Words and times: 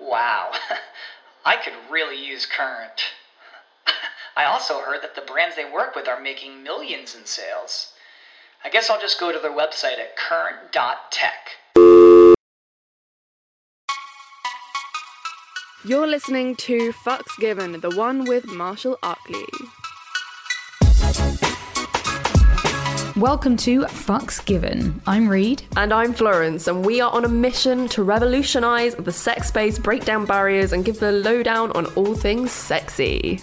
Wow, 0.00 0.52
I 1.44 1.56
could 1.56 1.74
really 1.90 2.16
use 2.24 2.46
Current. 2.46 3.02
I 4.36 4.44
also 4.44 4.80
heard 4.80 5.02
that 5.02 5.14
the 5.14 5.20
brands 5.20 5.56
they 5.56 5.70
work 5.70 5.94
with 5.94 6.08
are 6.08 6.20
making 6.20 6.62
millions 6.62 7.14
in 7.14 7.26
sales. 7.26 7.92
I 8.64 8.70
guess 8.70 8.90
I'll 8.90 9.00
just 9.00 9.20
go 9.20 9.32
to 9.32 9.38
their 9.38 9.50
website 9.50 9.98
at 9.98 10.16
current.tech. 10.16 11.50
You're 15.82 16.06
listening 16.06 16.56
to 16.56 16.92
Fucks 16.92 17.38
Given, 17.38 17.80
the 17.80 17.90
one 17.90 18.24
with 18.24 18.46
Marshall 18.46 18.98
Arkley. 19.02 19.46
Welcome 23.20 23.58
to 23.58 23.82
Fucks 23.82 24.42
Given. 24.42 25.02
I'm 25.06 25.28
Reed. 25.28 25.62
And 25.76 25.92
I'm 25.92 26.14
Florence, 26.14 26.68
and 26.68 26.86
we 26.86 27.02
are 27.02 27.10
on 27.10 27.26
a 27.26 27.28
mission 27.28 27.86
to 27.88 28.02
revolutionise 28.02 28.94
the 28.94 29.12
sex 29.12 29.48
space, 29.48 29.78
break 29.78 30.06
down 30.06 30.24
barriers, 30.24 30.72
and 30.72 30.86
give 30.86 31.00
the 31.00 31.12
lowdown 31.12 31.70
on 31.72 31.84
all 31.96 32.14
things 32.14 32.50
sexy. 32.50 33.42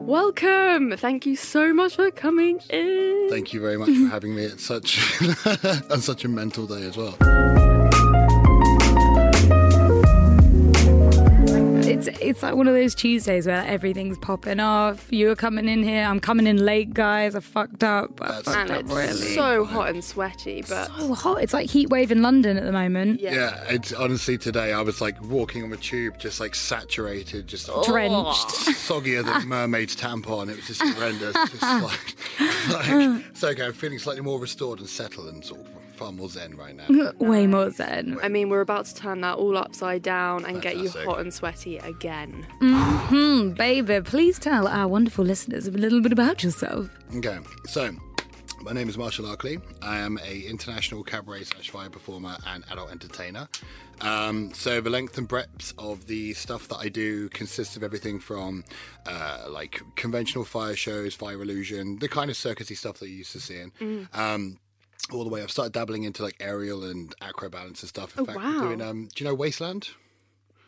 Welcome! 0.00 0.96
Thank 0.96 1.26
you 1.26 1.36
so 1.36 1.72
much 1.72 1.96
for 1.96 2.10
coming 2.10 2.60
in. 2.70 3.28
Thank 3.30 3.52
you 3.52 3.60
very 3.60 3.76
much 3.76 3.90
for 3.90 4.08
having 4.10 4.34
me 4.34 4.46
at 4.46 4.60
such 4.60 5.00
on 5.90 6.00
such 6.00 6.24
a 6.24 6.28
mental 6.28 6.66
day 6.66 6.82
as 6.82 6.96
well. 6.96 7.16
It's 11.98 12.06
it's 12.20 12.42
like 12.42 12.54
one 12.54 12.66
of 12.68 12.74
those 12.74 12.94
Tuesdays 12.94 13.46
where 13.46 13.64
everything's 13.66 14.18
popping 14.18 14.60
off. 14.60 15.06
You're 15.12 15.36
coming 15.36 15.68
in 15.68 15.82
here. 15.82 16.04
I'm 16.04 16.20
coming 16.20 16.46
in 16.46 16.64
late, 16.64 16.92
guys. 16.94 17.34
I 17.34 17.40
fucked 17.40 17.84
up. 17.84 18.20
I 18.22 18.26
That's- 18.28 18.44
fucked 18.44 18.56
And 18.58 18.70
up 18.70 18.80
it's 18.80 18.92
really. 18.94 19.34
so 19.34 19.64
hot 19.64 19.90
and 19.90 20.04
sweaty, 20.04 20.62
but 20.68 20.86
so 20.96 21.14
hot. 21.14 21.42
It's 21.42 21.52
like 21.52 21.70
heat 21.70 21.88
wave 21.90 22.10
in 22.10 22.22
London 22.22 22.56
at 22.56 22.64
the 22.64 22.72
moment. 22.72 23.20
yeah. 23.20 23.34
Yeah, 23.34 23.64
it's 23.68 23.92
honestly 23.92 24.38
today 24.38 24.72
I 24.72 24.80
was 24.82 25.00
like 25.00 25.20
walking 25.22 25.62
on 25.62 25.70
the 25.70 25.76
tube, 25.76 26.18
just 26.18 26.40
like 26.40 26.54
saturated, 26.54 27.46
just 27.46 27.68
oh. 27.72 27.82
Drenched. 27.84 28.48
soggier 28.88 29.24
than 29.24 29.48
mermaid's 29.48 29.96
tampon. 29.96 30.48
It 30.50 30.56
was 30.56 30.66
just 30.66 30.82
horrendous. 30.82 31.32
just 31.50 31.62
like, 31.62 32.14
like, 32.70 33.24
so 33.34 33.48
okay, 33.48 33.66
I'm 33.66 33.72
feeling 33.72 33.98
slightly 33.98 34.22
more 34.22 34.38
restored 34.38 34.78
and 34.80 34.88
settled 34.88 35.28
and 35.28 35.44
sort 35.44 35.60
of 35.60 35.73
far 35.94 36.12
more 36.12 36.28
zen 36.28 36.56
right 36.56 36.76
now. 36.76 37.12
Way 37.18 37.46
more 37.46 37.70
zen. 37.70 38.18
I 38.22 38.28
mean, 38.28 38.48
we're 38.48 38.60
about 38.60 38.86
to 38.86 38.94
turn 38.94 39.20
that 39.22 39.36
all 39.36 39.56
upside 39.56 40.02
down 40.02 40.44
and 40.44 40.60
get 40.60 40.76
you 40.76 40.88
hot 40.90 41.20
and 41.20 41.32
sweaty 41.32 41.78
again. 41.78 42.46
Hmm, 42.60 43.50
baby, 43.50 44.00
please 44.00 44.38
tell 44.38 44.66
our 44.66 44.88
wonderful 44.88 45.24
listeners 45.24 45.66
a 45.66 45.70
little 45.70 46.00
bit 46.00 46.12
about 46.12 46.42
yourself. 46.42 46.88
Okay, 47.16 47.38
so 47.66 47.94
my 48.62 48.72
name 48.72 48.88
is 48.88 48.96
Marshall 48.96 49.26
Arkley. 49.26 49.60
I 49.82 49.98
am 49.98 50.18
a 50.24 50.40
international 50.40 51.04
cabaret 51.04 51.44
slash 51.44 51.70
fire 51.70 51.90
performer 51.90 52.36
and 52.46 52.64
adult 52.70 52.90
entertainer. 52.90 53.48
Um, 54.00 54.52
so 54.54 54.80
the 54.80 54.90
length 54.90 55.18
and 55.18 55.28
breadth 55.28 55.74
of 55.78 56.06
the 56.06 56.32
stuff 56.34 56.68
that 56.68 56.76
I 56.76 56.88
do 56.88 57.28
consists 57.28 57.76
of 57.76 57.82
everything 57.82 58.18
from 58.18 58.64
uh, 59.06 59.44
like 59.50 59.82
conventional 59.96 60.44
fire 60.44 60.76
shows, 60.76 61.14
fire 61.14 61.40
illusion, 61.40 61.98
the 61.98 62.08
kind 62.08 62.30
of 62.30 62.36
circusy 62.36 62.76
stuff 62.76 62.98
that 62.98 63.08
you're 63.08 63.18
used 63.18 63.32
to 63.32 63.40
seeing. 63.40 63.70
Um, 64.14 64.58
all 65.12 65.24
the 65.24 65.30
way, 65.30 65.42
I've 65.42 65.50
started 65.50 65.72
dabbling 65.72 66.04
into 66.04 66.22
like 66.22 66.36
aerial 66.40 66.84
and 66.84 67.14
acro 67.20 67.48
balance 67.48 67.82
and 67.82 67.88
stuff. 67.88 68.16
In 68.16 68.22
Oh, 68.22 68.26
fact, 68.26 68.38
wow. 68.38 68.60
doing 68.60 68.80
um, 68.82 69.08
do 69.14 69.24
you 69.24 69.28
know 69.30 69.34
Wasteland? 69.34 69.90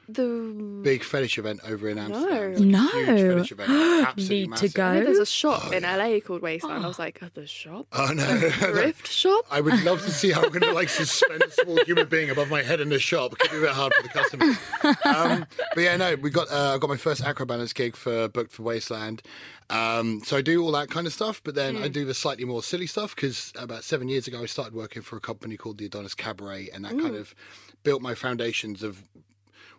The 0.09 0.81
Big 0.85 1.03
fetish 1.03 1.37
event 1.37 1.63
over 1.67 1.89
in 1.89 1.99
Amsterdam. 1.99 2.71
No. 2.71 2.89
It's 2.93 3.01
a 3.01 3.13
Huge 3.13 3.19
No. 3.19 3.35
fetish 3.35 3.53
event. 3.53 3.71
Absolutely 4.07 4.37
Need 4.39 4.45
to 4.45 4.51
massive. 4.51 4.75
go. 4.75 5.05
There's 5.05 5.19
a 5.19 5.27
shop 5.27 5.73
in 5.73 5.83
LA 5.83 6.21
called 6.21 6.43
Wasteland. 6.43 6.85
I 6.85 6.87
was 6.87 7.01
like, 7.01 7.19
oh, 7.23 7.29
the 7.35 7.45
shop? 7.49 7.89
Oh 7.93 8.13
no! 8.15 8.25
Thrift 8.51 9.09
shop? 9.09 9.47
I 9.51 9.61
would 9.61 9.83
love 9.83 10.05
to 10.05 10.13
see 10.13 10.31
how 10.31 10.43
I'm 10.45 10.51
going 10.51 10.61
to 10.61 10.71
like 10.73 10.91
suspend 10.91 11.43
a 11.43 11.51
small 11.51 11.85
human 11.85 12.07
being 12.07 12.31
above 12.31 12.49
my 12.51 12.63
head 12.63 12.81
in 12.81 12.89
the 12.89 13.01
shop. 13.01 13.33
It 13.33 13.41
could 13.41 13.51
be 13.51 13.57
a 13.57 13.61
bit 13.63 13.71
hard 13.71 13.95
for 13.95 14.03
the 14.05 14.09
customers. 14.11 14.57
Um, 15.05 15.47
but 15.75 15.81
yeah, 15.81 15.97
no, 15.97 16.15
we 16.15 16.31
got 16.31 16.51
uh, 16.53 16.75
I 16.75 16.79
got 16.79 16.89
my 16.89 16.97
first 16.97 17.23
acrobalance 17.23 17.75
gig 17.75 17.97
for 17.97 18.29
booked 18.29 18.53
for 18.53 18.63
Wasteland. 18.63 19.23
Um, 19.69 20.23
so 20.25 20.37
I 20.37 20.43
do 20.43 20.63
all 20.63 20.71
that 20.73 20.91
kind 20.91 21.07
of 21.07 21.13
stuff, 21.13 21.41
but 21.43 21.55
then 21.57 21.77
I 21.77 21.89
do 21.89 22.05
the 22.05 22.15
slightly 22.15 22.45
more 22.45 22.63
silly 22.63 22.87
stuff 22.87 23.15
because 23.17 23.53
about 23.59 23.83
seven 23.83 24.09
years 24.09 24.29
ago 24.29 24.43
I 24.43 24.47
started 24.47 24.75
working 24.75 25.03
for 25.03 25.17
a 25.17 25.21
company 25.21 25.57
called 25.57 25.79
the 25.79 25.87
Adonis 25.87 26.15
Cabaret, 26.15 26.71
and 26.73 26.85
that 26.85 26.99
kind 26.99 27.17
of 27.17 27.35
built 27.83 28.01
my 28.03 28.15
foundations 28.15 28.83
of 28.83 29.03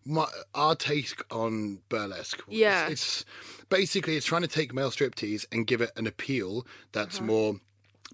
my, 0.05 0.25
our 0.55 0.75
take 0.75 1.21
on 1.31 1.79
burlesque. 1.89 2.41
Yeah. 2.47 2.87
it's 2.87 3.25
basically 3.69 4.15
it's 4.17 4.25
trying 4.25 4.41
to 4.43 4.47
take 4.47 4.73
male 4.73 4.89
striptease 4.91 5.45
and 5.51 5.67
give 5.67 5.81
it 5.81 5.91
an 5.95 6.07
appeal 6.07 6.65
that's 6.91 7.17
Uh-huh. 7.17 7.25
more 7.25 7.59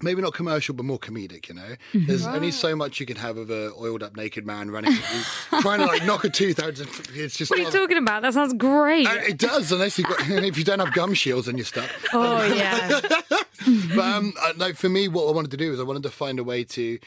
maybe 0.02 0.20
not 0.20 0.34
commercial 0.34 0.74
but 0.74 0.84
more 0.84 0.98
comedic 0.98 1.48
you 1.48 1.54
know 1.54 1.76
there's 1.94 2.26
only 2.26 2.50
so 2.50 2.74
much 2.74 2.98
you 2.98 3.06
can 3.06 3.16
have 3.16 3.36
of 3.36 3.50
a 3.50 3.70
oiled 3.80 4.02
up 4.02 4.16
naked 4.16 4.44
man 4.44 4.70
running 4.70 4.92
trying 5.60 5.78
to 5.78 5.86
like 5.86 6.04
knock 6.04 6.24
a 6.24 6.28
tooth 6.28 6.58
out 6.60 6.78
it's 7.14 7.36
just 7.36 7.50
What 7.50 7.60
are 7.60 7.62
you 7.62 7.70
talking 7.70 7.98
about? 7.98 8.22
That 8.22 8.34
sounds 8.34 8.54
great. 8.54 9.06
Uh, 9.06 9.14
it 9.28 9.38
does 9.38 9.70
unless 9.70 9.98
you've 9.98 10.08
got 10.08 10.18
if 10.28 10.58
you 10.58 10.64
don't 10.64 10.80
have 10.80 10.92
gum 10.92 11.14
shields 11.14 11.46
then 11.46 11.56
you're 11.56 11.64
stuck 11.64 11.88
oh 12.12 12.44
yeah. 12.44 13.00
but 13.94 14.04
um, 14.04 14.32
uh, 14.42 14.52
no, 14.58 14.72
for 14.72 14.88
me, 14.88 15.08
what 15.08 15.28
I 15.28 15.32
wanted 15.32 15.50
to 15.52 15.56
do 15.56 15.72
is 15.72 15.80
I 15.80 15.84
wanted 15.84 16.02
to 16.02 16.10
find 16.10 16.38
a 16.38 16.44
way 16.44 16.64
to 16.64 16.98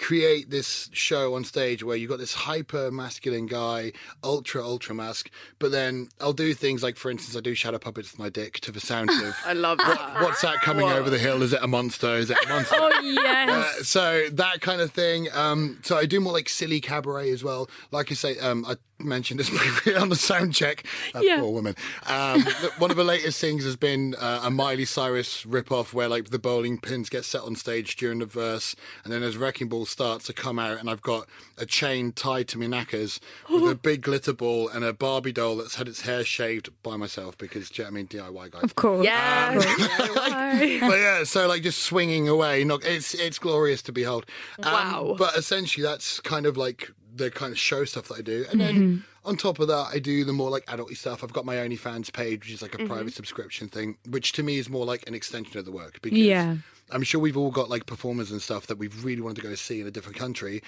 create 0.00 0.50
this 0.50 0.88
show 0.92 1.34
on 1.34 1.44
stage 1.44 1.84
where 1.84 1.96
you've 1.96 2.10
got 2.10 2.18
this 2.18 2.34
hyper 2.34 2.90
masculine 2.90 3.46
guy, 3.46 3.92
ultra 4.24 4.64
ultra 4.64 4.94
mask, 4.94 5.30
but 5.58 5.70
then 5.70 6.08
I'll 6.20 6.32
do 6.32 6.54
things 6.54 6.82
like, 6.82 6.96
for 6.96 7.10
instance, 7.10 7.36
I 7.36 7.40
do 7.40 7.54
shadow 7.54 7.78
puppets 7.78 8.10
with 8.10 8.18
my 8.18 8.30
dick 8.30 8.60
to 8.60 8.72
the 8.72 8.80
sound 8.80 9.10
of. 9.10 9.36
I 9.44 9.52
love 9.52 9.78
that. 9.78 10.22
What's 10.22 10.42
that 10.42 10.60
coming 10.62 10.88
over 10.88 11.10
the 11.10 11.18
hill? 11.18 11.42
Is 11.42 11.52
it 11.52 11.62
a 11.62 11.68
monster? 11.68 12.14
Is 12.16 12.30
it 12.30 12.38
a 12.44 12.48
monster? 12.48 12.76
Oh 12.78 13.00
yes. 13.02 13.48
Uh, 13.48 13.82
so 13.82 14.22
that 14.32 14.60
kind 14.60 14.80
of 14.80 14.90
thing. 14.90 15.28
Um, 15.32 15.80
so 15.82 15.96
I 15.96 16.06
do 16.06 16.18
more 16.20 16.32
like 16.32 16.48
silly 16.48 16.80
cabaret 16.80 17.30
as 17.30 17.44
well. 17.44 17.68
Like 17.90 18.10
I 18.10 18.14
say, 18.14 18.38
um, 18.38 18.64
I 18.66 18.76
mentioned 19.04 19.40
this 19.40 19.50
on 19.96 20.08
the 20.08 20.16
sound 20.16 20.54
check. 20.54 20.84
That 21.14 21.24
Yeah. 21.24 21.40
poor 21.40 21.50
woman. 21.52 21.74
Um, 22.06 22.42
one 22.78 22.90
of 22.90 22.96
the 22.96 23.04
latest 23.04 23.40
things 23.40 23.64
has 23.64 23.76
been 23.76 24.14
uh, 24.16 24.40
a 24.44 24.50
Miley 24.50 24.84
Cyrus 24.84 25.44
rip-off 25.46 25.92
where 25.94 26.08
like 26.08 26.30
the 26.30 26.38
bowling 26.38 26.78
pins 26.78 27.08
get 27.08 27.24
set 27.24 27.42
on 27.42 27.56
stage 27.56 27.96
during 27.96 28.18
the 28.20 28.26
verse, 28.26 28.74
and 29.04 29.12
then 29.12 29.22
as 29.22 29.36
Wrecking 29.36 29.68
Ball 29.68 29.86
starts 29.86 30.26
to 30.26 30.32
come 30.32 30.58
out, 30.58 30.78
and 30.78 30.88
I've 30.90 31.02
got 31.02 31.28
a 31.58 31.66
chain 31.66 32.12
tied 32.12 32.48
to 32.48 32.58
my 32.58 32.66
knackers 32.66 33.20
with 33.48 33.70
a 33.70 33.74
big 33.82 34.02
glitter 34.02 34.32
ball 34.32 34.68
and 34.68 34.84
a 34.84 34.92
Barbie 34.92 35.32
doll 35.32 35.56
that's 35.56 35.74
had 35.76 35.88
its 35.88 36.02
hair 36.02 36.24
shaved 36.24 36.70
by 36.82 36.96
myself 36.96 37.36
because, 37.38 37.70
do 37.70 37.82
you 37.82 37.84
know 37.86 37.92
what 37.92 37.98
I 38.14 38.22
mean, 38.30 38.34
DIY 38.46 38.50
guy. 38.52 38.60
of 38.60 38.74
course. 38.74 39.04
Yeah. 39.04 39.54
Why? 39.56 40.78
but 40.80 40.98
yeah, 40.98 41.24
so 41.24 41.46
like 41.46 41.62
just 41.62 41.82
swinging 41.82 42.28
away, 42.28 42.64
not 42.64 42.84
it's 42.84 43.14
it's 43.14 43.38
glorious 43.38 43.82
to 43.82 43.92
behold. 43.92 44.26
Um, 44.62 44.72
Wow. 44.72 45.14
But 45.18 45.36
essentially, 45.36 45.82
that's 45.84 46.20
kind 46.20 46.46
of 46.46 46.56
like 46.56 46.90
the 47.20 47.30
kind 47.30 47.52
of 47.52 47.58
show 47.58 47.84
stuff 47.84 48.08
that 48.08 48.18
I 48.18 48.22
do, 48.22 48.44
and 48.50 48.60
then 48.60 48.74
mm-hmm. 48.74 49.28
on 49.28 49.36
top 49.36 49.58
of 49.58 49.68
that, 49.68 49.88
I 49.92 49.98
do 49.98 50.24
the 50.24 50.32
more 50.32 50.50
like 50.50 50.66
adulty 50.66 50.96
stuff. 50.96 51.22
I've 51.22 51.32
got 51.32 51.44
my 51.44 51.56
OnlyFans 51.56 52.12
page, 52.12 52.40
which 52.40 52.52
is 52.52 52.62
like 52.62 52.74
a 52.74 52.78
mm-hmm. 52.78 52.86
private 52.88 53.14
subscription 53.14 53.68
thing, 53.68 53.96
which 54.08 54.32
to 54.32 54.42
me 54.42 54.58
is 54.58 54.68
more 54.68 54.84
like 54.84 55.06
an 55.06 55.14
extension 55.14 55.58
of 55.58 55.64
the 55.64 55.72
work. 55.72 56.00
Because 56.02 56.18
Yeah. 56.18 56.56
I'm 56.90 57.04
sure 57.04 57.20
we've 57.20 57.36
all 57.36 57.50
got 57.52 57.70
like 57.70 57.86
performers 57.86 58.30
and 58.32 58.42
stuff 58.42 58.66
that 58.66 58.78
we've 58.78 59.04
really 59.04 59.22
wanted 59.22 59.42
to 59.42 59.48
go 59.48 59.54
see 59.54 59.80
in 59.80 59.86
a 59.86 59.90
different 59.90 60.18
country. 60.18 60.62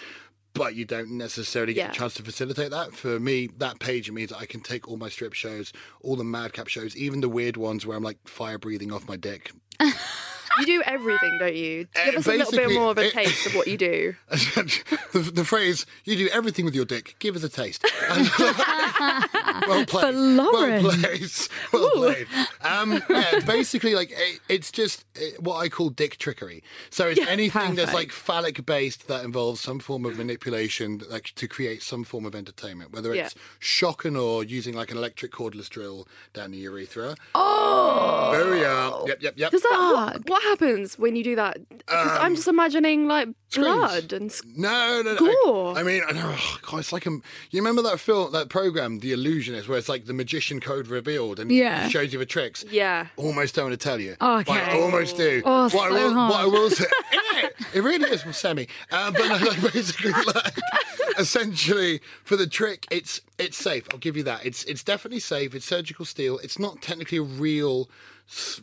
But 0.54 0.75
you 0.75 0.84
don't 0.84 1.12
necessarily 1.12 1.72
get 1.72 1.81
Yeah. 1.87 1.90
a 1.90 1.94
chance 1.94 2.14
to 2.14 2.22
facilitate 2.22 2.70
that. 2.70 2.94
For 2.94 3.19
me, 3.19 3.48
that 3.56 3.78
page 3.78 4.10
means 4.10 4.32
I 4.32 4.44
can 4.44 4.60
take 4.60 4.87
all 4.87 4.98
my 4.98 5.08
strip 5.08 5.32
shows, 5.32 5.72
all 6.02 6.14
the 6.14 6.25
madcap 6.25 6.69
shows, 6.69 6.94
even 6.94 7.22
the 7.22 7.28
weird 7.28 7.56
ones 7.56 7.87
where 7.87 7.96
I'm 7.96 8.02
like 8.02 8.19
fire 8.28 8.58
breathing 8.58 8.93
off 8.93 9.08
my 9.08 9.16
dick, 9.16 9.50
You 10.60 10.66
do 10.66 10.82
everything, 10.84 11.38
don't 11.38 11.54
you? 11.56 11.87
Uh, 11.96 12.04
Give 12.06 12.14
us 12.16 12.26
a 12.26 12.31
little 12.37 12.52
bit 12.52 12.70
more 12.72 12.90
of 12.90 12.99
a 12.99 13.06
it- 13.06 13.12
taste 13.12 13.46
of 13.46 13.54
what 13.54 13.66
you 13.66 13.76
do. 13.78 14.14
the, 14.31 15.31
the 15.34 15.44
phrase 15.44 15.87
"you 16.04 16.16
do 16.16 16.28
everything 16.32 16.64
with 16.64 16.75
your 16.75 16.84
dick," 16.84 17.16
give 17.19 17.37
us 17.37 17.43
a 17.43 17.49
taste. 17.49 17.84
well 18.10 19.84
played. 19.87 20.04
For 20.06 20.12
Lauren. 20.12 20.84
Well 20.84 20.93
played. 20.99 21.31
Well 21.72 21.90
played. 21.94 22.26
Um, 22.62 23.02
yeah, 23.08 23.40
basically, 23.46 23.94
like 23.94 24.10
it, 24.12 24.40
it's 24.49 24.70
just 24.70 25.04
uh, 25.16 25.20
what 25.40 25.56
I 25.56 25.69
call 25.69 25.90
dick 25.90 26.19
trickery. 26.19 26.62
So 26.90 27.08
it's 27.08 27.20
anything 27.26 27.75
that's 27.75 27.94
like 27.94 28.12
phallic 28.12 28.64
based 28.66 29.08
that 29.08 29.25
involves 29.25 29.60
some 29.60 29.78
form 29.78 30.05
of 30.05 30.16
manipulation, 30.19 31.00
like 31.10 31.32
to 31.37 31.48
create 31.48 31.82
some 31.82 32.05
form 32.05 32.26
of 32.26 32.34
entertainment, 32.34 32.93
whether 32.93 33.12
it's 33.14 33.34
Yeah. 33.34 33.43
shocking 33.58 34.16
or 34.16 34.44
using 34.44 34.75
like 34.75 34.90
an 34.90 34.96
electric 34.98 35.32
cordless 35.32 35.69
drill 35.69 36.06
down 36.34 36.50
the 36.50 36.58
urethra. 36.58 37.16
Oh, 37.34 38.31
there 38.32 38.50
we 38.50 38.64
are. 38.64 39.08
Yep, 39.08 39.22
yep, 39.22 39.34
yep. 39.37 39.50
Does 39.50 39.62
that 39.62 39.70
what, 40.14 40.28
what 40.28 40.42
happens 40.43 40.99
when 40.99 41.17
you 41.17 41.25
do 41.25 41.37
that? 41.37 41.59
'Cause 41.87 42.19
I'm 42.21 42.35
just 42.35 42.49
imagining 42.49 43.06
like 43.09 43.29
screams. 43.49 43.67
blood 43.77 44.12
and 44.12 44.33
No, 44.56 45.03
no, 45.03 45.15
no. 45.15 45.35
Gore. 45.44 45.77
I, 45.77 45.81
I 45.81 45.83
mean, 45.83 46.03
I 46.09 46.12
know, 46.12 46.35
oh, 46.37 46.59
God, 46.62 46.79
it's 46.79 46.93
like 46.93 47.06
a. 47.06 47.11
You 47.11 47.23
remember 47.62 47.83
that 47.83 47.99
film, 48.00 48.33
that 48.33 48.49
program, 48.49 49.00
The 49.00 49.12
Illusionist, 49.12 49.69
where 49.69 49.79
it's 49.79 49.89
like 49.89 50.06
the 50.06 50.12
magician 50.12 50.61
code 50.61 50.87
revealed 50.89 51.39
and 51.41 51.50
Yeah. 51.50 51.89
shows 51.89 52.12
you 52.12 52.19
the 52.19 52.27
tricks. 52.27 52.65
yeah. 52.71 53.06
Almost 53.17 53.55
don't 53.55 53.67
want 53.71 53.81
to 53.81 53.85
tell 53.85 54.00
you. 54.00 54.12
Okay. 54.21 54.44
But 54.47 54.69
I 54.69 54.81
almost 54.81 55.17
do. 55.17 55.43
Oh, 55.44 55.69
what, 55.71 55.75
I 55.75 55.89
so 55.89 55.94
will, 55.94 56.15
hard. 56.15 56.31
what 56.31 56.41
I 56.41 56.47
will 56.47 56.71
say, 56.71 56.85
it? 57.12 57.55
it 57.75 57.81
really 57.83 58.11
is 58.11 58.25
well, 58.25 58.33
semi. 58.35 58.69
Uh, 58.91 59.11
but 59.11 59.27
no, 59.29 59.35
like, 59.49 59.73
basically, 59.73 60.12
like, 60.12 60.55
essentially, 61.19 62.00
for 62.25 62.37
the 62.37 62.47
trick, 62.47 62.87
it's 62.91 63.21
it's 63.39 63.56
safe. 63.56 63.87
I'll 63.93 63.99
give 63.99 64.17
you 64.17 64.23
that. 64.25 64.44
It's 64.44 64.65
it's 64.65 64.83
definitely 64.83 65.21
safe. 65.21 65.55
It's 65.55 65.67
surgical 65.67 66.05
steel. 66.05 66.39
It's 66.39 66.59
not 66.59 66.81
technically 66.83 67.19
a 67.19 67.23
real 67.23 67.89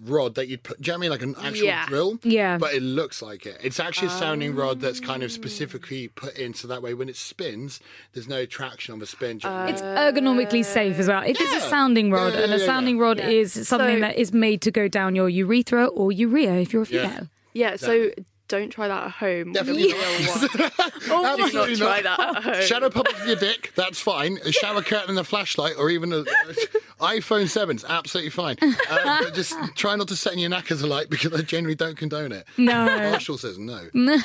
rod 0.04 0.36
that 0.36 0.48
you'd 0.48 0.64
put. 0.64 0.82
Do 0.82 0.90
you 0.90 0.94
know 0.94 0.98
what 0.98 1.00
I 1.00 1.20
mean 1.20 1.34
like 1.34 1.40
an 1.40 1.46
actual 1.48 1.66
Yeah. 1.66 1.86
drill? 1.88 2.20
Yeah. 2.24 2.58
But 2.58 2.74
it 2.74 2.82
looks 2.82 3.22
like 3.22 3.46
it. 3.46 3.60
It's 3.64 3.80
actually 3.80 4.08
a 4.08 4.12
sounding 4.12 4.56
rod 4.56 4.80
that's 4.80 5.00
kind 5.00 5.24
of 5.24 5.32
specifically 5.32 6.08
oh. 6.10 6.12
put 6.16 6.38
in 6.38 6.54
so 6.54 6.68
that 6.68 6.82
way 6.82 6.94
when 6.94 7.10
it 7.10 7.16
spins, 7.16 7.80
there's 8.14 8.28
no 8.28 8.46
traction 8.46 8.94
on 8.94 9.00
the 9.00 9.06
spin. 9.06 9.38
Do 9.38 9.48
you 9.48 9.54
know 9.54 9.60
what 9.60 9.62
I 9.62 9.66
mean? 9.68 9.76
It's 9.76 9.82
ergonomically 9.84 10.66
safe 10.66 10.98
as 11.00 11.08
well. 11.08 11.24
If 11.24 11.40
it's 11.40 11.54
a 11.54 11.62
sounding 11.62 12.12
rod, 12.12 12.34
Yeah, 12.34 12.40
yeah, 12.40 12.44
and 12.46 12.54
a 12.54 12.58
yeah, 12.58 12.66
sounding 12.66 12.98
yeah. 12.98 13.04
rod 13.04 13.18
Yeah. 13.20 13.30
is 13.30 13.54
something 13.68 13.98
So- 13.98 14.02
that 14.02 14.18
is 14.18 14.34
made 14.34 14.62
to 14.64 14.72
go 14.72 14.88
down 14.88 15.16
your 15.16 15.30
urethra 15.30 15.86
or 15.88 16.12
urea 16.12 16.56
if 16.56 16.74
you're 16.74 16.84
a 16.84 16.86
female. 16.88 17.28
Yeah, 17.54 17.76
so 17.76 18.12
don't 18.48 18.70
try 18.72 18.88
that 18.88 19.04
at 19.06 19.12
home. 19.12 19.54
Definitely 19.54 19.92
The 19.92 20.50
real 20.58 20.66
one. 20.68 20.72
Oh, 21.12 21.26
Absolutely 21.40 21.76
not 21.76 21.78
try 21.78 22.02
not. 22.02 22.18
that 22.18 22.38
at 22.38 22.44
home. 22.56 22.64
Shadow 22.66 22.90
puppet 22.90 23.14
with 23.20 23.28
your 23.28 23.36
dick, 23.36 23.72
that's 23.76 24.00
fine. 24.00 24.40
A 24.44 24.52
shower 24.52 24.82
curtain 24.82 25.12
and 25.12 25.20
a 25.20 25.24
flashlight, 25.24 25.76
or 25.78 25.90
even 25.90 26.12
a, 26.14 26.24
iPhone 27.00 27.44
7's 27.46 27.84
absolutely 27.88 28.30
fine. 28.32 28.58
Uh, 28.90 29.24
but 29.24 29.34
just 29.36 29.56
try 29.76 29.96
not 29.96 30.08
to 30.08 30.16
set 30.16 30.36
your 30.38 30.50
knackers 30.50 30.82
alight 30.82 31.10
because 31.10 31.32
I 31.34 31.42
generally 31.44 31.76
don't 31.76 31.96
condone 31.96 32.32
it. 32.32 32.46
No. 32.58 32.86
Marshall 32.86 33.38
says 33.38 33.58
no. 33.60 33.88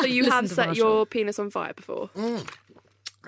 So 0.00 0.06
you 0.06 0.30
have 0.30 0.48
set 0.48 0.66
Marshall. 0.68 0.74
your 0.84 1.06
penis 1.06 1.38
on 1.38 1.50
fire 1.50 1.74
before? 1.74 2.08
And 2.14 2.44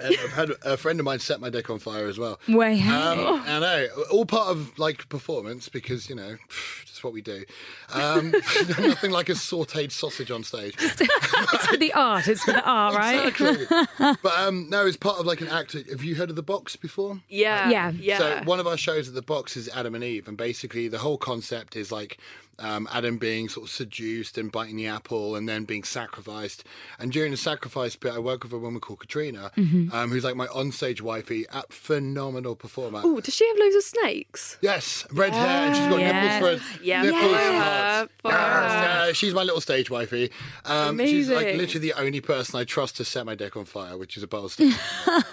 I've 0.02 0.32
had 0.32 0.50
a 0.64 0.76
friend 0.76 0.98
of 1.00 1.04
mine 1.04 1.18
set 1.18 1.40
my 1.40 1.50
dick 1.50 1.70
on 1.70 1.78
fire 1.78 2.06
as 2.06 2.18
well. 2.18 2.40
Way 2.48 2.80
Um, 2.82 3.42
I 3.46 3.58
know, 3.58 3.88
all 4.10 4.26
part 4.26 4.48
of 4.48 4.78
like 4.78 5.08
performance 5.08 5.68
because 5.68 6.08
you 6.08 6.14
know, 6.14 6.36
just 6.86 7.04
what 7.04 7.12
we 7.12 7.20
do. 7.20 7.44
Um, 7.92 8.30
nothing 8.78 9.10
like 9.10 9.28
a 9.28 9.32
sautéed 9.32 9.92
sausage 9.92 10.30
on 10.30 10.44
stage. 10.44 10.74
it's 10.80 11.66
for 11.66 11.76
the 11.76 11.92
art. 11.92 12.28
It's 12.28 12.44
for 12.44 12.52
the 12.52 12.64
art, 12.64 12.94
right? 12.94 13.28
Exactly. 13.28 13.66
but 14.22 14.38
um, 14.38 14.68
no, 14.70 14.86
it's 14.86 14.96
part 14.96 15.18
of 15.18 15.26
like 15.26 15.40
an 15.40 15.48
act. 15.48 15.72
Have 15.72 16.04
you 16.04 16.14
heard 16.16 16.30
of 16.30 16.36
the 16.36 16.42
box 16.42 16.76
before? 16.76 17.20
Yeah. 17.28 17.70
Yeah. 17.70 17.90
Yeah. 17.90 18.18
So 18.18 18.40
one 18.44 18.60
of 18.60 18.66
our 18.66 18.76
shows 18.76 19.08
at 19.08 19.14
the 19.14 19.22
box 19.22 19.56
is 19.56 19.68
Adam 19.74 19.94
and 19.94 20.04
Eve, 20.04 20.28
and 20.28 20.36
basically 20.36 20.88
the 20.88 20.98
whole 20.98 21.18
concept 21.18 21.76
is 21.76 21.92
like 21.92 22.18
um, 22.58 22.88
Adam 22.92 23.18
being 23.18 23.48
sort 23.48 23.66
of 23.66 23.70
seduced 23.70 24.36
and 24.38 24.50
biting 24.50 24.76
the 24.76 24.86
apple, 24.86 25.36
and 25.36 25.48
then 25.48 25.64
being 25.64 25.84
sacrificed. 25.84 26.64
And 26.98 27.12
during 27.12 27.30
the 27.30 27.36
sacrifice 27.36 27.96
bit, 27.96 28.12
I 28.12 28.18
work 28.18 28.42
with 28.44 28.52
a 28.52 28.58
woman 28.58 28.80
called 28.80 29.00
Katrina, 29.00 29.50
um, 29.56 30.10
who's 30.10 30.24
like 30.24 30.36
my 30.36 30.46
onstage 30.48 31.00
wifey, 31.00 31.46
a 31.52 31.62
phenomenal 31.70 32.56
performer. 32.56 33.00
Oh, 33.04 33.20
does 33.20 33.34
she 33.34 33.46
have 33.48 33.56
loads 33.58 33.76
of 33.76 33.82
snakes? 33.82 34.58
Yes, 34.60 35.06
red 35.12 35.32
hair, 35.34 35.66
and 35.66 35.76
she's 35.76 35.86
got 35.86 36.00
Yeah. 36.00 36.40
nipples 36.40 36.60
for 36.60 36.82
Yeah, 36.82 37.02
nipples 37.02 37.20
follow 37.22 37.34
and 37.36 37.56
her, 37.56 37.62
hearts. 37.62 38.12
follow 38.22 38.34
Yes, 38.34 38.72
her. 38.72 39.06
yeah, 39.06 39.12
she's 39.12 39.34
my 39.34 39.42
little 39.42 39.60
stage 39.60 39.90
wifey. 39.90 40.30
Um, 40.64 40.98
she's 40.98 41.28
like 41.28 41.42
Amazing. 41.42 41.58
literally 41.58 41.88
the 41.90 42.00
only 42.00 42.20
person 42.20 42.58
I 42.58 42.64
trust 42.64 42.96
to 42.96 43.04
set 43.04 43.24
my 43.26 43.34
deck 43.34 43.56
on 43.56 43.64
fire, 43.64 43.96
which 43.96 44.16
is 44.16 44.22
a 44.22 44.26
bold 44.26 44.52
step. 44.52 44.72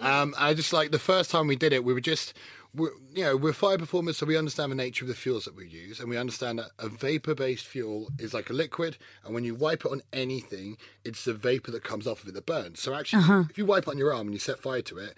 um, 0.00 0.34
I 0.38 0.54
just 0.54 0.72
like 0.72 0.90
the 0.90 0.98
first 0.98 1.30
time 1.30 1.46
we 1.46 1.56
did 1.56 1.72
it, 1.72 1.84
we 1.84 1.94
were 1.94 2.00
just. 2.00 2.34
We're, 2.76 2.90
you 3.14 3.24
know, 3.24 3.36
we're 3.38 3.54
fire 3.54 3.78
performers, 3.78 4.18
so 4.18 4.26
we 4.26 4.36
understand 4.36 4.70
the 4.70 4.76
nature 4.76 5.04
of 5.04 5.08
the 5.08 5.14
fuels 5.14 5.46
that 5.46 5.56
we 5.56 5.66
use, 5.66 5.98
and 5.98 6.10
we 6.10 6.18
understand 6.18 6.58
that 6.58 6.72
a 6.78 6.88
vapor-based 6.90 7.64
fuel 7.64 8.08
is 8.18 8.34
like 8.34 8.50
a 8.50 8.52
liquid, 8.52 8.98
and 9.24 9.34
when 9.34 9.44
you 9.44 9.54
wipe 9.54 9.86
it 9.86 9.90
on 9.90 10.02
anything, 10.12 10.76
it's 11.02 11.24
the 11.24 11.32
vapor 11.32 11.70
that 11.70 11.82
comes 11.82 12.06
off 12.06 12.22
of 12.22 12.28
it 12.28 12.34
that 12.34 12.44
burns. 12.44 12.80
So 12.80 12.94
actually, 12.94 13.20
uh-huh. 13.20 13.44
if 13.48 13.56
you 13.56 13.64
wipe 13.64 13.84
it 13.84 13.88
on 13.88 13.98
your 13.98 14.12
arm 14.12 14.26
and 14.26 14.34
you 14.34 14.38
set 14.38 14.58
fire 14.58 14.82
to 14.82 14.98
it, 14.98 15.16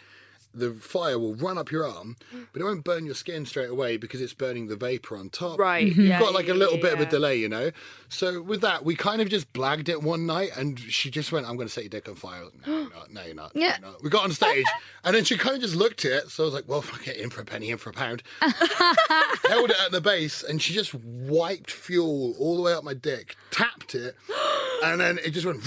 the 0.59 0.73
fire 0.75 1.19
will 1.19 1.35
run 1.35 1.57
up 1.59 1.71
your 1.71 1.87
arm, 1.87 2.17
but 2.53 2.61
it 2.61 2.65
won't 2.65 2.85
burn 2.85 3.07
your 3.07 3.15
skin 3.15 3.47
straight 3.47 3.71
away 3.71 3.97
because 3.97 4.21
it's 4.21 4.35
burning 4.35 4.67
the 4.69 4.77
vapor 4.77 5.17
on 5.17 5.31
top. 5.31 5.59
Right. 5.59 5.87
You've 5.87 5.99
Yeah, 5.99 6.19
got 6.19 6.33
like 6.35 6.49
a 6.49 6.55
little 6.55 6.77
yeah, 6.77 6.83
bit 6.83 6.93
of 6.95 7.01
a 7.01 7.07
delay, 7.07 7.37
you 7.37 7.49
know. 7.49 7.71
So 8.09 8.43
with 8.43 8.61
that, 8.63 8.85
we 8.85 8.95
kind 8.97 9.21
of 9.23 9.29
just 9.29 9.53
blagged 9.53 9.89
it 9.89 10.03
one 10.03 10.27
night, 10.27 10.51
and 10.57 10.79
she 10.79 11.11
just 11.11 11.31
went, 11.33 11.47
"I'm 11.47 11.57
going 11.57 11.69
to 11.69 11.73
set 11.73 11.85
your 11.85 11.91
dick 11.91 12.09
on 12.09 12.15
fire." 12.15 12.45
No, 12.67 12.73
you're 12.81 12.91
not. 12.91 13.13
No, 13.13 13.23
you're 13.25 13.35
not. 13.35 13.55
No, 13.55 13.61
Yeah. 13.61 13.77
not. 13.81 14.03
We 14.03 14.11
got 14.11 14.25
on 14.25 14.33
stage, 14.33 14.67
and 15.05 15.15
then 15.15 15.25
she 15.25 15.37
kind 15.37 15.57
of 15.57 15.63
just 15.63 15.75
looked 15.77 16.05
at 16.05 16.13
it. 16.13 16.31
So 16.31 16.45
I 16.45 16.47
was 16.47 16.55
like, 16.55 16.65
"Well, 16.67 16.83
fuck 16.83 17.07
it, 17.07 17.17
in 17.17 17.31
for 17.31 17.41
a 17.41 17.45
penny, 17.45 17.71
in 17.71 17.79
for 17.79 17.91
a 17.91 17.93
pound." 17.93 18.23
Held 18.41 19.71
it 19.71 19.77
at 19.85 19.93
the 19.93 20.01
base, 20.01 20.43
and 20.43 20.61
she 20.61 20.73
just 20.73 20.95
wiped 20.95 21.71
fuel 21.71 22.35
all 22.39 22.57
the 22.57 22.63
way 22.63 22.73
up 22.73 22.85
my 22.85 22.95
dick, 22.95 23.37
tapped 23.51 23.95
it, 23.95 24.17
and 24.85 25.01
then 25.01 25.19
it 25.25 25.31
just 25.31 25.47
went. 25.47 25.63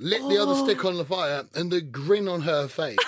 Lit 0.00 0.22
the 0.28 0.38
other 0.42 0.56
stick 0.56 0.84
oh. 0.84 0.88
on 0.88 0.96
the 0.96 1.04
fire, 1.04 1.44
and 1.54 1.70
the 1.70 1.80
grin 1.80 2.26
on 2.26 2.40
her 2.42 2.66
face. 2.66 2.98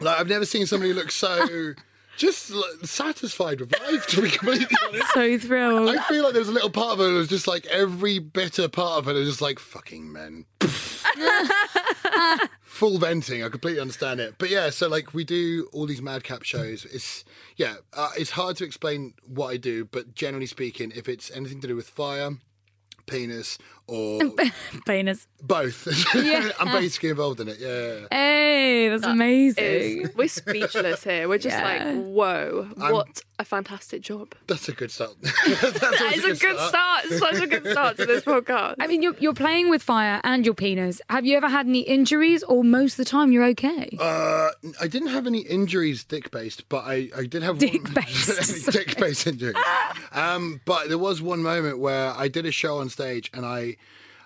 Like 0.00 0.18
I've 0.18 0.28
never 0.28 0.44
seen 0.44 0.66
somebody 0.66 0.92
look 0.92 1.10
so 1.10 1.74
just 2.16 2.50
like, 2.50 2.84
satisfied 2.84 3.60
with 3.60 3.78
life. 3.80 4.06
To 4.08 4.22
be 4.22 4.30
completely 4.30 4.76
honest, 4.88 5.12
So 5.12 5.38
thrilled. 5.38 5.88
I 5.88 6.02
feel 6.04 6.22
like 6.24 6.32
there 6.32 6.40
was 6.40 6.48
a 6.48 6.52
little 6.52 6.70
part 6.70 6.94
of 6.94 7.00
it 7.00 7.04
that 7.10 7.16
was 7.18 7.28
just 7.28 7.46
like 7.46 7.66
every 7.66 8.18
bitter 8.18 8.68
part 8.68 8.98
of 8.98 9.08
it 9.08 9.12
was 9.14 9.28
just 9.28 9.40
like 9.42 9.58
fucking 9.58 10.10
men. 10.12 10.46
Full 12.62 12.98
venting. 12.98 13.44
I 13.44 13.48
completely 13.48 13.80
understand 13.80 14.20
it, 14.20 14.36
but 14.38 14.48
yeah. 14.48 14.70
So 14.70 14.88
like 14.88 15.12
we 15.12 15.24
do 15.24 15.68
all 15.72 15.86
these 15.86 16.00
madcap 16.00 16.44
shows. 16.44 16.86
It's 16.86 17.24
yeah. 17.56 17.76
Uh, 17.92 18.10
it's 18.16 18.30
hard 18.30 18.56
to 18.56 18.64
explain 18.64 19.14
what 19.26 19.48
I 19.48 19.56
do, 19.58 19.84
but 19.84 20.14
generally 20.14 20.46
speaking, 20.46 20.92
if 20.94 21.08
it's 21.08 21.30
anything 21.30 21.60
to 21.60 21.66
do 21.68 21.76
with 21.76 21.88
fire. 21.88 22.30
Penis 23.10 23.58
or 23.86 24.20
Penis. 24.86 25.26
both. 25.42 25.88
I'm 26.60 26.72
basically 26.80 27.08
involved 27.10 27.40
in 27.40 27.48
it. 27.48 27.58
Yeah. 27.58 28.06
Hey, 28.10 28.88
that's 28.88 29.04
amazing. 29.04 29.64
Is, 29.64 30.14
we're 30.14 30.28
speechless 30.28 31.02
here. 31.02 31.28
We're 31.28 31.38
just 31.38 31.56
Yeah. 31.56 31.64
like, 31.94 32.04
whoa, 32.04 32.68
what 32.76 33.22
a 33.40 33.44
fantastic 33.44 34.02
job. 34.02 34.32
That's 34.46 34.68
a 34.68 34.72
good 34.72 34.90
start. 34.92 35.16
That's 35.22 35.80
That 35.80 36.00
always 36.00 36.24
is 36.24 36.40
a 36.40 36.46
good 36.46 36.58
start. 36.58 37.04
Such 37.06 37.40
a 37.42 37.46
good 37.48 37.66
start 37.66 37.96
to 37.96 38.06
this 38.06 38.22
podcast. 38.22 38.76
I 38.78 38.86
mean, 38.86 39.02
you're, 39.02 39.16
you're 39.18 39.34
playing 39.34 39.70
with 39.70 39.82
fire 39.82 40.20
and 40.22 40.44
your 40.46 40.54
penis. 40.54 41.00
Have 41.10 41.26
you 41.26 41.36
ever 41.36 41.48
had 41.48 41.66
any 41.66 41.80
injuries, 41.80 42.44
or 42.44 42.62
most 42.62 42.92
of 42.92 42.98
the 42.98 43.04
time 43.10 43.32
you're 43.32 43.46
okay? 43.46 43.88
Uh, 43.98 44.50
I 44.80 44.86
didn't 44.86 45.08
have 45.08 45.26
any 45.26 45.40
injuries 45.40 46.04
dick 46.04 46.30
based, 46.30 46.68
but 46.68 46.84
I, 46.86 47.10
I 47.16 47.26
did 47.26 47.42
have 47.42 47.58
Dick-based. 47.58 48.70
dick 48.70 48.96
based 48.98 49.26
injuries. 49.26 49.56
Um, 50.12 50.60
but 50.64 50.88
there 50.88 50.98
was 50.98 51.22
one 51.22 51.42
moment 51.42 51.78
where 51.78 52.12
I 52.12 52.28
did 52.28 52.46
a 52.46 52.52
show 52.52 52.78
on 52.78 52.88
stage 52.88 53.30
and 53.32 53.46
I 53.46 53.76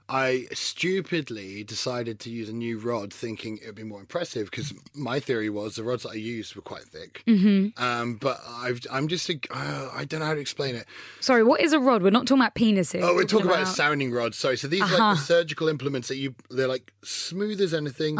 I 0.07 0.49
stupidly 0.53 1.64
decided 1.64 2.21
to 2.21 2.31
use 2.31 2.50
a 2.50 2.53
new 2.53 2.79
rod, 2.79 3.11
thinking 3.11 3.57
it 3.59 3.67
would 3.67 3.75
be 3.75 3.85
more 3.85 4.00
impressive 4.00 4.50
because 4.50 4.75
my 4.95 5.19
theory 5.19 5.49
was 5.49 5.76
the 5.76 5.83
rods 5.83 6.03
that 6.03 6.11
I 6.11 6.17
used 6.17 6.55
were 6.55 6.61
quite 6.61 6.83
thick. 6.83 7.23
Mm-hmm. 7.26 7.83
Um, 7.83 8.17
but 8.17 8.38
I've, 8.47 8.81
I'm 8.93 9.09
just 9.09 9.31
a, 9.31 9.38
uh, 9.50 9.91
I 9.95 10.05
don't 10.05 10.21
know 10.21 10.26
how 10.26 10.35
to 10.35 10.41
explain 10.41 10.75
it. 10.75 10.85
Sorry, 11.21 11.43
what 11.43 11.62
is 11.62 11.73
a 11.73 11.81
rod? 11.81 12.03
We're 12.03 12.11
not 12.11 12.26
talking 12.26 12.43
about 12.43 12.55
penises. 12.55 13.00
Oh, 13.03 13.14
we're 13.14 13.25
talking 13.25 13.47
about, 13.47 13.67
sounding 13.67 14.12
rods. 14.12 14.37
Sorry. 14.37 14.59
So 14.59 14.69
these 14.69 14.83
are 14.83 14.99
like 14.99 15.17
the 15.17 15.23
surgical 15.23 15.69
implements 15.69 16.09
that 16.09 16.17
you, 16.17 16.35
they're 16.50 16.69
like 16.69 16.93
smooth 17.03 17.59
as 17.62 17.73
anything, 17.73 18.19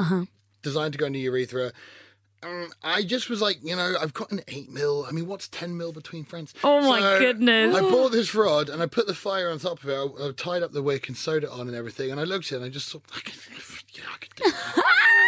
designed 0.63 0.95
to 0.95 0.99
go 0.99 1.05
into 1.05 1.19
urethra. 1.19 1.73
Um, 2.45 2.73
I 2.83 3.03
just 3.03 3.31
was 3.31 3.41
like, 3.41 3.59
you 3.63 3.75
know, 3.75 3.95
I've 4.01 4.13
got 4.13 4.31
an 4.31 4.43
eight 4.49 4.71
mil. 4.71 5.07
I 5.09 5.13
mean, 5.13 5.27
what's 5.27 5.49
ten 5.49 5.77
mil 5.77 5.93
between 5.93 6.25
friends? 6.25 6.53
Oh 6.63 6.81
my 6.89 7.01
So 7.01 7.19
goodness. 7.19 7.75
I 7.77 7.81
bought 7.81 8.13
this 8.13 8.35
rod 8.35 8.69
and 8.69 8.83
I 8.83 8.87
put 8.87 9.07
the 9.07 9.15
fire 9.15 9.51
on 9.51 9.59
top 9.59 9.83
of 9.83 9.89
it. 9.89 9.95
I, 9.95 10.29
I 10.29 10.31
tied 10.37 10.63
up 10.63 10.73
the 10.73 10.83
wick 10.83 11.09
and 11.09 11.17
sewed 11.17 11.45
it 11.45 11.51
on 11.51 11.69
and 11.69 11.75
everything. 11.77 12.11
And 12.11 12.21
I 12.21 12.25
looked 12.25 12.47
at 12.47 12.53
it 12.53 12.57
and 12.57 12.65
I 12.65 12.69
just 12.69 12.91
thought, 12.91 13.03
I 13.17 13.21
could, 13.21 13.35
yeah, 13.95 14.03
I 14.13 14.19
could 14.19 14.35
do 14.37 14.45
that. 14.51 14.75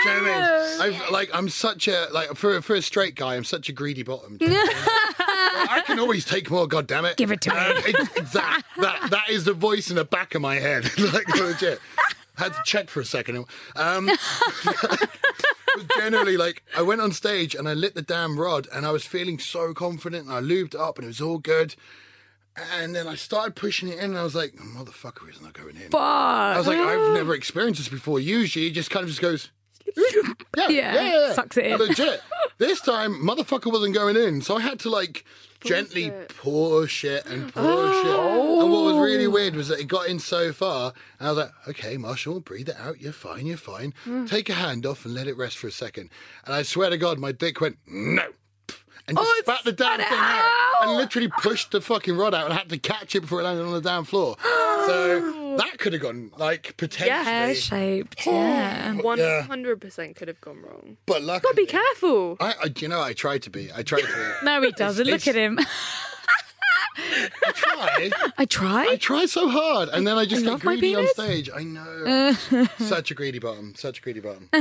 Do 0.05 0.11
you 0.11 0.17
know 0.17 0.23
what 0.23 0.31
I 0.31 0.89
mean? 0.91 0.95
I've, 1.05 1.11
like, 1.11 1.31
I'm 1.33 1.49
such 1.49 1.89
a 1.89 2.09
like 2.13 2.35
for 2.37 2.61
for 2.61 2.75
a 2.75 2.83
straight 2.83 3.15
guy, 3.15 3.35
I'm 3.35 3.45
such 3.45 3.69
a 3.69 3.73
greedy 3.73 4.03
bottom. 4.03 4.39
You 4.47 4.49
know 4.49 4.63
I 4.63 5.59
mean? 5.59 5.69
I 5.71 5.83
can 5.87 5.99
always 5.99 6.25
take 6.25 6.51
more. 6.51 6.67
God 6.67 6.87
damn 6.87 7.05
it! 7.07 7.17
Give 7.17 7.33
it 7.33 7.41
to 7.43 7.51
me. 7.51 7.57
Ex- 7.59 8.17
exact. 8.17 8.65
That 8.79 9.11
that 9.11 9.31
is 9.31 9.45
the 9.45 9.55
voice 9.55 9.89
in 9.91 9.97
the 9.97 10.05
back 10.05 10.35
of 10.35 10.43
my 10.43 10.57
head. 10.57 10.85
like 11.13 11.27
legit. 11.35 11.81
Had 12.37 12.53
to 12.53 12.61
check 12.67 12.91
for 12.91 13.01
a 13.01 13.05
second. 13.05 13.47
Um, 13.75 14.11
generally, 15.97 16.37
like 16.37 16.63
I 16.77 16.83
went 16.83 17.01
on 17.01 17.13
stage 17.13 17.55
and 17.55 17.69
I 17.69 17.75
lit 17.75 17.95
the 17.95 18.03
damn 18.03 18.39
rod 18.39 18.67
and 18.73 18.87
I 18.87 18.91
was 18.91 19.05
feeling 19.05 19.39
so 19.39 19.75
confident 19.75 20.27
and 20.27 20.35
I 20.35 20.41
lubed 20.41 20.75
up 20.79 20.99
and 20.99 21.05
it 21.05 21.09
was 21.09 21.21
all 21.21 21.39
good. 21.39 21.75
And 22.73 22.95
then 22.95 23.07
I 23.07 23.17
started 23.17 23.55
pushing 23.55 23.89
it 23.91 23.99
in, 23.99 24.05
and 24.05 24.19
I 24.19 24.23
was 24.23 24.35
like, 24.35 24.55
"Motherfucker, 24.55 25.29
is 25.31 25.43
not 25.43 25.53
going 25.53 25.77
in." 25.77 25.91
Fuck. 25.91 26.01
I 26.01 26.57
was 26.57 26.67
like, 26.67 26.79
"I've 26.79 27.13
never 27.13 27.35
experienced 27.35 27.81
this 27.81 27.89
before. 27.91 28.19
Usually, 28.19 28.69
it 28.69 28.71
just 28.71 28.91
kind 28.91 29.03
of 29.05 29.11
just 29.11 29.21
goes." 29.21 29.51
Yeah, 30.57 30.69
Yeah, 30.71 31.33
sucks 31.35 31.59
it 31.59 31.67
in. 31.67 31.79
Legit. 31.79 32.23
This 32.57 32.81
time, 32.81 33.13
motherfucker 33.23 33.71
wasn't 33.71 33.95
going 33.95 34.17
in, 34.17 34.41
so 34.41 34.57
I 34.57 34.61
had 34.63 34.79
to 34.81 34.91
like 34.91 35.25
gently 35.67 36.13
push 36.29 37.05
it 37.05 37.27
and 37.27 37.53
push 37.55 37.65
it. 37.65 38.07
And 38.07 38.73
what 38.73 38.85
was 38.85 38.97
really 38.97 39.27
weird 39.27 39.55
was 39.57 39.69
that 39.69 39.79
it 39.81 39.85
got 39.89 40.09
in 40.09 40.19
so 40.19 40.53
far, 40.53 40.93
and 41.19 41.29
I 41.29 41.33
was 41.33 41.39
like, 41.39 41.53
"Okay, 41.69 41.97
Marshall, 41.97 42.41
breathe 42.41 42.69
it 42.69 42.77
out. 42.79 43.01
You're 43.01 43.13
fine. 43.13 43.47
You're 43.47 43.57
fine. 43.57 43.93
Hmm. 44.05 44.25
Take 44.27 44.49
your 44.49 44.57
hand 44.57 44.87
off 44.87 45.05
and 45.05 45.15
let 45.15 45.27
it 45.27 45.37
rest 45.37 45.59
for 45.59 45.67
a 45.67 45.73
second. 45.73 46.11
And 46.45 46.55
I 46.55 46.63
swear 46.63 46.91
to 46.91 46.99
God, 46.99 47.19
my 47.19 47.33
dick 47.33 47.61
went 47.61 47.79
no. 47.87 48.23
And 49.09 49.17
just 49.17 49.29
Oh, 49.31 49.41
spat 49.45 49.63
the 49.65 49.71
damn 49.73 49.99
thing 49.99 50.07
out. 50.11 50.53
out. 50.81 50.89
and 50.89 50.97
literally 50.97 51.29
pushed 51.41 51.71
the 51.71 51.81
fucking 51.81 52.17
rod 52.17 52.35
out 52.35 52.47
and 52.47 52.55
had 52.55 52.69
to 52.71 52.79
catch 52.79 53.15
it 53.15 53.21
before 53.21 53.39
it 53.41 53.45
landed 53.45 53.65
on 53.65 53.73
the 53.73 53.81
damn 53.81 54.03
floor. 54.05 54.37
so 54.43 55.46
that 55.59 55.79
could 55.79 55.93
have 55.93 56.03
gone 56.03 56.31
like 56.37 56.77
potentially. 56.77 57.25
Pear 57.25 57.55
shaped. 57.55 58.27
Yeah. 58.27 58.95
One 58.95 59.19
Yeah. 59.19 59.43
hundred 59.43 59.81
percent 59.81 60.17
could 60.17 60.29
have 60.29 60.41
gone 60.41 60.63
wrong. 60.63 60.97
But 61.07 61.23
luckily, 61.23 61.41
Gotta 61.53 61.57
be 61.57 61.67
careful. 61.67 62.37
I, 62.41 62.55
I, 62.65 62.73
you 62.79 62.89
know, 62.89 63.01
I 63.01 63.13
tried 63.13 63.43
to 63.43 63.51
be. 63.51 63.71
I 63.75 63.83
tried 63.83 64.03
to. 64.03 64.35
No, 64.45 64.61
he 64.63 64.73
doesn't. 64.73 65.07
Look 65.07 65.27
it's- 65.27 65.29
at 65.29 65.35
him. 65.37 65.59
I 67.47 67.53
tried. 67.53 68.13
I 68.39 68.45
tried. 68.45 68.89
I 68.89 68.97
try 68.97 69.27
so 69.27 69.49
hard, 69.49 69.89
and 69.91 70.07
then 70.07 70.17
I 70.19 70.25
just 70.27 70.47
I 70.47 70.51
my 70.53 70.57
greedy 70.59 70.95
on 70.95 71.07
stage. 71.09 71.51
I 71.55 71.63
know. 71.63 72.33
such 72.79 73.11
a 73.11 73.15
greedy 73.15 73.39
bottom. 73.39 73.75
Such 73.77 73.99
a 73.99 74.03
greedy 74.03 74.21
bottom. 74.21 74.49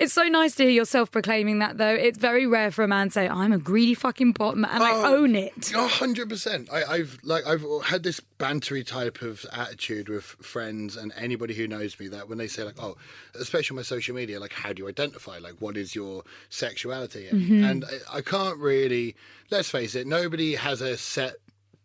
It's 0.00 0.14
so 0.14 0.24
nice 0.24 0.56
to 0.56 0.64
hear 0.64 0.72
yourself 0.72 1.10
proclaiming 1.12 1.60
that, 1.60 1.78
though. 1.78 1.94
It's 1.94 2.18
very 2.18 2.44
rare 2.46 2.72
for 2.72 2.82
a 2.82 2.88
man 2.88 3.08
to 3.08 3.12
say, 3.12 3.28
"I'm 3.28 3.52
a 3.52 3.58
greedy 3.58 3.94
fucking 3.94 4.32
bottom," 4.32 4.64
and 4.64 4.82
I 4.82 4.90
Oh. 4.90 5.16
own 5.18 5.36
it. 5.36 5.70
Hundred 5.72 6.28
percent. 6.28 6.68
I- 6.72 6.84
I've 6.84 7.18
like 7.22 7.46
I've 7.46 7.64
had 7.84 8.02
this 8.02 8.20
bantery 8.38 8.84
type 8.84 9.22
of 9.22 9.46
attitude 9.52 10.08
with 10.08 10.24
friends 10.24 10.96
and 10.96 11.12
anybody 11.16 11.54
who 11.54 11.68
knows 11.68 11.98
me 12.00 12.08
that 12.08 12.28
when 12.28 12.38
they 12.38 12.48
say 12.48 12.64
like, 12.64 12.82
oh, 12.82 12.96
especially 13.38 13.74
on 13.74 13.76
my 13.76 13.82
social 13.82 14.14
media, 14.16 14.40
like, 14.40 14.52
how 14.52 14.72
do 14.72 14.82
you 14.82 14.88
identify? 14.88 15.38
Like, 15.38 15.54
what 15.60 15.76
is 15.76 15.94
your 15.94 16.24
sexuality? 16.48 17.28
Mm-hmm. 17.30 17.64
And 17.64 17.84
I, 17.84 18.18
I 18.18 18.20
can't 18.22 18.58
really. 18.58 19.14
Let's 19.50 19.68
face 19.70 19.94
it. 19.94 20.06
Nobody 20.06 20.54
has 20.54 20.80
a 20.80 20.96
set 20.96 21.34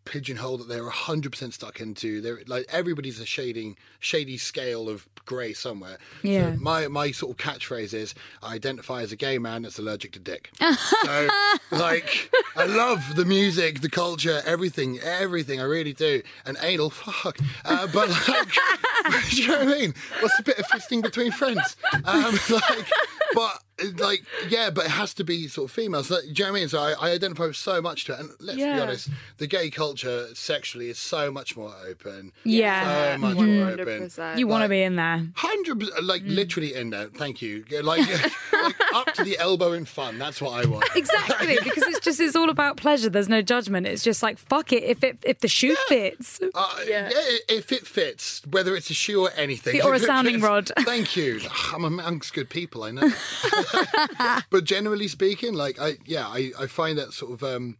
pigeonhole 0.08 0.58
that 0.58 0.68
they're 0.68 0.90
100% 0.90 1.54
stuck 1.54 1.80
into. 1.80 2.22
They're 2.22 2.40
like 2.48 2.66
everybody's 2.70 3.20
a 3.20 3.26
shading 3.26 3.78
shady 4.00 4.38
scale 4.38 4.90
of 4.90 5.08
grey 5.26 5.54
somewhere. 5.54 5.98
Yeah. 6.24 6.54
so 6.54 6.60
my 6.62 6.88
my 6.88 7.12
sort 7.12 7.32
of 7.32 7.38
catchphrase 7.38 7.94
is 7.94 8.16
i 8.42 8.56
identify 8.56 9.02
as 9.02 9.12
a 9.12 9.18
gay 9.18 9.38
man 9.38 9.64
that's 9.64 9.78
allergic 9.78 10.14
to 10.14 10.20
dick. 10.20 10.52
So 11.04 11.28
like 11.72 12.34
i 12.56 12.66
love 12.66 13.16
the 13.16 13.26
music 13.26 13.82
the 13.82 13.90
culture 13.90 14.42
everything 14.46 15.00
everything 15.00 15.60
i 15.60 15.64
really 15.64 15.94
do. 15.94 16.22
And 16.46 16.58
anal 16.62 16.90
fuck. 16.90 17.38
Uh, 17.66 17.88
but 17.88 18.10
like 18.28 18.50
do 19.30 19.42
you 19.42 19.48
know 19.50 19.60
what 19.60 19.68
i 19.68 19.80
mean? 19.80 19.94
What's 20.22 20.40
a 20.40 20.44
bit 20.44 20.58
of 20.60 20.66
fisting 20.68 21.02
between 21.02 21.32
friends? 21.32 21.76
Um, 22.06 22.38
like 22.50 22.88
but 23.34 23.62
like 23.98 24.24
yeah 24.50 24.70
but 24.70 24.86
it 24.86 24.92
has 24.92 25.14
to 25.14 25.24
be 25.24 25.48
sort 25.48 25.70
of 25.70 25.76
female 25.76 26.04
so 26.04 26.20
do 26.22 26.28
you 26.28 26.34
know 26.46 26.52
what 26.52 26.58
i 26.58 26.60
mean 26.62 26.70
so 26.70 26.80
i, 26.80 26.92
I 26.94 27.12
identify 27.12 27.52
so 27.52 27.82
much 27.82 28.06
to 28.06 28.14
it 28.14 28.20
and 28.20 28.30
let's 28.40 28.58
be 28.58 28.64
honest 28.66 29.10
the 29.38 29.48
gay 29.48 29.70
culture 29.70 30.28
sexually 30.34 30.90
is 30.90 30.98
so 30.98 31.32
much 31.32 31.56
more 31.56 31.74
open 31.88 32.32
Yeah. 32.44 33.14
so 33.14 33.18
much 33.20 33.36
One 33.36 33.60
more 33.60 33.70
open 33.70 34.00
percent. 34.00 34.40
You 34.40 34.48
want 34.48 34.64
to 34.64 34.70
be 34.70 34.82
in 34.82 34.96
there. 34.96 35.28
Hundred 35.36 35.80
percent, 35.80 36.04
like 36.04 36.24
Mm. 36.24 36.36
literally 36.36 36.74
in 36.74 36.90
there. 36.90 37.08
Thank 37.08 37.42
you. 37.42 37.64
Like, 37.84 38.02
like 38.54 38.76
up 38.96 39.14
to 39.14 39.24
the 39.24 39.38
elbow 39.38 39.74
in 39.74 39.86
fun. 39.86 40.18
That's 40.18 40.42
what 40.42 40.54
I 40.66 40.68
want. 40.68 40.86
Exactly, 40.96 41.58
because 41.64 41.84
it's 41.84 42.00
just 42.00 42.20
it's 42.20 42.36
all 42.36 42.50
about 42.50 42.78
pleasure. 42.78 43.10
There's 43.10 43.30
no 43.30 43.42
judgment. 43.42 43.86
It's 43.86 44.04
just 44.04 44.24
like 44.24 44.38
fuck 44.40 44.74
it. 44.74 44.84
If 44.84 45.04
it 45.04 45.20
if 45.24 45.40
the 45.42 45.48
shoe 45.48 45.76
fits, 45.88 46.40
Uh, 46.56 46.76
yeah. 46.88 47.10
if 47.48 47.72
it 47.72 47.86
fits, 47.86 48.42
whether 48.50 48.76
it's 48.76 48.90
a 48.90 48.94
shoe 48.96 49.22
or 49.22 49.32
anything, 49.36 49.82
Or 49.84 49.94
a 49.94 50.00
sounding 50.00 50.36
fits- 50.36 50.44
rod. 50.44 50.72
Thank 50.80 51.16
you. 51.16 51.42
I'm 51.74 51.86
amongst 51.86 52.34
good 52.34 52.50
people, 52.50 52.84
I 52.84 52.92
know. 52.92 53.02
but 54.50 54.64
generally 54.64 55.08
speaking, 55.08 55.54
like 55.54 55.80
I, 55.80 55.98
yeah, 56.06 56.28
I, 56.28 56.52
I 56.60 56.68
find 56.68 56.98
that 56.98 57.14
sort 57.14 57.32
of 57.34 57.44
um, 57.44 57.78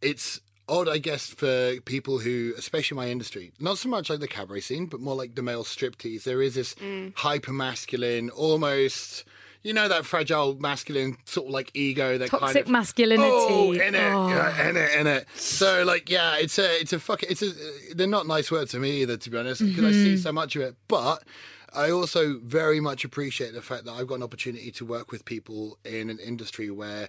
it's 0.00 0.40
odd, 0.68 0.88
I 0.88 0.98
guess, 0.98 1.26
for 1.26 1.74
people 1.84 2.18
who, 2.18 2.54
especially 2.56 2.96
my 2.96 3.08
industry, 3.08 3.52
not 3.60 3.78
so 3.78 3.88
much 3.88 4.08
like 4.10 4.20
the 4.20 4.28
cabaret 4.28 4.60
scene, 4.60 4.86
but 4.86 5.00
more 5.00 5.14
like 5.16 5.34
the 5.34 5.42
male 5.42 5.64
striptease. 5.64 6.22
There 6.24 6.40
is 6.42 6.54
this 6.54 6.74
Mm. 6.74 7.12
hyper 7.16 7.52
masculine, 7.52 8.30
almost. 8.30 9.24
You 9.64 9.72
know 9.72 9.86
that 9.86 10.04
fragile 10.04 10.56
masculine 10.58 11.16
sort 11.24 11.46
of 11.46 11.52
like 11.52 11.70
ego 11.72 12.18
that 12.18 12.30
kind 12.30 12.40
Toxic 12.40 12.64
of 12.64 12.70
masculinity. 12.70 13.28
Oh, 13.32 13.70
in 13.70 13.94
it, 13.94 14.12
Oh. 14.12 14.28
yeah, 14.28 14.68
in 14.68 14.76
it, 14.76 14.90
in 14.98 15.06
it. 15.06 15.28
So 15.36 15.84
like, 15.84 16.10
yeah, 16.10 16.34
it's 16.36 16.58
a, 16.58 16.80
it's 16.80 16.92
a 16.92 16.98
fucking, 16.98 17.28
it's 17.30 17.42
a. 17.42 17.52
They're 17.94 18.08
not 18.08 18.26
nice 18.26 18.50
words 18.50 18.72
to 18.72 18.80
me 18.80 19.02
either, 19.02 19.16
to 19.16 19.30
be 19.30 19.38
honest, 19.38 19.64
because 19.64 19.84
I 19.84 19.92
see 19.92 20.16
so 20.16 20.32
much 20.32 20.56
of 20.56 20.62
it. 20.62 20.74
But 20.88 21.22
I 21.74 21.90
also 21.90 22.38
very 22.38 22.80
much 22.80 23.04
appreciate 23.04 23.52
the 23.54 23.62
fact 23.62 23.84
that 23.84 23.92
I've 23.92 24.06
got 24.06 24.16
an 24.16 24.22
opportunity 24.22 24.70
to 24.72 24.84
work 24.84 25.10
with 25.10 25.24
people 25.24 25.78
in 25.84 26.10
an 26.10 26.18
industry 26.18 26.70
where 26.70 27.08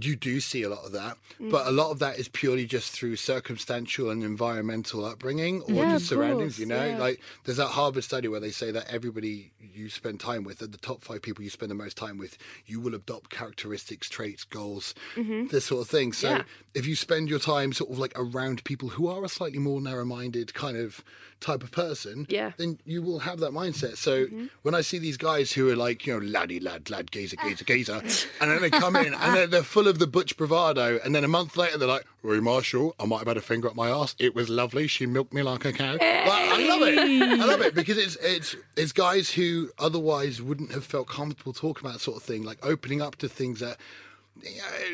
you 0.00 0.16
do 0.16 0.40
see 0.40 0.62
a 0.64 0.68
lot 0.68 0.84
of 0.84 0.90
that, 0.90 1.16
mm. 1.40 1.50
but 1.52 1.68
a 1.68 1.70
lot 1.70 1.92
of 1.92 2.00
that 2.00 2.18
is 2.18 2.26
purely 2.26 2.66
just 2.66 2.90
through 2.90 3.14
circumstantial 3.14 4.10
and 4.10 4.24
environmental 4.24 5.04
upbringing 5.04 5.62
or 5.62 5.74
Yeah, 5.74 5.92
just 5.92 6.08
surroundings. 6.08 6.54
course, 6.54 6.58
you 6.58 6.66
know, 6.66 6.84
yeah. 6.84 6.98
like 6.98 7.20
there's 7.44 7.58
that 7.58 7.68
Harvard 7.68 8.02
study 8.02 8.26
where 8.26 8.40
they 8.40 8.50
say 8.50 8.72
that 8.72 8.86
everybody 8.92 9.52
you 9.60 9.88
spend 9.88 10.18
time 10.18 10.42
with, 10.42 10.60
and 10.62 10.72
the 10.72 10.78
top 10.78 11.02
five 11.02 11.22
people 11.22 11.44
you 11.44 11.50
spend 11.50 11.70
the 11.70 11.76
most 11.76 11.96
time 11.96 12.18
with, 12.18 12.36
you 12.66 12.80
will 12.80 12.94
adopt 12.94 13.30
characteristics, 13.30 14.08
traits, 14.08 14.42
goals, 14.42 14.94
mm-hmm. 15.14 15.46
this 15.48 15.66
sort 15.66 15.82
of 15.82 15.88
thing. 15.88 16.12
So 16.12 16.28
Yeah. 16.30 16.42
if 16.74 16.86
you 16.86 16.96
spend 16.96 17.28
your 17.28 17.38
time 17.38 17.72
sort 17.72 17.90
of 17.90 17.98
like 17.98 18.12
around 18.16 18.64
people 18.64 18.88
who 18.88 19.06
are 19.06 19.24
a 19.24 19.28
slightly 19.28 19.60
more 19.60 19.80
narrow-minded 19.80 20.54
kind 20.54 20.76
of 20.76 21.04
type 21.44 21.62
of 21.62 21.70
person, 21.70 22.26
Yeah. 22.28 22.52
then 22.56 22.78
you 22.84 23.02
will 23.02 23.20
have 23.20 23.38
that 23.40 23.52
mindset. 23.52 23.96
So 23.98 24.26
mm-hmm. 24.26 24.46
when 24.62 24.74
I 24.74 24.80
see 24.80 24.98
these 24.98 25.16
guys 25.16 25.52
who 25.52 25.68
are 25.70 25.76
like, 25.76 26.06
you 26.06 26.14
know, 26.14 26.26
laddie, 26.26 26.58
lad, 26.58 26.90
lad, 26.90 27.10
gazer, 27.10 27.36
gazer, 27.36 27.64
gazer, 27.64 28.00
and 28.40 28.50
then 28.50 28.60
they 28.62 28.70
come 28.70 28.96
in 28.96 29.12
and 29.14 29.34
they're, 29.34 29.46
they're 29.46 29.62
full 29.62 29.86
of 29.86 29.98
the 29.98 30.06
butch 30.06 30.36
bravado, 30.36 30.98
and 31.04 31.14
then 31.14 31.22
a 31.22 31.28
month 31.28 31.56
later 31.56 31.78
they're 31.78 31.88
like, 31.88 32.06
Roy 32.22 32.40
Marshall, 32.40 32.94
I 32.98 33.04
might 33.04 33.18
have 33.18 33.28
had 33.28 33.36
a 33.36 33.42
finger 33.42 33.68
up 33.68 33.76
my 33.76 33.90
ass. 33.90 34.14
It 34.18 34.34
was 34.34 34.48
lovely. 34.48 34.86
She 34.86 35.04
milked 35.04 35.34
me 35.34 35.42
like 35.42 35.64
a 35.66 35.72
cow. 35.72 35.92
Like, 35.92 36.00
I 36.02 36.66
love 36.66 36.82
it. 36.82 36.98
I 36.98 37.44
love 37.44 37.60
it 37.60 37.74
because 37.74 37.98
it's 37.98 38.16
it's 38.22 38.56
it's 38.76 38.92
guys 38.92 39.30
who 39.30 39.70
otherwise 39.78 40.40
wouldn't 40.40 40.72
have 40.72 40.84
felt 40.84 41.06
comfortable 41.06 41.52
talking 41.52 41.86
about 41.86 42.00
sort 42.00 42.16
of 42.16 42.22
thing, 42.22 42.42
like 42.42 42.58
opening 42.64 43.02
up 43.02 43.16
to 43.16 43.28
things 43.28 43.60
that 43.60 43.76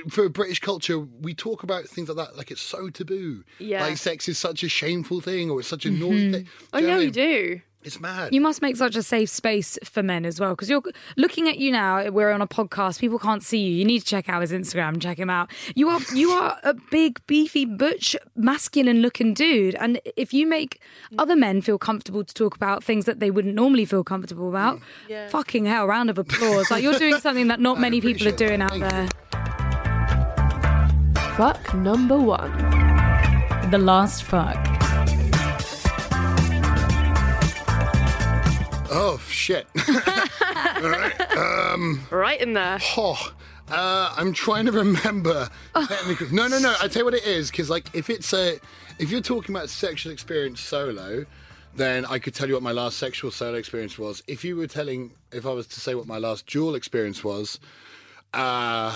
for 0.08 0.28
British 0.28 0.60
culture, 0.60 0.98
we 0.98 1.34
talk 1.34 1.62
about 1.62 1.86
things 1.86 2.08
like 2.08 2.16
that 2.16 2.36
like 2.36 2.50
it's 2.50 2.62
so 2.62 2.90
taboo. 2.90 3.44
Yeah. 3.58 3.82
Like 3.82 3.96
sex 3.96 4.28
is 4.28 4.38
such 4.38 4.62
a 4.62 4.68
shameful 4.68 5.20
thing 5.20 5.50
or 5.50 5.60
it's 5.60 5.68
such 5.68 5.86
a 5.86 5.90
naughty 5.90 6.24
mm-hmm. 6.24 6.32
thing. 6.32 6.48
Oh 6.72 6.78
Do 6.78 6.84
you 6.84 6.90
know 6.90 6.94
yeah, 6.94 6.96
I 6.96 6.98
we 6.98 7.04
mean? 7.06 7.12
do. 7.12 7.60
It's 7.82 7.98
mad. 7.98 8.34
You 8.34 8.42
must 8.42 8.60
make 8.60 8.76
such 8.76 8.94
a 8.94 9.02
safe 9.02 9.30
space 9.30 9.78
for 9.84 10.02
men 10.02 10.26
as 10.26 10.38
well, 10.38 10.50
because 10.50 10.68
you're 10.68 10.82
looking 11.16 11.48
at 11.48 11.56
you 11.56 11.72
now. 11.72 12.10
We're 12.10 12.30
on 12.30 12.42
a 12.42 12.46
podcast; 12.46 13.00
people 13.00 13.18
can't 13.18 13.42
see 13.42 13.58
you. 13.58 13.74
You 13.74 13.86
need 13.86 14.00
to 14.00 14.04
check 14.04 14.28
out 14.28 14.42
his 14.42 14.52
Instagram. 14.52 15.00
Check 15.00 15.18
him 15.18 15.30
out. 15.30 15.50
You 15.74 15.88
are 15.88 16.00
you 16.14 16.30
are 16.30 16.58
a 16.62 16.74
big, 16.74 17.24
beefy, 17.26 17.64
butch, 17.64 18.14
masculine-looking 18.36 19.32
dude, 19.32 19.76
and 19.76 19.98
if 20.14 20.34
you 20.34 20.46
make 20.46 20.82
other 21.16 21.34
men 21.34 21.62
feel 21.62 21.78
comfortable 21.78 22.22
to 22.22 22.34
talk 22.34 22.54
about 22.54 22.84
things 22.84 23.06
that 23.06 23.18
they 23.18 23.30
wouldn't 23.30 23.54
normally 23.54 23.86
feel 23.86 24.04
comfortable 24.04 24.50
about, 24.50 24.78
mm. 25.08 25.30
fucking 25.30 25.64
hell, 25.64 25.86
round 25.86 26.10
of 26.10 26.18
applause! 26.18 26.70
Like 26.70 26.82
you're 26.82 26.98
doing 26.98 27.16
something 27.16 27.48
that 27.48 27.60
not 27.60 27.80
many 27.86 28.02
people 28.02 28.28
are 28.28 28.32
doing 28.32 28.58
that. 28.58 28.72
out 28.72 28.78
Thank 28.78 28.90
there. 28.90 29.29
Fuck 31.36 31.74
number 31.74 32.18
one. 32.18 32.52
The 33.70 33.78
last 33.78 34.24
fuck. 34.24 34.58
oh 38.90 39.20
shit. 39.28 39.66
Right 42.10 42.40
in 42.40 42.54
there. 42.54 42.78
Oh, 42.96 43.32
uh, 43.68 44.14
I'm 44.16 44.32
trying 44.32 44.66
to 44.66 44.72
remember. 44.72 45.48
technically. 45.74 46.28
No, 46.32 46.48
no, 46.48 46.58
no. 46.58 46.74
I 46.80 46.88
tell 46.88 47.00
you 47.00 47.04
what 47.04 47.14
it 47.14 47.24
is, 47.24 47.50
because 47.50 47.70
like 47.70 47.94
if 47.94 48.10
it's 48.10 48.32
a, 48.32 48.58
if 48.98 49.10
you're 49.10 49.20
talking 49.20 49.54
about 49.54 49.68
sexual 49.70 50.12
experience 50.12 50.60
solo, 50.60 51.26
then 51.74 52.04
I 52.06 52.18
could 52.18 52.34
tell 52.34 52.48
you 52.48 52.54
what 52.54 52.62
my 52.62 52.72
last 52.72 52.98
sexual 52.98 53.30
solo 53.30 53.56
experience 53.56 53.98
was. 53.98 54.22
If 54.26 54.44
you 54.44 54.56
were 54.56 54.66
telling, 54.66 55.12
if 55.32 55.46
I 55.46 55.50
was 55.50 55.66
to 55.68 55.80
say 55.80 55.94
what 55.94 56.06
my 56.06 56.18
last 56.18 56.46
dual 56.46 56.74
experience 56.74 57.22
was, 57.22 57.60
uh, 58.34 58.92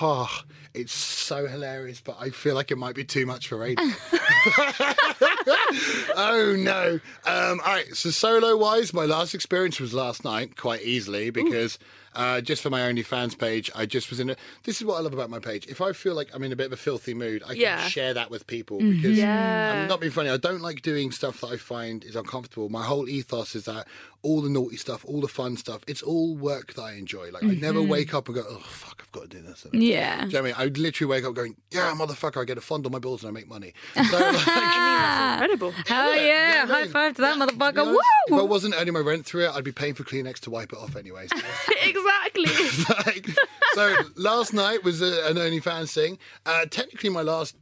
oh, 0.00 0.42
it's 0.76 0.92
so 0.92 1.46
hilarious, 1.46 2.00
but 2.00 2.16
I 2.20 2.30
feel 2.30 2.54
like 2.54 2.70
it 2.70 2.76
might 2.78 2.94
be 2.94 3.04
too 3.04 3.26
much 3.26 3.48
for 3.48 3.56
radio. 3.56 3.84
oh 6.16 6.54
no! 6.58 7.00
Um, 7.24 7.60
all 7.64 7.72
right, 7.74 7.94
so 7.94 8.10
solo 8.10 8.56
wise, 8.56 8.92
my 8.92 9.04
last 9.04 9.34
experience 9.34 9.80
was 9.80 9.94
last 9.94 10.24
night, 10.24 10.56
quite 10.56 10.82
easily 10.82 11.30
because 11.30 11.78
uh, 12.14 12.40
just 12.40 12.62
for 12.62 12.70
my 12.70 12.80
OnlyFans 12.80 13.38
page, 13.38 13.70
I 13.74 13.86
just 13.86 14.10
was 14.10 14.20
in 14.20 14.30
a. 14.30 14.36
This 14.64 14.80
is 14.80 14.84
what 14.86 14.96
I 14.96 15.00
love 15.00 15.12
about 15.12 15.30
my 15.30 15.38
page. 15.38 15.66
If 15.66 15.80
I 15.80 15.92
feel 15.92 16.14
like 16.14 16.28
I'm 16.34 16.42
in 16.42 16.52
a 16.52 16.56
bit 16.56 16.66
of 16.66 16.72
a 16.72 16.76
filthy 16.76 17.14
mood, 17.14 17.42
I 17.46 17.54
can 17.54 17.88
share 17.88 18.14
that 18.14 18.30
with 18.30 18.46
people 18.46 18.78
because 18.78 19.18
Yeah. 19.18 19.82
I'm 19.82 19.88
not 19.88 20.00
being 20.00 20.12
funny. 20.12 20.30
I 20.30 20.36
don't 20.36 20.62
like 20.62 20.82
doing 20.82 21.10
stuff 21.10 21.40
that 21.42 21.48
I 21.48 21.56
find 21.56 22.04
is 22.04 22.16
uncomfortable. 22.16 22.68
My 22.68 22.84
whole 22.84 23.08
ethos 23.08 23.54
is 23.54 23.64
that 23.66 23.86
all 24.26 24.40
the 24.42 24.50
naughty 24.50 24.76
stuff, 24.76 25.04
all 25.04 25.20
the 25.20 25.28
fun 25.28 25.56
stuff, 25.56 25.82
it's 25.86 26.02
all 26.02 26.34
work 26.34 26.74
that 26.74 26.82
I 26.82 26.94
enjoy. 26.94 27.30
Like 27.30 27.44
I 27.44 27.54
never 27.54 27.80
wake 27.80 28.12
up 28.12 28.26
and 28.28 28.34
go, 28.34 28.44
oh 28.48 28.58
fuck, 28.58 29.00
I've 29.04 29.12
got 29.12 29.30
to 29.30 29.36
do 29.36 29.40
this. 29.42 29.64
Yeah. 29.72 30.22
Do 30.22 30.26
you 30.26 30.32
know 30.32 30.38
what 30.38 30.38
I 30.38 30.42
mean? 30.42 30.54
I 30.58 30.64
would 30.64 30.78
literally 30.78 31.10
wake 31.10 31.24
up 31.24 31.34
going, 31.34 31.56
"Yeah, 31.70 31.94
motherfucker, 31.96 32.40
I 32.42 32.44
get 32.44 32.58
a 32.58 32.60
fund 32.60 32.84
on 32.86 32.92
my 32.92 32.98
bills 32.98 33.22
and 33.22 33.28
I 33.28 33.32
make 33.32 33.48
money." 33.48 33.72
So, 34.10 34.18
like, 34.18 34.34
Incredible. 35.42 35.72
Hell 35.86 36.16
yeah! 36.16 36.64
no, 36.66 36.74
High 36.74 36.86
five 36.88 37.14
to 37.16 37.22
that 37.22 37.34
to 37.38 37.46
be 37.46 37.52
motherfucker! 37.54 37.86
honest, 37.86 38.00
If 38.28 38.34
I 38.38 38.42
wasn't 38.42 38.74
earning 38.76 38.94
my 38.94 39.00
rent 39.00 39.26
through 39.26 39.44
it, 39.46 39.50
I'd 39.54 39.64
be 39.64 39.72
paying 39.72 39.94
for 39.94 40.04
Kleenex 40.04 40.40
to 40.40 40.50
wipe 40.50 40.72
it 40.72 40.78
off 40.78 40.96
anyways. 40.96 41.30
exactly. 41.82 42.46
like, 43.06 43.28
so 43.74 43.94
last 44.16 44.52
night 44.52 44.82
was 44.84 45.00
a, 45.02 45.26
an 45.26 45.36
OnlyFans 45.36 45.92
thing. 45.92 46.18
Uh, 46.44 46.66
technically, 46.66 47.10
my 47.10 47.22
last 47.22 47.56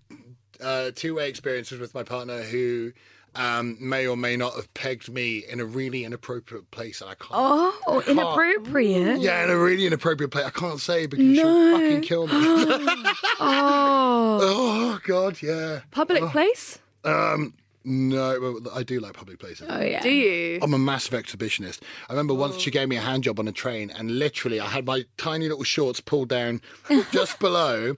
uh, 0.61 0.91
two-way 0.95 1.29
experience 1.29 1.71
was 1.71 1.81
with 1.81 1.95
my 1.95 2.03
partner 2.03 2.43
who 2.43 2.93
um, 3.37 3.77
may 3.81 4.07
or 4.07 4.17
may 4.17 4.37
not 4.37 4.55
have 4.55 4.73
pegged 4.75 5.09
me 5.13 5.45
in 5.49 5.61
a 5.61 5.65
really 5.65 6.05
inappropriate 6.05 6.71
place, 6.71 7.01
and 7.01 7.11
I 7.11 7.15
can't. 7.15 7.31
Oh, 7.33 8.03
inappropriate. 8.07 9.21
Yeah, 9.21 9.45
in 9.45 9.51
a 9.51 9.59
really 9.59 9.87
inappropriate 9.87 10.31
place. 10.31 10.45
I 10.47 10.51
can't 10.51 10.81
say 10.81 11.07
because 11.07 11.37
she'll 11.37 11.73
fucking 11.73 12.03
kill 12.03 12.27
me. 12.27 12.35
Oh, 13.41 14.39
oh 14.41 14.99
God, 15.05 15.43
yeah. 15.43 15.81
Public 15.91 16.23
place? 16.27 16.79
Um, 17.05 17.55
no, 17.85 18.41
well, 18.41 18.61
I 18.75 18.83
do 18.83 18.99
like 19.01 19.13
public 19.13 19.39
places. 19.39 19.67
oh 19.69 19.81
yeah. 19.81 20.03
Do 20.03 20.09
you? 20.11 20.59
I'm 20.63 20.73
a 20.73 20.79
massive 20.79 21.13
exhibitionist. 21.13 21.81
I 22.09 22.13
remember 22.13 22.33
once 22.33 22.59
she 22.59 22.71
gave 22.71 22.89
me 22.89 22.97
a 22.97 23.01
hand 23.01 23.25
job 23.25 23.39
on 23.39 23.47
a 23.49 23.53
train, 23.53 23.91
and 23.91 24.19
literally 24.19 24.59
I 24.61 24.67
had 24.67 24.87
my 24.87 25.05
tiny 25.19 25.49
little 25.49 25.65
shorts 25.65 26.01
pulled 26.01 26.29
down 26.31 26.63
just 27.13 27.39
below. 27.41 27.95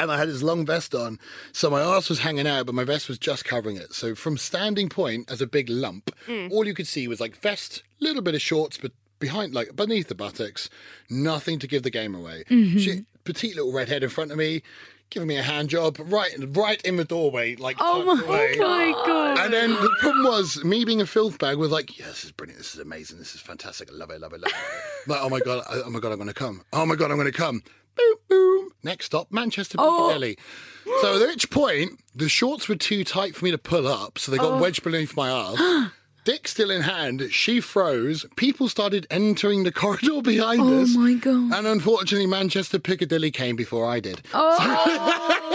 And 0.00 0.10
I 0.10 0.16
had 0.16 0.28
this 0.28 0.42
long 0.42 0.64
vest 0.64 0.94
on, 0.94 1.18
so 1.52 1.68
my 1.68 1.82
ass 1.82 2.08
was 2.08 2.20
hanging 2.20 2.46
out, 2.46 2.64
but 2.64 2.74
my 2.74 2.84
vest 2.84 3.06
was 3.06 3.18
just 3.18 3.44
covering 3.44 3.76
it. 3.76 3.92
So 3.92 4.14
from 4.14 4.38
standing 4.38 4.88
point 4.88 5.30
as 5.30 5.42
a 5.42 5.46
big 5.46 5.68
lump, 5.68 6.10
mm. 6.26 6.50
all 6.50 6.66
you 6.66 6.72
could 6.72 6.88
see 6.88 7.06
was 7.06 7.20
like 7.20 7.36
vest, 7.36 7.82
little 8.00 8.22
bit 8.22 8.34
of 8.34 8.40
shorts, 8.40 8.78
but 8.78 8.92
behind, 9.18 9.54
like 9.54 9.76
beneath 9.76 10.08
the 10.08 10.14
buttocks, 10.14 10.70
nothing 11.10 11.58
to 11.58 11.66
give 11.66 11.82
the 11.82 11.90
game 11.90 12.14
away. 12.14 12.44
Mm-hmm. 12.48 12.78
She, 12.78 13.04
petite 13.24 13.56
little 13.56 13.72
redhead 13.72 14.02
in 14.02 14.08
front 14.08 14.32
of 14.32 14.38
me, 14.38 14.62
giving 15.10 15.28
me 15.28 15.36
a 15.36 15.42
hand 15.42 15.68
job, 15.68 15.96
right, 16.00 16.32
right 16.56 16.80
in 16.82 16.96
the 16.96 17.04
doorway, 17.04 17.56
like 17.56 17.76
Oh 17.78 18.04
tucked 18.04 18.26
away. 18.26 18.54
Oh 18.58 18.68
my 18.68 19.06
god. 19.06 19.38
And 19.38 19.52
then 19.52 19.70
the 19.70 19.96
problem 20.00 20.24
was 20.24 20.64
me 20.64 20.84
being 20.84 21.00
a 21.00 21.06
filth 21.06 21.38
bag 21.38 21.58
was 21.58 21.70
like, 21.70 21.98
yeah, 21.98 22.06
this 22.06 22.24
is 22.24 22.32
brilliant, 22.32 22.58
this 22.58 22.74
is 22.74 22.80
amazing, 22.80 23.18
this 23.18 23.34
is 23.34 23.40
fantastic, 23.40 23.90
I 23.90 23.94
love 23.94 24.10
it, 24.10 24.20
love 24.20 24.32
it, 24.32 24.40
love 24.40 24.50
it. 24.50 25.08
like, 25.10 25.20
oh 25.20 25.28
my 25.28 25.40
god, 25.40 25.64
oh 25.68 25.90
my 25.90 26.00
god, 26.00 26.12
I'm 26.12 26.18
gonna 26.18 26.32
come. 26.32 26.62
Oh 26.72 26.86
my 26.86 26.94
god, 26.94 27.10
I'm 27.10 27.18
gonna 27.18 27.32
come. 27.32 27.62
Boom, 28.00 28.16
boom. 28.28 28.70
Next 28.82 29.06
stop, 29.06 29.30
Manchester 29.30 29.78
Piccadilly. 29.78 30.38
Oh. 30.86 30.98
So 31.02 31.22
at 31.22 31.28
which 31.28 31.50
point, 31.50 32.00
the 32.14 32.28
shorts 32.28 32.68
were 32.68 32.76
too 32.76 33.04
tight 33.04 33.36
for 33.36 33.44
me 33.44 33.50
to 33.50 33.58
pull 33.58 33.86
up, 33.86 34.18
so 34.18 34.32
they 34.32 34.38
got 34.38 34.52
oh. 34.52 34.58
wedged 34.58 34.82
beneath 34.82 35.16
my 35.16 35.28
ass. 35.30 35.90
Dick 36.24 36.46
still 36.46 36.70
in 36.70 36.82
hand, 36.82 37.28
she 37.30 37.60
froze. 37.60 38.26
People 38.36 38.68
started 38.68 39.06
entering 39.10 39.64
the 39.64 39.72
corridor 39.72 40.20
behind 40.22 40.60
Oh 40.60 40.82
us. 40.82 40.94
Oh 40.94 41.00
my 41.00 41.14
God. 41.14 41.52
And 41.54 41.66
unfortunately, 41.66 42.26
Manchester 42.26 42.78
Piccadilly 42.78 43.30
came 43.30 43.56
before 43.56 43.86
I 43.86 44.00
did. 44.00 44.22
Oh, 44.34 45.36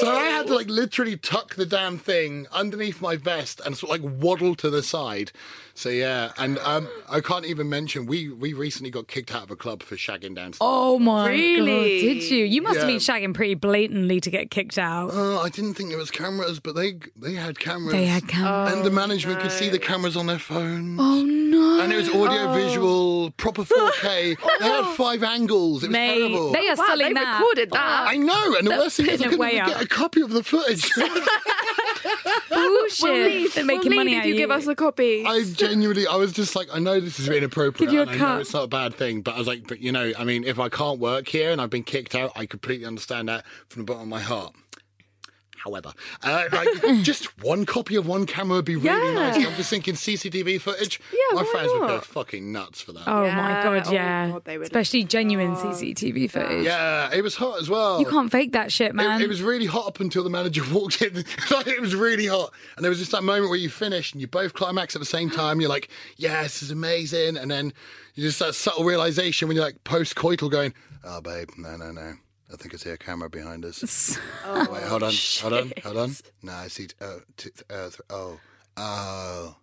So 0.00 0.08
I 0.08 0.39
had 0.40 0.46
to 0.48 0.54
like 0.54 0.68
literally 0.68 1.16
tuck 1.16 1.54
the 1.54 1.66
damn 1.66 1.98
thing 1.98 2.46
underneath 2.52 3.00
my 3.00 3.16
vest 3.16 3.60
and 3.64 3.76
sort 3.76 3.96
of 3.96 4.02
like 4.04 4.22
waddle 4.22 4.54
to 4.56 4.70
the 4.70 4.82
side. 4.82 5.32
So 5.74 5.88
yeah, 5.88 6.32
and 6.36 6.58
um, 6.58 6.88
I 7.08 7.20
can't 7.20 7.46
even 7.46 7.68
mention 7.70 8.04
we 8.06 8.28
we 8.28 8.52
recently 8.52 8.90
got 8.90 9.08
kicked 9.08 9.34
out 9.34 9.44
of 9.44 9.50
a 9.50 9.56
club 9.56 9.82
for 9.82 9.94
shagging 9.96 10.34
downstairs. 10.34 10.58
oh 10.60 10.98
my 10.98 11.28
Really? 11.30 12.00
god! 12.00 12.20
Did 12.20 12.30
you? 12.30 12.44
You 12.44 12.60
must 12.62 12.78
have 12.78 12.86
been 12.88 12.98
shagging 12.98 13.32
pretty 13.32 13.54
blatantly 13.54 14.20
to 14.20 14.30
get 14.30 14.50
kicked 14.50 14.78
out. 14.78 15.10
Uh, 15.14 15.40
I 15.40 15.48
didn't 15.48 15.74
think 15.74 15.88
there 15.90 15.98
was 15.98 16.10
cameras, 16.10 16.60
but 16.60 16.74
they 16.74 16.98
they 17.16 17.34
had 17.34 17.58
cameras. 17.58 17.92
They 17.92 18.04
had 18.06 18.28
cameras. 18.28 18.74
and 18.74 18.84
the 18.84 18.90
management 18.90 19.40
could 19.40 19.52
see 19.52 19.68
the 19.70 19.78
cameras 19.78 20.16
on 20.16 20.26
their 20.26 20.38
phones. 20.38 20.98
Oh 21.00 21.22
no! 21.22 21.80
And 21.82 21.92
it 21.92 21.96
was 21.96 22.08
audio 22.10 22.52
visual, 22.52 23.30
proper 23.32 23.62
4K. 23.62 24.36
They 24.60 24.66
had 24.68 24.94
five 24.96 25.22
angles. 25.22 25.82
It 25.84 25.86
was 25.88 25.92
Mate, 25.94 26.18
terrible. 26.18 26.52
they 26.52 26.68
are 26.68 26.76
wow, 26.76 26.84
selling 26.86 27.06
they 27.08 27.14
that. 27.14 27.38
recorded 27.40 27.70
that. 27.70 28.06
I 28.08 28.16
know, 28.16 28.54
and 28.56 28.66
the 28.66 28.70
worst 28.72 28.96
thing 28.98 29.06
is 29.06 29.20
I 29.22 29.24
couldn't 29.24 29.38
way 29.38 29.54
even 29.54 29.66
get 29.68 29.82
a 29.82 29.86
copy 29.88 30.20
of 30.20 30.29
the 30.32 30.42
footage. 30.42 30.90
Bullshit. 32.50 33.02
We'll 33.02 33.24
leave. 33.24 33.54
They're 33.54 33.64
we'll 33.64 33.76
making 33.76 33.94
money 33.94 34.10
leave 34.10 34.18
out 34.18 34.24
if 34.24 34.26
you 34.26 34.34
of 34.34 34.38
give 34.38 34.50
us 34.50 34.66
a 34.66 34.74
copy. 34.74 35.24
I 35.24 35.44
genuinely, 35.44 36.06
I 36.06 36.16
was 36.16 36.32
just 36.32 36.56
like, 36.56 36.68
I 36.72 36.78
know 36.78 37.00
this 37.00 37.18
is 37.18 37.28
inappropriate, 37.28 37.78
Give 37.78 37.92
you 37.92 38.00
a 38.00 38.02
and 38.02 38.10
I 38.10 38.14
know 38.14 38.18
cut. 38.18 38.40
it's 38.40 38.52
not 38.52 38.64
a 38.64 38.68
bad 38.68 38.94
thing, 38.94 39.22
but 39.22 39.34
I 39.34 39.38
was 39.38 39.46
like, 39.46 39.66
but 39.66 39.80
you 39.80 39.92
know, 39.92 40.12
I 40.18 40.24
mean, 40.24 40.44
if 40.44 40.58
I 40.58 40.68
can't 40.68 40.98
work 40.98 41.28
here 41.28 41.50
and 41.50 41.60
I've 41.60 41.70
been 41.70 41.84
kicked 41.84 42.14
out, 42.14 42.32
I 42.36 42.46
completely 42.46 42.86
understand 42.86 43.28
that 43.28 43.44
from 43.68 43.82
the 43.82 43.86
bottom 43.86 44.02
of 44.02 44.08
my 44.08 44.20
heart. 44.20 44.54
However, 45.64 45.92
uh, 46.22 46.44
like 46.52 46.68
just 47.02 47.38
one 47.42 47.66
copy 47.66 47.94
of 47.96 48.06
one 48.06 48.24
camera 48.26 48.56
would 48.56 48.64
be 48.64 48.76
really 48.76 48.86
Yeah. 49.08 49.12
nice. 49.14 49.36
I'm 49.46 49.54
just 49.56 49.68
thinking 49.70 49.94
CCTV 49.94 50.58
footage. 50.60 51.00
Yeah, 51.12 51.18
my 51.36 51.42
why 51.42 51.50
friends 51.52 51.68
would 51.72 51.80
go 51.80 51.86
not? 51.86 52.04
fucking 52.06 52.50
nuts 52.50 52.80
for 52.80 52.92
that. 52.92 53.04
Oh 53.06 53.20
my 53.22 53.26
Yeah. 53.26 53.62
god! 53.62 53.82
Oh, 53.86 53.92
Yeah, 53.92 54.30
God, 54.30 54.44
they 54.46 54.56
would. 54.58 54.66
especially 54.66 55.04
genuine 55.04 55.54
CCTV 55.56 56.30
footage. 56.30 56.64
Yeah, 56.64 57.10
it 57.12 57.22
was 57.22 57.34
hot 57.34 57.60
as 57.60 57.68
well. 57.68 58.00
You 58.00 58.06
can't 58.06 58.32
fake 58.32 58.52
that 58.52 58.72
shit, 58.72 58.94
man. 58.94 59.20
It, 59.20 59.24
it 59.24 59.28
was 59.28 59.42
really 59.42 59.66
hot 59.66 59.86
up 59.86 60.00
until 60.00 60.24
the 60.24 60.30
manager 60.30 60.62
walked 60.72 61.02
in. 61.02 61.14
like, 61.50 61.66
it 61.66 61.80
was 61.80 61.94
really 61.94 62.26
hot. 62.26 62.52
And 62.76 62.84
there 62.84 62.90
was 62.90 62.98
just 62.98 63.12
that 63.12 63.22
moment 63.22 63.50
where 63.50 63.58
you 63.58 63.68
finish 63.68 64.12
and 64.12 64.20
you 64.20 64.26
both 64.26 64.54
climax 64.54 64.96
at 64.96 65.00
the 65.00 65.06
same 65.06 65.28
time. 65.30 65.60
You're 65.60 65.68
like, 65.70 65.88
yeah, 66.16 66.42
this 66.42 66.62
is 66.62 66.70
amazing. 66.70 67.36
And 67.36 67.50
then 67.50 67.72
you 68.14 68.22
just 68.24 68.38
that 68.38 68.54
subtle 68.54 68.84
realization 68.84 69.46
when 69.48 69.56
you're 69.56 69.64
like 69.66 69.84
post 69.84 70.14
coital 70.14 70.50
going, 70.50 70.72
oh, 71.04 71.20
babe, 71.20 71.50
no, 71.58 71.76
no, 71.76 71.92
no. 71.92 72.14
I 72.52 72.56
think 72.56 72.74
I 72.74 72.76
see 72.78 72.90
a 72.90 72.96
camera 72.96 73.30
behind 73.30 73.64
us. 73.64 74.18
oh, 74.44 74.66
wait, 74.72 74.82
hold 74.82 75.02
on, 75.02 75.12
hold 75.40 75.52
on, 75.52 75.72
hold 75.82 75.96
on. 75.96 76.16
No, 76.42 76.52
I 76.52 76.68
see. 76.68 76.88
Oh, 77.00 77.20
two, 77.36 77.50
uh, 77.70 77.84
th- 77.90 78.00
oh, 78.10 78.40
oh. 78.76 79.56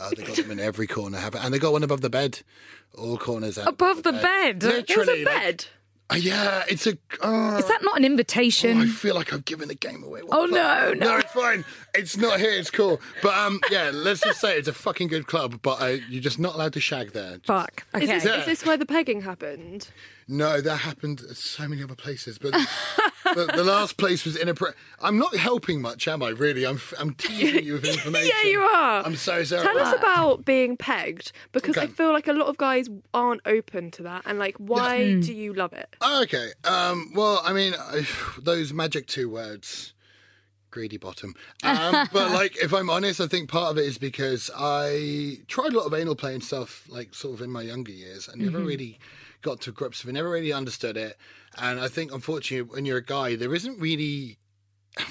Oh, 0.00 0.10
they 0.16 0.24
got 0.24 0.36
them 0.36 0.50
in 0.50 0.58
every 0.60 0.86
corner, 0.86 1.18
have 1.18 1.34
it, 1.34 1.44
and 1.44 1.54
they 1.54 1.58
got 1.58 1.72
one 1.72 1.84
above 1.84 2.00
the 2.00 2.10
bed. 2.10 2.40
All 2.96 3.16
corners 3.16 3.58
out 3.58 3.68
Above 3.68 4.02
the 4.02 4.12
bed. 4.12 4.60
There's 4.60 4.74
Literally, 4.88 5.22
a 5.22 5.24
like- 5.26 5.34
bed. 5.42 5.64
Uh, 6.10 6.14
yeah, 6.14 6.64
it's 6.70 6.86
a. 6.86 6.96
Uh, 7.20 7.56
Is 7.58 7.66
that 7.68 7.80
not 7.82 7.98
an 7.98 8.04
invitation? 8.06 8.78
Oh, 8.78 8.82
I 8.84 8.86
feel 8.86 9.14
like 9.14 9.30
I've 9.34 9.44
given 9.44 9.68
the 9.68 9.74
game 9.74 10.02
away. 10.02 10.22
What 10.22 10.38
Oh, 10.38 10.46
no, 10.46 10.94
no. 10.94 11.06
no, 11.06 11.16
it's 11.18 11.30
fine. 11.32 11.66
It's 11.94 12.16
not 12.16 12.40
here. 12.40 12.52
It's 12.52 12.70
cool. 12.70 12.98
But 13.22 13.34
um, 13.36 13.60
yeah, 13.70 13.90
let's 13.92 14.22
just 14.22 14.40
say 14.40 14.56
it's 14.56 14.68
a 14.68 14.72
fucking 14.72 15.08
good 15.08 15.26
club. 15.26 15.60
But 15.60 15.82
uh, 15.82 15.96
you're 16.08 16.22
just 16.22 16.38
not 16.38 16.54
allowed 16.54 16.72
to 16.72 16.80
shag 16.80 17.12
there. 17.12 17.40
Fuck. 17.44 17.84
Is 18.00 18.08
this, 18.08 18.24
Yeah. 18.24 18.38
is 18.40 18.46
this 18.46 18.64
where 18.64 18.78
the 18.78 18.86
pegging 18.86 19.20
happened? 19.20 19.88
No, 20.30 20.60
that 20.60 20.76
happened 20.76 21.22
at 21.28 21.36
so 21.36 21.66
many 21.66 21.82
other 21.82 21.94
places. 21.94 22.38
But 22.38 22.52
the, 23.34 23.50
the 23.56 23.64
last 23.64 23.96
place 23.96 24.26
was 24.26 24.36
inappropriate. 24.36 24.76
I'm 25.00 25.18
not 25.18 25.34
helping 25.34 25.80
much, 25.80 26.06
am 26.06 26.22
I? 26.22 26.28
Really, 26.28 26.66
I'm 26.66 26.78
I'm 26.98 27.14
teasing 27.14 27.64
you 27.64 27.74
with 27.74 27.86
information. 27.86 28.30
Yeah, 28.42 28.50
you 28.50 28.60
are. 28.60 29.06
I'm 29.06 29.16
so 29.16 29.42
sorry. 29.44 29.62
Tell 29.62 29.78
us 29.78 29.94
about 29.94 30.44
being 30.44 30.76
pegged 30.76 31.32
because 31.52 31.78
I 31.78 31.86
feel 31.86 32.12
like 32.12 32.28
a 32.28 32.32
lot 32.32 32.48
of 32.48 32.58
guys 32.58 32.88
aren't 33.14 33.40
open 33.46 33.90
to 33.92 34.02
that. 34.02 34.22
And 34.26 34.38
like, 34.38 34.56
why 34.58 35.18
do 35.20 35.32
you 35.32 35.54
love 35.54 35.72
it? 35.72 35.96
Okay. 36.02 36.50
Um, 36.64 37.10
well, 37.14 37.40
I 37.44 37.52
mean, 37.52 37.74
I, 37.78 38.06
those 38.38 38.72
magic 38.72 39.06
two 39.06 39.30
words, 39.30 39.94
greedy 40.70 40.98
bottom. 40.98 41.34
Um, 41.62 42.06
but 42.12 42.32
like, 42.32 42.56
if 42.62 42.74
I'm 42.74 42.90
honest, 42.90 43.20
I 43.20 43.26
think 43.28 43.48
part 43.48 43.70
of 43.70 43.78
it 43.78 43.86
is 43.86 43.96
because 43.96 44.50
I 44.56 45.38
tried 45.48 45.72
a 45.72 45.78
lot 45.78 45.86
of 45.86 45.94
anal 45.94 46.16
play 46.16 46.34
and 46.34 46.44
stuff, 46.44 46.84
like 46.88 47.14
sort 47.14 47.34
of 47.34 47.42
in 47.42 47.50
my 47.50 47.62
younger 47.62 47.92
years, 47.92 48.28
and 48.28 48.42
never 48.42 48.58
really 48.58 48.98
got 49.42 49.60
to 49.62 49.72
grips 49.72 50.04
with 50.04 50.10
it. 50.10 50.14
Never 50.14 50.30
really 50.30 50.52
understood 50.52 50.96
it. 50.96 51.16
And 51.56 51.80
I 51.80 51.88
think, 51.88 52.12
unfortunately, 52.12 52.70
when 52.74 52.84
you're 52.84 52.98
a 52.98 53.04
guy, 53.04 53.36
there 53.36 53.54
isn't 53.54 53.78
really. 53.80 54.38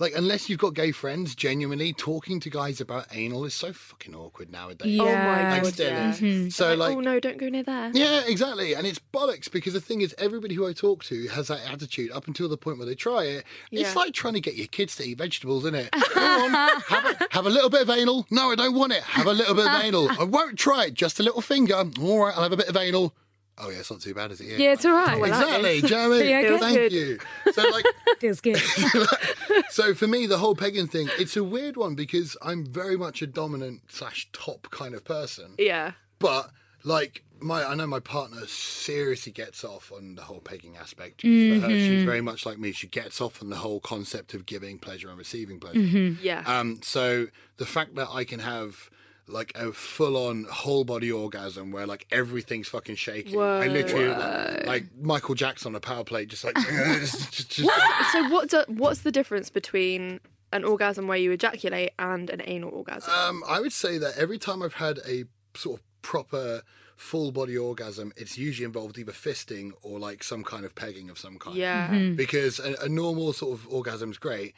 Like, 0.00 0.12
unless 0.16 0.48
you've 0.48 0.58
got 0.58 0.74
gay 0.74 0.90
friends, 0.90 1.36
genuinely 1.36 1.92
talking 1.92 2.40
to 2.40 2.50
guys 2.50 2.80
about 2.80 3.06
anal 3.14 3.44
is 3.44 3.54
so 3.54 3.72
fucking 3.72 4.12
awkward 4.12 4.50
nowadays. 4.50 4.98
Oh 5.00 5.06
Yeah. 5.06 5.24
my 5.24 5.50
Like, 5.52 5.62
god, 5.62 5.72
still 5.72 5.86
yeah. 5.88 6.10
is. 6.10 6.20
Mm-hmm. 6.20 6.48
So, 6.48 6.74
like, 6.74 6.96
oh 6.96 7.00
no, 7.00 7.20
don't 7.20 7.38
go 7.38 7.48
near 7.48 7.62
there. 7.62 7.92
yeah, 7.94 8.22
exactly. 8.26 8.74
And 8.74 8.88
it's 8.88 8.98
bollocks 9.12 9.48
because 9.48 9.72
the 9.72 9.80
thing 9.80 10.00
is, 10.00 10.12
everybody 10.18 10.56
who 10.56 10.66
I 10.66 10.72
talk 10.72 11.04
to 11.04 11.28
has 11.28 11.46
that 11.46 11.60
attitude 11.70 12.10
up 12.10 12.26
until 12.26 12.48
the 12.48 12.56
point 12.56 12.78
where 12.78 12.86
they 12.88 12.96
try 12.96 13.22
it. 13.22 13.44
It's 13.70 13.94
like 13.94 14.14
trying 14.14 14.34
to 14.34 14.40
get 14.40 14.56
your 14.56 14.66
kids 14.66 14.96
to 14.96 15.04
eat 15.04 15.18
vegetables, 15.18 15.64
isn't 15.64 15.76
it? 15.76 15.90
Go 15.92 16.20
on, 16.44 16.50
have 16.88 17.04
a, 17.20 17.28
have 17.30 17.46
a 17.46 17.50
little 17.50 17.70
bit 17.70 17.82
of 17.82 17.90
anal. 17.90 18.26
No, 18.32 18.50
I 18.50 18.56
don't 18.56 18.74
want 18.74 18.92
it. 18.94 19.02
Have 19.04 19.28
a 19.28 19.32
little 19.32 19.54
bit 19.54 19.66
of 19.68 19.80
anal. 19.80 20.10
I 20.20 20.24
won't 20.24 20.58
try 20.58 20.86
it. 20.86 20.94
Just 20.94 21.20
a 21.20 21.22
little 21.22 21.40
finger. 21.40 21.76
All 21.76 22.18
right, 22.24 22.34
I'll 22.36 22.42
have 22.42 22.52
a 22.52 22.56
bit 22.56 22.68
of 22.68 22.76
anal. 22.76 23.14
Oh, 23.56 23.70
yeah, 23.70 23.78
it's 23.78 23.90
not 23.90 24.00
too 24.00 24.14
bad, 24.14 24.32
is 24.32 24.40
it? 24.40 24.58
Yeah, 24.58 24.72
it's 24.72 24.84
all 24.84 24.92
right. 24.92 25.18
well, 25.20 25.30
Exactly, 25.30 25.76
is- 25.76 25.82
do 25.82 25.88
you 25.88 25.94
know 25.94 26.04
I 26.14 26.18
mean? 26.18 26.28
Yeah, 26.28 26.54
I. 26.54 26.58
Thank 26.58 26.76
Good. 26.76 26.92
you. 26.92 27.18
So, 27.52 27.62
like, 27.70 27.84
Feels 28.18 28.40
good. 28.40 28.56
so 29.70 29.94
for 29.94 30.06
me, 30.06 30.26
the 30.26 30.38
whole 30.38 30.54
pegging 30.56 30.86
thing, 30.88 31.08
it's 31.18 31.36
a 31.36 31.44
weird 31.44 31.76
one 31.76 31.94
because 31.94 32.36
I'm 32.42 32.64
very 32.66 32.96
much 32.96 33.22
a 33.22 33.26
dominant 33.26 33.82
slash 33.88 34.28
top 34.32 34.68
kind 34.70 34.94
of 34.94 35.04
person. 35.04 35.54
Yeah. 35.58 35.92
But 36.18 36.50
like 36.84 37.22
my, 37.40 37.64
I 37.64 37.74
know 37.74 37.86
my 37.86 38.00
partner 38.00 38.46
seriously 38.46 39.32
gets 39.32 39.64
off 39.64 39.92
on 39.92 40.14
the 40.16 40.22
whole 40.22 40.40
pegging 40.40 40.76
aspect. 40.76 41.20
For 41.22 41.26
her, 41.28 41.68
she's 41.68 42.04
very 42.04 42.20
much 42.20 42.46
like 42.46 42.58
me. 42.58 42.72
She 42.72 42.86
gets 42.88 43.20
off 43.20 43.42
on 43.42 43.50
the 43.50 43.56
whole 43.56 43.80
concept 43.80 44.34
of 44.34 44.46
giving 44.46 44.78
pleasure 44.78 45.08
and 45.08 45.18
receiving 45.18 45.60
pleasure. 45.60 45.78
Yeah. 45.80 46.42
Um, 46.46 46.80
so 46.82 47.26
the 47.58 47.66
fact 47.66 47.94
that 47.96 48.08
I 48.10 48.24
can 48.24 48.40
have 48.40 48.90
like 49.26 49.52
a 49.54 49.72
full-on 49.72 50.44
whole 50.50 50.84
body 50.84 51.10
orgasm 51.10 51.72
where 51.72 51.86
like 51.86 52.06
everything's 52.10 52.68
fucking 52.68 52.96
shaking. 52.96 53.40
I 53.40 53.66
literally 53.68 54.08
like, 54.08 54.66
like 54.66 54.84
Michael 55.00 55.34
Jackson 55.34 55.72
on 55.72 55.76
a 55.76 55.80
power 55.80 56.04
plate, 56.04 56.28
just 56.28 56.44
like. 56.44 56.54
just- 57.00 57.32
just- 57.32 57.50
just- 57.50 58.12
so 58.12 58.28
what? 58.28 58.50
Do, 58.50 58.64
what's 58.68 59.00
the 59.00 59.10
difference 59.12 59.48
between 59.50 60.20
an 60.52 60.62
orgasm 60.64 61.06
where 61.08 61.18
you 61.18 61.32
ejaculate 61.32 61.90
and 61.98 62.28
an 62.30 62.42
anal 62.44 62.70
orgasm? 62.70 63.12
Um, 63.12 63.42
I 63.48 63.60
would 63.60 63.72
say 63.72 63.98
that 63.98 64.16
every 64.18 64.38
time 64.38 64.62
I've 64.62 64.74
had 64.74 64.98
a 65.08 65.24
sort 65.56 65.80
of 65.80 65.86
proper 66.02 66.62
full 66.96 67.32
body 67.32 67.56
orgasm, 67.58 68.12
it's 68.16 68.38
usually 68.38 68.64
involved 68.64 68.98
either 68.98 69.10
fisting 69.12 69.72
or 69.82 69.98
like 69.98 70.22
some 70.22 70.44
kind 70.44 70.64
of 70.64 70.74
pegging 70.74 71.10
of 71.10 71.18
some 71.18 71.38
kind. 71.38 71.56
Yeah. 71.56 72.10
Because 72.14 72.60
a, 72.60 72.74
a 72.82 72.88
normal 72.88 73.32
sort 73.32 73.58
of 73.58 73.66
orgasm 73.68 74.10
is 74.10 74.18
great. 74.18 74.54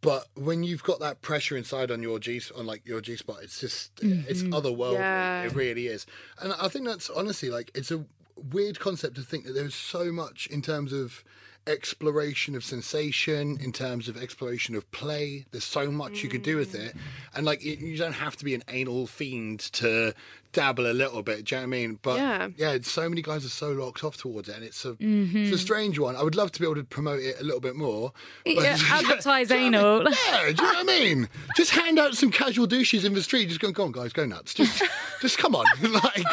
But 0.00 0.26
when 0.34 0.62
you've 0.62 0.82
got 0.82 1.00
that 1.00 1.22
pressure 1.22 1.56
inside 1.56 1.90
on 1.90 2.02
your 2.02 2.18
G 2.18 2.40
on 2.56 2.66
like 2.66 2.86
your 2.86 3.00
G 3.00 3.16
spot, 3.16 3.38
it's 3.42 3.60
just 3.60 3.92
it's 4.02 4.42
mm-hmm. 4.42 4.52
otherworldly. 4.52 4.94
Yeah. 4.94 5.42
It 5.44 5.54
really 5.54 5.86
is. 5.86 6.06
And 6.40 6.52
I 6.52 6.68
think 6.68 6.86
that's 6.86 7.10
honestly 7.10 7.50
like 7.50 7.70
it's 7.74 7.90
a 7.90 8.04
weird 8.52 8.78
concept 8.78 9.16
to 9.16 9.22
think 9.22 9.46
that 9.46 9.52
there's 9.52 9.74
so 9.74 10.12
much 10.12 10.46
in 10.48 10.62
terms 10.62 10.92
of 10.92 11.24
exploration 11.66 12.54
of 12.54 12.64
sensation, 12.64 13.58
in 13.60 13.72
terms 13.72 14.08
of 14.08 14.16
exploration 14.16 14.74
of 14.74 14.90
play. 14.92 15.46
There's 15.50 15.64
so 15.64 15.90
much 15.90 16.22
you 16.22 16.28
could 16.28 16.42
do 16.42 16.56
with 16.56 16.74
it, 16.74 16.96
mm. 16.96 17.00
and 17.34 17.44
like 17.46 17.64
you, 17.64 17.74
you 17.74 17.96
don't 17.96 18.12
have 18.12 18.36
to 18.36 18.44
be 18.44 18.54
an 18.54 18.62
anal 18.68 19.06
fiend 19.06 19.60
to 19.74 20.14
dabble 20.52 20.90
a 20.90 20.92
little 20.94 21.22
bit. 21.22 21.44
Do 21.44 21.54
you 21.54 21.60
know 21.60 21.68
what 21.68 21.76
I 21.76 21.78
mean? 21.78 21.98
But 22.00 22.16
Yeah. 22.16 22.48
yeah, 22.56 22.78
so 22.80 23.08
many 23.10 23.20
guys 23.20 23.44
are 23.44 23.50
so 23.50 23.72
locked 23.72 24.02
off 24.02 24.16
towards 24.16 24.48
it, 24.48 24.56
and 24.56 24.64
it's 24.64 24.84
a 24.84 24.90
it's 24.92 25.00
a 25.00 25.04
mm-hmm. 25.04 25.54
strange 25.56 25.98
one. 25.98 26.16
I 26.16 26.22
would 26.22 26.34
love 26.34 26.50
to 26.52 26.60
be 26.60 26.66
able 26.66 26.76
to 26.76 26.84
promote 26.84 27.20
it 27.20 27.38
a 27.38 27.44
little 27.44 27.60
bit 27.60 27.76
more. 27.76 28.12
but- 28.44 28.54
Yeah, 28.54 28.78
advertise 28.90 29.48
Do 29.48 29.58
you 29.58 29.70
know 29.70 29.96
I 29.96 29.98
anal. 29.98 30.04
mean? 30.04 30.14
Yeah, 30.26 30.42
do 30.44 30.48
you 30.48 30.54
know 30.54 30.64
what 30.64 30.78
I 30.78 30.82
mean? 30.84 31.28
Just 31.56 31.72
hand 31.72 31.98
out 31.98 32.14
some 32.14 32.30
casual 32.30 32.66
douches 32.66 33.04
in 33.04 33.12
the 33.12 33.22
street. 33.22 33.48
Just 33.48 33.60
go, 33.60 33.70
go 33.70 33.84
on, 33.84 33.92
guys, 33.92 34.14
go 34.14 34.24
nuts. 34.24 34.54
Just, 34.54 34.82
just 35.20 35.36
come 35.36 35.54
on. 35.54 35.66
like, 35.82 36.24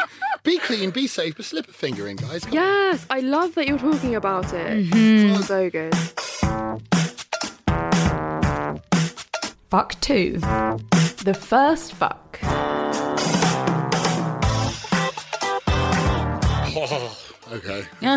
be 0.43 0.57
clean, 0.59 0.91
be 0.91 1.07
safe, 1.07 1.35
but 1.37 1.45
slip 1.45 1.67
a 1.69 1.73
finger 1.73 2.07
in, 2.07 2.17
guys. 2.17 2.43
Come 2.43 2.49
on. 2.57 2.63
Yes, 2.63 3.05
I 3.09 3.21
love 3.21 3.55
that 3.55 3.67
you're 3.67 3.77
talking 3.79 4.15
about 4.15 4.53
it. 4.53 4.85
Mm-hmm. 4.89 5.41
So 5.43 5.69
good. 5.69 5.93
Fuck 9.69 9.99
two. 10.01 10.37
The 11.23 11.33
first 11.39 11.93
fuck. 11.93 12.39
Oh, 16.75 17.17
okay. 17.53 17.85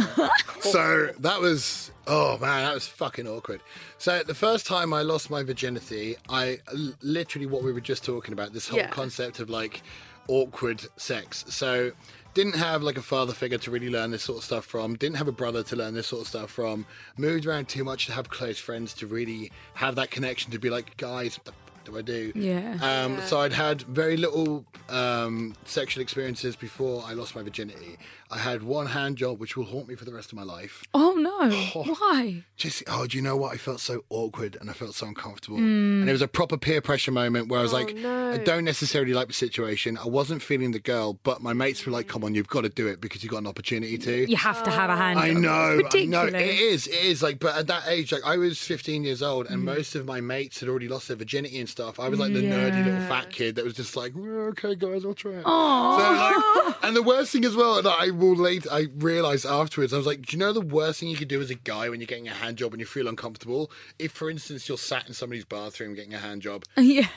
so 0.60 1.10
that 1.20 1.40
was 1.40 1.90
oh 2.06 2.38
man, 2.38 2.64
that 2.64 2.74
was 2.74 2.86
fucking 2.86 3.26
awkward. 3.26 3.60
So 3.98 4.22
the 4.22 4.34
first 4.34 4.66
time 4.66 4.92
I 4.92 5.02
lost 5.02 5.30
my 5.30 5.42
virginity, 5.42 6.16
I 6.28 6.58
literally 7.02 7.46
what 7.46 7.62
we 7.62 7.72
were 7.72 7.80
just 7.80 8.04
talking 8.04 8.32
about 8.32 8.52
this 8.52 8.68
whole 8.68 8.78
Yeah. 8.78 8.88
concept 8.90 9.40
of 9.40 9.48
like 9.48 9.82
awkward 10.28 10.84
sex. 10.96 11.44
So 11.48 11.92
didn't 12.36 12.56
have 12.56 12.82
like 12.82 12.98
a 12.98 13.02
father 13.02 13.32
figure 13.32 13.56
to 13.56 13.70
really 13.70 13.88
learn 13.88 14.10
this 14.10 14.22
sort 14.22 14.36
of 14.38 14.44
stuff 14.44 14.66
from. 14.66 14.94
Didn't 14.94 15.16
have 15.16 15.26
a 15.26 15.32
brother 15.32 15.62
to 15.62 15.74
learn 15.74 15.94
this 15.94 16.06
sort 16.08 16.20
of 16.20 16.28
stuff 16.28 16.50
from. 16.50 16.84
Moved 17.16 17.46
around 17.46 17.66
too 17.66 17.82
much 17.82 18.04
to 18.06 18.12
have 18.12 18.28
close 18.28 18.58
friends 18.58 18.92
to 18.94 19.06
really 19.06 19.50
have 19.72 19.94
that 19.94 20.10
connection 20.10 20.52
to 20.52 20.58
be 20.58 20.68
like, 20.68 20.98
guys, 20.98 21.38
what 21.38 21.46
the 21.46 21.52
fuck 21.52 21.84
do 21.84 21.96
I 21.96 22.02
do? 22.02 22.32
Yeah. 22.34 22.76
Um, 22.82 23.22
So 23.22 23.40
I'd 23.40 23.54
had 23.54 23.80
very 23.82 24.18
little 24.18 24.66
um, 24.90 25.54
sexual 25.64 26.02
experiences 26.02 26.56
before 26.56 27.02
I 27.06 27.14
lost 27.14 27.34
my 27.34 27.42
virginity. 27.42 27.96
I 28.30 28.38
had 28.38 28.62
one 28.62 28.86
hand 28.86 29.16
job 29.16 29.38
which 29.38 29.56
will 29.56 29.64
haunt 29.64 29.88
me 29.88 29.94
for 29.94 30.04
the 30.04 30.12
rest 30.12 30.32
of 30.32 30.36
my 30.36 30.42
life. 30.42 30.82
Oh 30.94 31.14
no! 31.14 31.50
Why? 31.94 32.42
Just 32.56 32.82
oh, 32.88 33.06
do 33.06 33.16
you 33.16 33.22
know 33.22 33.36
what? 33.36 33.52
I 33.52 33.56
felt 33.56 33.80
so 33.80 34.04
awkward 34.10 34.56
and 34.60 34.68
I 34.68 34.72
felt 34.72 34.94
so 34.94 35.06
uncomfortable. 35.06 35.58
Hmm. 35.58 36.00
And 36.02 36.08
it 36.08 36.12
was 36.12 36.22
a 36.22 36.28
proper 36.28 36.56
peer 36.56 36.80
pressure 36.80 37.12
moment 37.12 37.48
where 37.48 37.60
I 37.60 37.62
was 37.62 37.72
like, 37.72 37.94
no. 37.94 38.32
I 38.32 38.38
don't 38.38 38.64
necessarily 38.64 39.12
like 39.14 39.28
the 39.28 39.34
situation. 39.34 39.96
I 39.98 40.06
wasn't 40.08 40.42
feeling 40.42 40.72
the 40.72 40.78
girl, 40.80 41.14
but 41.22 41.40
my 41.42 41.52
mates 41.52 41.86
were 41.86 41.92
like, 41.92 42.08
"Come 42.08 42.24
on, 42.24 42.34
you've 42.34 42.48
got 42.48 42.62
to 42.62 42.68
do 42.68 42.86
it 42.88 43.00
because 43.00 43.22
you've 43.22 43.30
got 43.30 43.38
an 43.38 43.46
opportunity 43.46 43.96
to." 43.98 44.28
You 44.28 44.36
have 44.36 44.62
to 44.64 44.70
have 44.70 44.90
a 44.90 44.96
hand. 44.96 45.18
I 45.18 45.32
know, 45.32 45.80
I 45.94 46.04
know. 46.06 46.24
It 46.24 46.34
is, 46.34 46.86
it 46.88 46.94
is. 46.94 47.22
Like, 47.22 47.38
but 47.38 47.56
at 47.56 47.66
that 47.68 47.84
age, 47.88 48.12
like 48.12 48.24
I 48.24 48.36
was 48.36 48.58
15 48.58 49.04
years 49.04 49.22
old, 49.22 49.46
Mm. 49.46 49.50
and 49.52 49.64
most 49.64 49.94
of 49.94 50.04
my 50.06 50.20
mates 50.20 50.60
had 50.60 50.68
already 50.68 50.88
lost 50.88 51.08
their 51.08 51.16
virginity 51.16 51.58
and 51.60 51.68
stuff. 51.68 52.00
I 52.00 52.08
was 52.08 52.18
like 52.18 52.32
the 52.32 52.42
nerdy 52.42 52.84
little 52.84 53.00
fat 53.06 53.30
kid 53.30 53.54
that 53.56 53.64
was 53.64 53.74
just 53.74 53.96
like, 53.96 54.12
"Well, 54.14 54.48
okay, 54.50 54.74
guys, 54.74 55.04
I'll 55.04 55.14
try 55.14 55.32
it. 55.32 55.44
So, 55.44 55.50
like, 55.50 56.76
and 56.82 56.96
the 56.96 57.02
worst 57.02 57.32
thing 57.32 57.44
as 57.44 57.54
well 57.54 57.80
that 57.82 57.96
I 57.98 58.10
will 58.16 58.34
later, 58.34 58.68
I 58.72 58.86
realized 58.96 59.46
afterwards, 59.46 59.92
I 59.92 59.96
was 59.98 60.06
like, 60.06 60.22
do 60.22 60.36
you 60.36 60.38
know 60.40 60.52
the 60.52 60.60
worst 60.60 61.00
thing 61.00 61.08
you 61.08 61.16
could 61.16 61.28
do 61.28 61.40
as 61.40 61.50
a 61.50 61.54
guy 61.54 61.88
when 61.88 62.00
you're 62.00 62.06
getting 62.06 62.28
a 62.28 62.34
hand 62.34 62.56
job 62.58 62.72
and 62.72 62.80
you 62.80 62.86
feel 62.86 63.08
uncomfortable? 63.08 63.70
If, 63.98 64.12
for 64.12 64.28
instance, 64.30 64.68
you're 64.68 64.78
sat 64.78 65.06
in 65.08 65.14
somebody's 65.14 65.44
bathroom 65.44 65.94
getting 65.94 66.14
a 66.14 66.18
hand 66.18 66.42
job, 66.42 66.64
Yeah. 66.76 67.08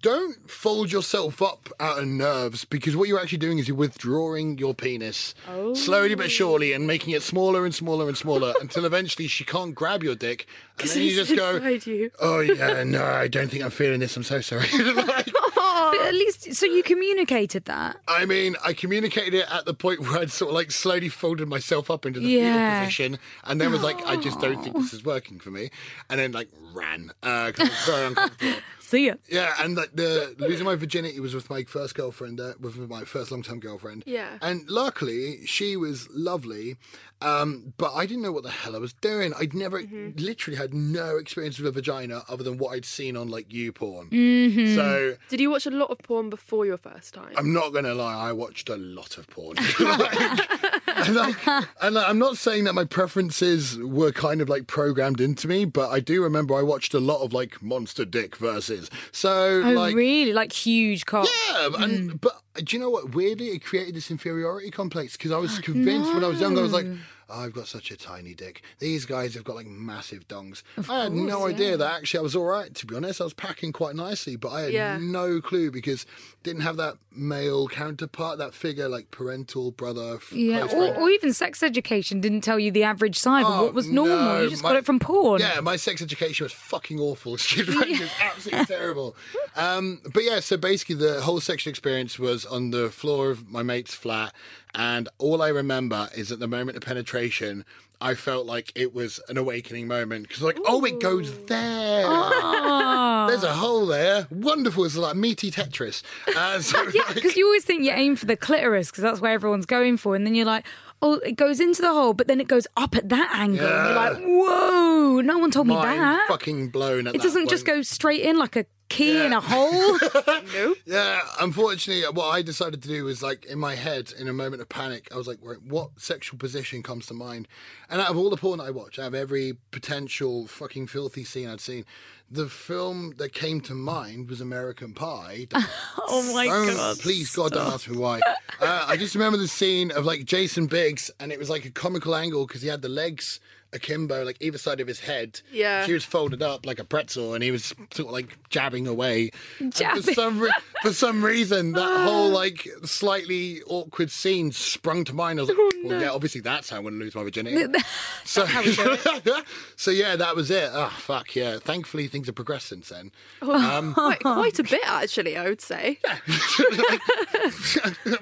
don't 0.00 0.50
fold 0.50 0.90
yourself 0.90 1.42
up 1.42 1.68
out 1.78 1.98
of 1.98 2.06
nerves 2.06 2.64
because 2.64 2.96
what 2.96 3.08
you're 3.08 3.20
actually 3.20 3.36
doing 3.38 3.58
is 3.58 3.68
you're 3.68 3.76
withdrawing 3.76 4.56
your 4.56 4.72
penis 4.74 5.34
slowly 5.74 6.14
but 6.14 6.30
surely 6.30 6.72
and 6.72 6.86
making 6.86 7.12
it 7.12 7.22
smaller 7.22 7.66
and 7.66 7.74
smaller 7.74 8.08
and 8.08 8.16
smaller 8.16 8.54
until 8.62 8.86
eventually 8.86 9.28
she 9.28 9.44
can't 9.44 9.74
grab 9.74 10.02
your 10.02 10.14
dick 10.14 10.46
and 10.80 10.88
then 10.88 11.02
you 11.02 11.14
just 11.14 11.36
go 11.36 11.58
you. 11.84 12.10
oh 12.20 12.40
yeah 12.40 12.82
no 12.84 13.04
i 13.04 13.28
don't 13.28 13.50
think 13.50 13.62
i'm 13.62 13.70
feeling 13.70 14.00
this 14.00 14.16
i'm 14.16 14.22
so 14.22 14.40
sorry 14.40 14.66
Like, 14.94 15.28
But 15.72 16.06
at 16.06 16.14
least, 16.14 16.54
so 16.54 16.66
you 16.66 16.82
communicated 16.82 17.64
that. 17.66 17.96
i 18.08 18.24
mean 18.24 18.56
i 18.64 18.72
communicated 18.72 19.34
it 19.34 19.46
at 19.50 19.64
the 19.64 19.74
point 19.74 20.00
where 20.00 20.18
i'd 20.20 20.30
sort 20.30 20.50
of 20.50 20.54
like 20.54 20.70
slowly 20.70 21.08
folded 21.08 21.48
myself 21.48 21.90
up 21.90 22.04
into 22.06 22.20
the 22.20 22.28
Yeah. 22.28 22.52
fetal 22.52 22.80
position 22.84 23.18
and 23.44 23.60
then 23.60 23.70
was 23.72 23.82
like 23.82 24.04
i 24.06 24.16
just 24.16 24.40
don't 24.40 24.62
think 24.62 24.76
this 24.76 24.92
is 24.92 25.04
working 25.04 25.38
for 25.38 25.50
me 25.50 25.70
and 26.10 26.18
then 26.20 26.32
like 26.32 26.48
ran 26.74 27.10
uh 27.22 27.52
'cause 27.52 27.60
I 27.60 27.68
was 27.70 27.84
very 27.86 28.06
uncomfortable 28.06 28.52
See 28.92 29.06
ya. 29.06 29.14
Yeah, 29.26 29.54
and 29.58 29.74
like 29.74 29.96
the 29.96 30.34
losing 30.36 30.66
my 30.66 30.74
virginity 30.74 31.18
was 31.18 31.34
with 31.34 31.48
my 31.48 31.64
first 31.64 31.94
girlfriend, 31.94 32.38
uh, 32.38 32.52
with 32.60 32.76
my 32.76 33.04
first 33.04 33.30
long 33.30 33.42
term 33.42 33.58
girlfriend. 33.58 34.04
Yeah. 34.04 34.36
And 34.42 34.68
luckily, 34.68 35.46
she 35.46 35.78
was 35.78 36.10
lovely, 36.10 36.76
um, 37.22 37.72
but 37.78 37.94
I 37.94 38.04
didn't 38.04 38.22
know 38.22 38.32
what 38.32 38.42
the 38.42 38.50
hell 38.50 38.76
I 38.76 38.78
was 38.78 38.92
doing. 38.92 39.32
I'd 39.32 39.54
never, 39.54 39.80
literally, 40.16 40.58
had 40.58 40.74
no 40.74 41.16
experience 41.16 41.58
with 41.58 41.68
a 41.68 41.70
vagina 41.72 42.24
other 42.28 42.44
than 42.44 42.58
what 42.58 42.74
I'd 42.74 42.84
seen 42.84 43.16
on 43.16 43.28
like 43.28 43.48
YouPorn. 43.48 44.10
Mm-hmm. 44.10 44.74
So 44.74 45.16
Did 45.30 45.40
you 45.40 45.50
watch 45.50 45.64
a 45.64 45.70
lot 45.70 45.90
of 45.90 45.98
porn 46.00 46.28
before 46.28 46.66
your 46.66 46.76
first 46.76 47.14
time? 47.14 47.32
I'm 47.38 47.54
not 47.54 47.72
gonna 47.72 47.94
lie, 47.94 48.28
I 48.28 48.32
watched 48.32 48.68
a 48.68 48.76
lot 48.76 49.16
of 49.16 49.26
porn. 49.28 49.56
Like, 50.02 50.81
and, 50.96 51.14
like, 51.14 51.46
and 51.80 51.98
I'm 51.98 52.18
not 52.18 52.36
saying 52.36 52.64
that 52.64 52.74
my 52.74 52.84
preferences 52.84 53.78
were 53.78 54.12
kind 54.12 54.40
of 54.40 54.48
like 54.48 54.66
programmed 54.66 55.20
into 55.20 55.48
me, 55.48 55.64
but 55.64 55.90
I 55.90 56.00
do 56.00 56.22
remember 56.22 56.54
I 56.54 56.62
watched 56.62 56.94
a 56.94 57.00
lot 57.00 57.22
of 57.22 57.32
like 57.32 57.62
monster 57.62 58.04
dick 58.04 58.36
versus. 58.36 58.90
So 59.10 59.62
Oh, 59.64 59.72
like 59.72 59.94
really? 59.94 60.32
Like 60.32 60.52
huge 60.52 61.06
cock. 61.06 61.28
Yeah, 61.50 61.68
and 61.78 62.12
mm. 62.12 62.20
but 62.20 62.40
do 62.56 62.76
you 62.76 62.80
know 62.80 62.90
what? 62.90 63.14
Weirdly, 63.14 63.48
it 63.48 63.64
created 63.64 63.94
this 63.94 64.10
inferiority 64.10 64.70
complex 64.70 65.16
because 65.16 65.32
I 65.32 65.38
was 65.38 65.58
convinced 65.60 66.12
when 66.12 66.24
I 66.24 66.28
was 66.28 66.40
young. 66.40 66.58
I 66.58 66.62
was 66.62 66.72
like, 66.72 66.86
I've 67.32 67.52
got 67.52 67.66
such 67.66 67.90
a 67.90 67.96
tiny 67.96 68.34
dick. 68.34 68.62
These 68.78 69.06
guys 69.06 69.34
have 69.34 69.44
got 69.44 69.56
like 69.56 69.66
massive 69.66 70.28
dongs. 70.28 70.62
I 70.88 71.04
had 71.04 71.12
no 71.12 71.46
idea 71.46 71.76
that 71.76 71.92
actually 71.96 72.18
I 72.18 72.22
was 72.22 72.36
all 72.36 72.44
right. 72.44 72.74
To 72.74 72.86
be 72.86 72.94
honest, 72.94 73.20
I 73.20 73.24
was 73.24 73.34
packing 73.34 73.72
quite 73.72 73.94
nicely, 73.96 74.36
but 74.36 74.50
I 74.50 74.60
had 74.62 74.72
Yeah. 74.72 74.98
no 75.00 75.40
clue 75.40 75.70
because 75.70 76.04
didn't 76.42 76.62
have 76.62 76.76
that 76.76 76.96
male 77.14 77.68
counterpart, 77.68 78.38
that 78.38 78.52
figure 78.54 78.88
like 78.88 79.10
parental 79.10 79.70
brother. 79.70 80.18
Yeah, 80.32 80.66
or, 80.72 80.94
or 80.96 81.10
even 81.10 81.32
sex 81.32 81.62
education 81.62 82.20
didn't 82.20 82.40
tell 82.42 82.58
you 82.58 82.70
the 82.70 82.82
average 82.82 83.18
size 83.18 83.44
of 83.44 83.52
Oh, 83.52 83.64
what 83.64 83.74
was 83.74 83.88
normal. 83.88 84.16
no, 84.16 84.42
you 84.42 84.50
just 84.50 84.62
my- 84.62 84.70
got 84.70 84.76
it 84.76 84.84
from 84.86 84.98
porn. 84.98 85.40
Yeah, 85.40 85.60
my 85.60 85.76
sex 85.76 86.02
education 86.02 86.44
was 86.44 86.52
fucking 86.52 86.98
awful. 87.00 87.32
It 87.56 87.68
was 88.00 88.10
absolutely 88.20 88.66
terrible. 88.66 89.16
Um, 89.56 90.00
but 90.12 90.24
yeah, 90.24 90.40
so 90.40 90.56
basically 90.56 90.94
the 90.96 91.20
whole 91.20 91.40
sexual 91.40 91.70
experience 91.70 92.18
was 92.18 92.44
on 92.46 92.70
the 92.70 92.90
floor 92.90 93.30
of 93.30 93.48
my 93.50 93.62
mate's 93.62 93.94
flat, 93.94 94.32
and 94.74 95.08
all 95.18 95.42
I 95.42 95.48
remember 95.48 96.08
is 96.16 96.30
at 96.32 96.38
the 96.38 96.48
moment 96.48 96.76
of 96.76 96.82
penetration. 96.82 97.64
I 98.00 98.16
felt 98.16 98.46
like 98.46 98.72
it 98.74 98.92
was 98.92 99.20
an 99.28 99.36
awakening 99.38 99.86
moment 99.86 100.26
because, 100.26 100.42
like, 100.42 100.58
oh, 100.66 100.84
it 100.84 100.98
goes 100.98 101.32
there. 101.44 102.02
There's 103.28 103.44
a 103.44 103.52
hole 103.54 103.86
there. 103.86 104.26
Wonderful. 104.30 104.84
It's 104.84 104.96
like 104.96 105.14
meaty 105.14 105.52
Tetris. 105.52 106.02
Uh, 106.36 106.58
so, 106.60 106.82
Yeah, 106.92 107.02
like- 107.02 107.14
because 107.14 107.36
you 107.36 107.46
always 107.46 107.64
think 107.64 107.84
you 107.84 107.92
aim 107.92 108.16
for 108.16 108.26
the 108.26 108.36
clitoris 108.36 108.90
because 108.90 109.02
that's 109.02 109.20
where 109.20 109.32
everyone's 109.32 109.66
going 109.66 109.98
for, 109.98 110.16
and 110.16 110.26
then 110.26 110.34
you're 110.34 110.46
like, 110.46 110.66
oh, 111.00 111.14
it 111.24 111.32
goes 111.36 111.60
into 111.60 111.80
the 111.82 111.92
hole, 111.92 112.12
but 112.12 112.26
then 112.26 112.40
it 112.40 112.48
goes 112.48 112.66
up 112.76 112.96
at 112.96 113.08
that 113.10 113.30
angle, 113.34 113.66
and 113.68 113.86
you're 113.86 113.94
like, 113.94 114.18
whoa, 114.50 115.20
no 115.20 115.38
one 115.38 115.50
told 115.52 115.68
me 115.68 115.74
that. 115.74 116.26
fucking 116.28 116.70
blown 116.70 117.06
at 117.06 117.14
it 117.14 117.22
doesn't 117.22 117.48
just 117.50 117.64
go 117.64 117.82
straight 117.82 118.22
in 118.22 118.36
like 118.38 118.56
a 118.56 118.66
key 118.92 119.24
in 119.24 119.32
a 119.32 119.40
hole. 119.40 119.98
nope. 120.54 120.78
Yeah, 120.84 121.20
unfortunately, 121.40 122.04
what 122.12 122.28
I 122.28 122.42
decided 122.42 122.82
to 122.82 122.88
do 122.88 123.04
was 123.04 123.22
like 123.22 123.44
in 123.46 123.58
my 123.58 123.74
head, 123.74 124.12
in 124.18 124.28
a 124.28 124.32
moment 124.32 124.60
of 124.62 124.68
panic, 124.68 125.08
I 125.12 125.16
was 125.16 125.26
like, 125.26 125.38
what 125.40 125.90
sexual 125.96 126.38
position 126.38 126.82
comes 126.82 127.06
to 127.06 127.14
mind? 127.14 127.48
And 127.88 128.00
out 128.00 128.10
of 128.10 128.16
all 128.16 128.30
the 128.30 128.36
porn 128.36 128.60
I 128.60 128.70
watch, 128.70 128.98
out 128.98 129.08
of 129.08 129.14
every 129.14 129.56
potential 129.70 130.46
fucking 130.46 130.86
filthy 130.88 131.24
scene 131.24 131.48
I'd 131.48 131.60
seen, 131.60 131.84
the 132.30 132.48
film 132.48 133.14
that 133.18 133.32
came 133.32 133.60
to 133.62 133.74
mind 133.74 134.28
was 134.30 134.40
American 134.40 134.94
Pie. 134.94 135.48
oh 135.54 136.32
my 136.34 136.46
Don't- 136.46 136.74
god! 136.74 136.98
Please, 136.98 137.30
God, 137.34 137.52
don't 137.52 137.72
ask 137.72 137.88
me 137.88 137.96
why. 137.96 138.20
Uh, 138.60 138.84
I 138.88 138.96
just 138.96 139.14
remember 139.14 139.38
the 139.38 139.48
scene 139.48 139.90
of 139.90 140.04
like 140.04 140.24
Jason 140.24 140.66
Biggs, 140.66 141.10
and 141.20 141.32
it 141.32 141.38
was 141.38 141.50
like 141.50 141.64
a 141.64 141.70
comical 141.70 142.14
angle 142.14 142.46
because 142.46 142.62
he 142.62 142.68
had 142.68 142.82
the 142.82 142.88
legs 142.88 143.40
akimbo, 143.72 144.24
like 144.24 144.36
either 144.40 144.58
side 144.58 144.80
of 144.80 144.86
his 144.86 145.00
head. 145.00 145.40
Yeah. 145.52 145.84
She 145.86 145.92
was 145.92 146.04
folded 146.04 146.42
up 146.42 146.66
like 146.66 146.78
a 146.78 146.84
pretzel, 146.84 147.34
and 147.34 147.42
he 147.42 147.50
was 147.50 147.74
sort 147.92 148.08
of 148.08 148.12
like 148.12 148.36
jabbing 148.50 148.86
away. 148.86 149.30
Jabbing. 149.70 150.02
For 150.02 150.12
some, 150.14 150.40
re- 150.40 150.52
for 150.82 150.92
some 150.92 151.24
reason, 151.24 151.72
that 151.72 152.00
whole 152.04 152.30
like 152.30 152.68
slightly 152.84 153.62
awkward 153.66 154.10
scene 154.10 154.52
sprung 154.52 155.04
to 155.04 155.14
mind. 155.14 155.38
I 155.38 155.42
was 155.42 155.48
like, 155.50 155.58
Well, 155.84 156.00
yeah, 156.00 156.10
obviously 156.10 156.40
that's 156.40 156.70
how 156.70 156.76
I'm 156.76 156.82
going 156.82 156.94
to 156.94 157.00
lose 157.00 157.14
my 157.14 157.22
virginity. 157.22 157.78
so, 158.24 158.46
so 159.76 159.90
yeah, 159.90 160.16
that 160.16 160.36
was 160.36 160.50
it. 160.50 160.70
Oh 160.72 160.92
fuck 160.98 161.34
yeah! 161.34 161.58
Thankfully, 161.58 162.08
things 162.08 162.26
have 162.26 162.34
progressed 162.34 162.68
since 162.68 162.88
then. 162.88 163.10
Um, 163.42 163.94
Quite, 164.02 164.20
quite 164.20 164.58
a 164.58 164.62
bit, 164.62 164.80
actually, 164.86 165.36
I 165.36 165.48
would 165.48 165.60
say. 165.60 165.98
Yeah. 166.04 166.16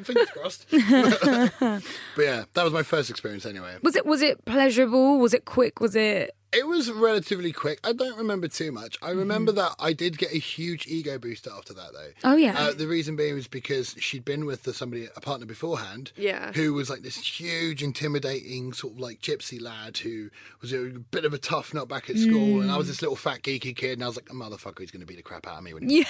Fingers 0.02 0.30
crossed. 0.30 0.66
but 0.70 1.92
yeah, 2.18 2.44
that 2.54 2.64
was 2.64 2.72
my 2.72 2.82
first 2.82 3.10
experience 3.10 3.44
anyway. 3.46 3.76
Was 3.82 3.96
it 3.96 4.06
was 4.06 4.22
it 4.22 4.44
pleasurable? 4.44 5.18
Was 5.18 5.34
it 5.34 5.44
quick? 5.44 5.80
Was 5.80 5.96
it? 5.96 6.34
It 6.52 6.66
was 6.66 6.90
relatively 6.90 7.52
quick. 7.52 7.78
I 7.84 7.92
don't 7.92 8.18
remember 8.18 8.48
too 8.48 8.72
much. 8.72 8.98
I 9.00 9.10
Mm-hmm. 9.10 9.18
remember 9.20 9.52
that 9.52 9.76
I 9.78 9.92
did 9.92 10.18
get 10.18 10.32
a 10.32 10.38
huge 10.38 10.86
ego 10.88 11.16
boost 11.18 11.46
after 11.46 11.72
that, 11.74 11.92
though. 11.92 12.10
Oh, 12.24 12.36
yeah. 12.36 12.58
Uh, 12.58 12.72
the 12.72 12.88
reason 12.88 13.14
being 13.14 13.34
was 13.36 13.46
because 13.46 13.94
she'd 14.00 14.24
been 14.24 14.46
with 14.46 14.64
the, 14.64 14.74
somebody, 14.74 15.08
a 15.14 15.20
partner 15.20 15.46
beforehand. 15.46 16.10
Yeah. 16.16 16.50
Who 16.52 16.74
was 16.74 16.90
like 16.90 17.02
this 17.02 17.16
huge, 17.16 17.82
intimidating 17.84 18.72
sort 18.72 18.94
of 18.94 19.00
like 19.00 19.20
gypsy 19.20 19.60
lad 19.62 19.98
who 19.98 20.30
was 20.60 20.72
a 20.72 20.86
bit 21.12 21.24
of 21.24 21.32
a 21.32 21.38
tough 21.38 21.72
nut 21.72 21.86
back 21.88 22.10
at 22.10 22.16
school, 22.16 22.60
and 22.60 22.70
I 22.70 22.76
was 22.76 22.88
this 22.88 23.00
little 23.00 23.16
fat 23.16 23.42
geeky 23.42 23.74
kid, 23.76 23.92
and 23.92 24.02
I 24.02 24.08
was 24.08 24.16
like, 24.16 24.28
a 24.30 24.34
motherfucker, 24.34 24.80
he's 24.80 24.90
going 24.90 25.00
to 25.02 25.06
beat 25.06 25.16
the 25.18 25.22
crap 25.22 25.46
out 25.46 25.58
of 25.58 25.62
me 25.62 25.72
when 25.72 25.88
he 25.88 25.98
Yeah. 26.00 26.04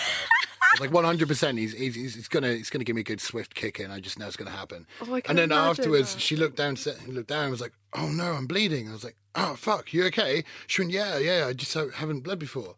I 0.62 0.74
was 0.74 0.81
like 0.81 0.92
one 0.92 1.05
hundred 1.05 1.26
percent. 1.26 1.59
He's 1.59 1.72
he's 1.72 1.96
he's 1.96 2.29
gonna 2.29 2.53
he's 2.55 2.70
gonna 2.70 2.85
give 2.85 2.94
me 2.94 3.00
a 3.00 3.05
good 3.05 3.20
swift 3.20 3.57
kick 3.57 3.81
in. 3.81 3.90
I 3.90 3.98
just 3.98 4.20
know 4.20 4.26
it's 4.29 4.37
gonna 4.37 4.50
happen. 4.53 4.87
Oh, 5.03 5.20
and 5.26 5.37
then 5.37 5.50
afterwards, 5.50 6.14
that. 6.14 6.20
she 6.20 6.37
looked 6.37 6.57
down, 6.57 6.76
looked 7.09 7.29
down, 7.29 7.42
and 7.42 7.50
was 7.50 7.61
like, 7.61 7.72
"Oh 7.92 8.09
no, 8.09 8.33
I'm 8.33 8.46
bleeding." 8.46 8.88
I 8.88 8.92
was 8.92 9.05
like, 9.05 9.16
"Oh 9.35 9.55
fuck, 9.55 9.92
you 9.92 10.05
okay?" 10.07 10.44
She 10.66 10.83
went, 10.83 10.92
"Yeah, 10.92 11.18
yeah. 11.18 11.46
I 11.46 11.53
just 11.53 11.74
haven't 11.74 12.20
bled 12.20 12.38
before." 12.38 12.76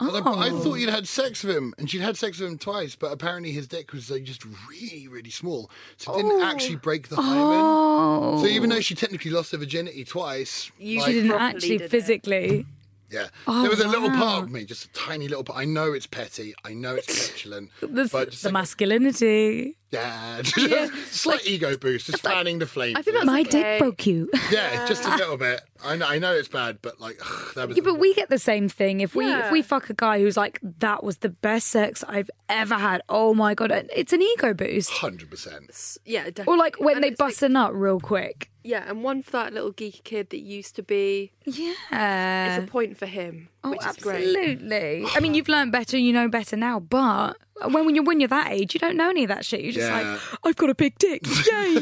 I, 0.00 0.06
like, 0.06 0.26
I 0.26 0.48
oh. 0.48 0.58
thought 0.60 0.76
you'd 0.76 0.88
had 0.88 1.06
sex 1.06 1.44
with 1.44 1.54
him, 1.54 1.74
and 1.76 1.90
she'd 1.90 2.00
had 2.00 2.16
sex 2.16 2.40
with 2.40 2.50
him 2.50 2.56
twice, 2.56 2.96
but 2.96 3.12
apparently 3.12 3.52
his 3.52 3.68
dick 3.68 3.92
was 3.92 4.10
like 4.10 4.24
just 4.24 4.46
really, 4.68 5.08
really 5.08 5.30
small, 5.30 5.70
so 5.98 6.14
it 6.14 6.22
didn't 6.22 6.40
oh. 6.40 6.44
actually 6.44 6.76
break 6.76 7.08
the 7.08 7.16
hymen. 7.16 7.36
Oh, 7.36 8.38
So 8.40 8.46
even 8.46 8.70
though 8.70 8.76
oh. 8.76 8.80
she 8.80 8.94
technically 8.94 9.30
lost 9.30 9.52
her 9.52 9.58
virginity 9.58 10.04
twice, 10.04 10.70
You 10.78 11.00
like, 11.00 11.06
she 11.08 11.12
didn't 11.12 11.32
actually 11.32 11.78
did 11.78 11.90
physically. 11.90 12.64
yeah, 13.10 13.28
Oh, 13.46 13.60
there 13.60 13.70
was 13.70 13.80
a 13.80 13.88
little 13.88 14.08
wow. 14.08 14.18
part 14.18 14.44
of 14.44 14.50
me, 14.50 14.64
just 14.64 14.86
a 14.86 14.92
tiny 14.92 15.28
little 15.28 15.44
part. 15.44 15.58
I 15.58 15.66
know 15.66 15.92
it's 15.92 16.06
petty, 16.06 16.54
I 16.64 16.72
know 16.72 16.94
it's 16.94 17.30
petulant, 17.32 17.70
The, 17.80 18.08
but 18.10 18.32
the 18.32 18.48
like, 18.48 18.52
masculinity. 18.54 19.76
Yeah, 19.92 20.88
slight 21.06 21.44
ego 21.46 21.76
boost, 21.76 22.06
just 22.06 22.22
fanning 22.22 22.58
the 22.60 22.66
flame. 22.66 22.96
I 22.96 23.02
think 23.02 23.16
that's 23.16 23.26
My 23.26 23.40
okay. 23.40 23.50
dick 23.50 23.78
broke 23.80 24.06
you. 24.06 24.30
yeah, 24.52 24.86
just 24.86 25.04
a 25.04 25.16
little 25.16 25.36
bit. 25.36 25.60
I 25.84 25.96
know, 25.96 26.06
I 26.06 26.18
know 26.18 26.32
it's 26.32 26.48
bad, 26.48 26.78
but 26.82 27.00
like 27.00 27.18
ugh, 27.20 27.54
that 27.56 27.68
was. 27.68 27.76
Yeah, 27.76 27.82
but 27.84 27.98
we 27.98 28.14
get 28.14 28.28
the 28.28 28.38
same 28.38 28.68
thing. 28.68 29.00
If 29.00 29.14
we 29.16 29.26
if 29.26 29.50
we 29.50 29.62
fuck 29.62 29.90
a 29.90 29.94
guy 29.94 30.20
who's 30.20 30.36
like, 30.36 30.60
that 30.78 31.02
was 31.02 31.18
the 31.18 31.28
best 31.30 31.68
sex 31.68 32.04
I've 32.06 32.30
ever 32.48 32.74
had. 32.76 33.02
Oh 33.08 33.34
my 33.34 33.54
god, 33.54 33.72
it's 33.94 34.12
an 34.12 34.22
ego 34.22 34.54
boost. 34.54 34.90
hundred 34.90 35.30
percent. 35.30 35.70
Yeah, 36.04 36.24
definitely. 36.24 36.54
Or 36.54 36.56
like 36.56 36.76
when 36.80 36.96
And 36.96 37.04
they 37.04 37.08
it's 37.08 37.18
bust 37.18 37.42
a 37.42 37.48
nut 37.48 37.74
real 37.74 37.98
quick. 37.98 38.50
yeah, 38.62 38.84
and 38.88 39.02
one 39.02 39.22
for 39.22 39.32
that 39.32 39.52
little 39.54 39.72
geeky 39.72 40.04
kid 40.04 40.30
that 40.30 40.40
used 40.40 40.76
to 40.76 40.82
be. 40.82 41.32
Yeah. 41.46 42.56
It's 42.58 42.64
a 42.64 42.70
point 42.70 42.96
for 42.96 43.06
him, 43.06 43.48
Oh, 43.64 43.70
which 43.70 43.84
is 43.84 43.96
great. 43.96 44.24
absolutely. 44.36 45.04
I 45.14 45.20
mean, 45.20 45.34
you've 45.34 45.48
learned 45.48 45.72
better, 45.72 45.98
you 45.98 46.12
know 46.12 46.28
better 46.28 46.56
now. 46.56 46.78
But 46.80 47.36
when, 47.68 47.84
when 47.86 47.94
you're 47.94 48.04
when 48.04 48.20
you're 48.20 48.28
that 48.28 48.50
age, 48.52 48.74
you 48.74 48.80
don't 48.80 48.96
know 48.96 49.10
any 49.10 49.24
of 49.24 49.28
that 49.28 49.44
shit. 49.44 49.60
You're 49.60 49.72
just 49.72 49.88
Yeah. 49.88 50.12
like, 50.12 50.20
I've 50.44 50.56
got 50.56 50.70
a 50.70 50.74
big 50.74 50.96
dick. 50.98 51.22
Yay! 51.50 51.74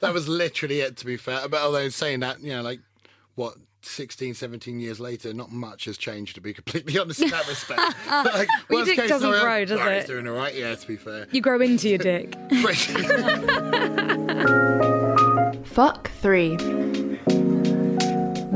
That 0.00 0.10
was 0.12 0.28
literally 0.28 0.80
it. 0.80 0.96
To 0.98 1.06
be 1.06 1.16
fair, 1.16 1.48
but 1.48 1.60
although 1.60 1.88
saying 1.88 2.20
that, 2.20 2.40
you 2.40 2.50
know, 2.52 2.62
like 2.62 2.80
what. 3.34 3.54
16, 3.86 4.32
17 4.32 4.80
years 4.80 4.98
later, 4.98 5.34
not 5.34 5.52
much 5.52 5.84
has 5.84 5.98
changed, 5.98 6.36
to 6.36 6.40
be 6.40 6.54
completely 6.54 6.98
honest 6.98 7.20
in 7.20 7.28
that 7.28 7.46
respect. 7.46 7.78
like, 7.78 7.94
Well, 8.08 8.38
your 8.70 8.78
worst 8.80 8.86
dick 8.86 8.96
case 8.98 9.08
doesn't 9.10 9.30
scenario, 9.30 9.42
grow, 9.44 9.64
does 9.76 9.78
"Oh, 9.78 9.90
it?" 9.90 9.96
He's 9.98 10.04
doing 10.06 10.26
all 10.26 10.32
right, 10.34 10.54
yeah, 10.54 10.74
to 10.74 10.86
be 10.88 10.96
fair. 10.96 11.26
you 11.32 11.42
grow 11.42 11.60
into 11.60 11.90
your 11.90 11.98
dick. 11.98 12.32
Fuck 15.66 16.10
three. 16.12 16.56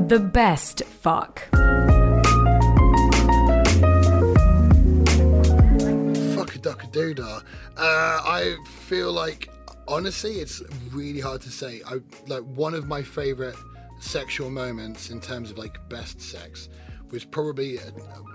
The 0.06 0.30
best 0.32 0.82
fuck. 0.84 1.42
Doodah. 6.88 7.42
Uh, 7.76 7.80
I 7.80 8.56
feel 8.66 9.12
like 9.12 9.48
honestly, 9.86 10.34
it's 10.40 10.62
really 10.92 11.20
hard 11.20 11.40
to 11.42 11.50
say. 11.50 11.82
I 11.86 12.00
like 12.26 12.42
one 12.42 12.74
of 12.74 12.86
my 12.86 13.02
favorite 13.02 13.56
sexual 14.00 14.50
moments 14.50 15.10
in 15.10 15.20
terms 15.20 15.50
of 15.50 15.58
like 15.58 15.76
best 15.88 16.20
sex 16.20 16.68
was 17.10 17.24
probably 17.24 17.78
uh 17.78 17.82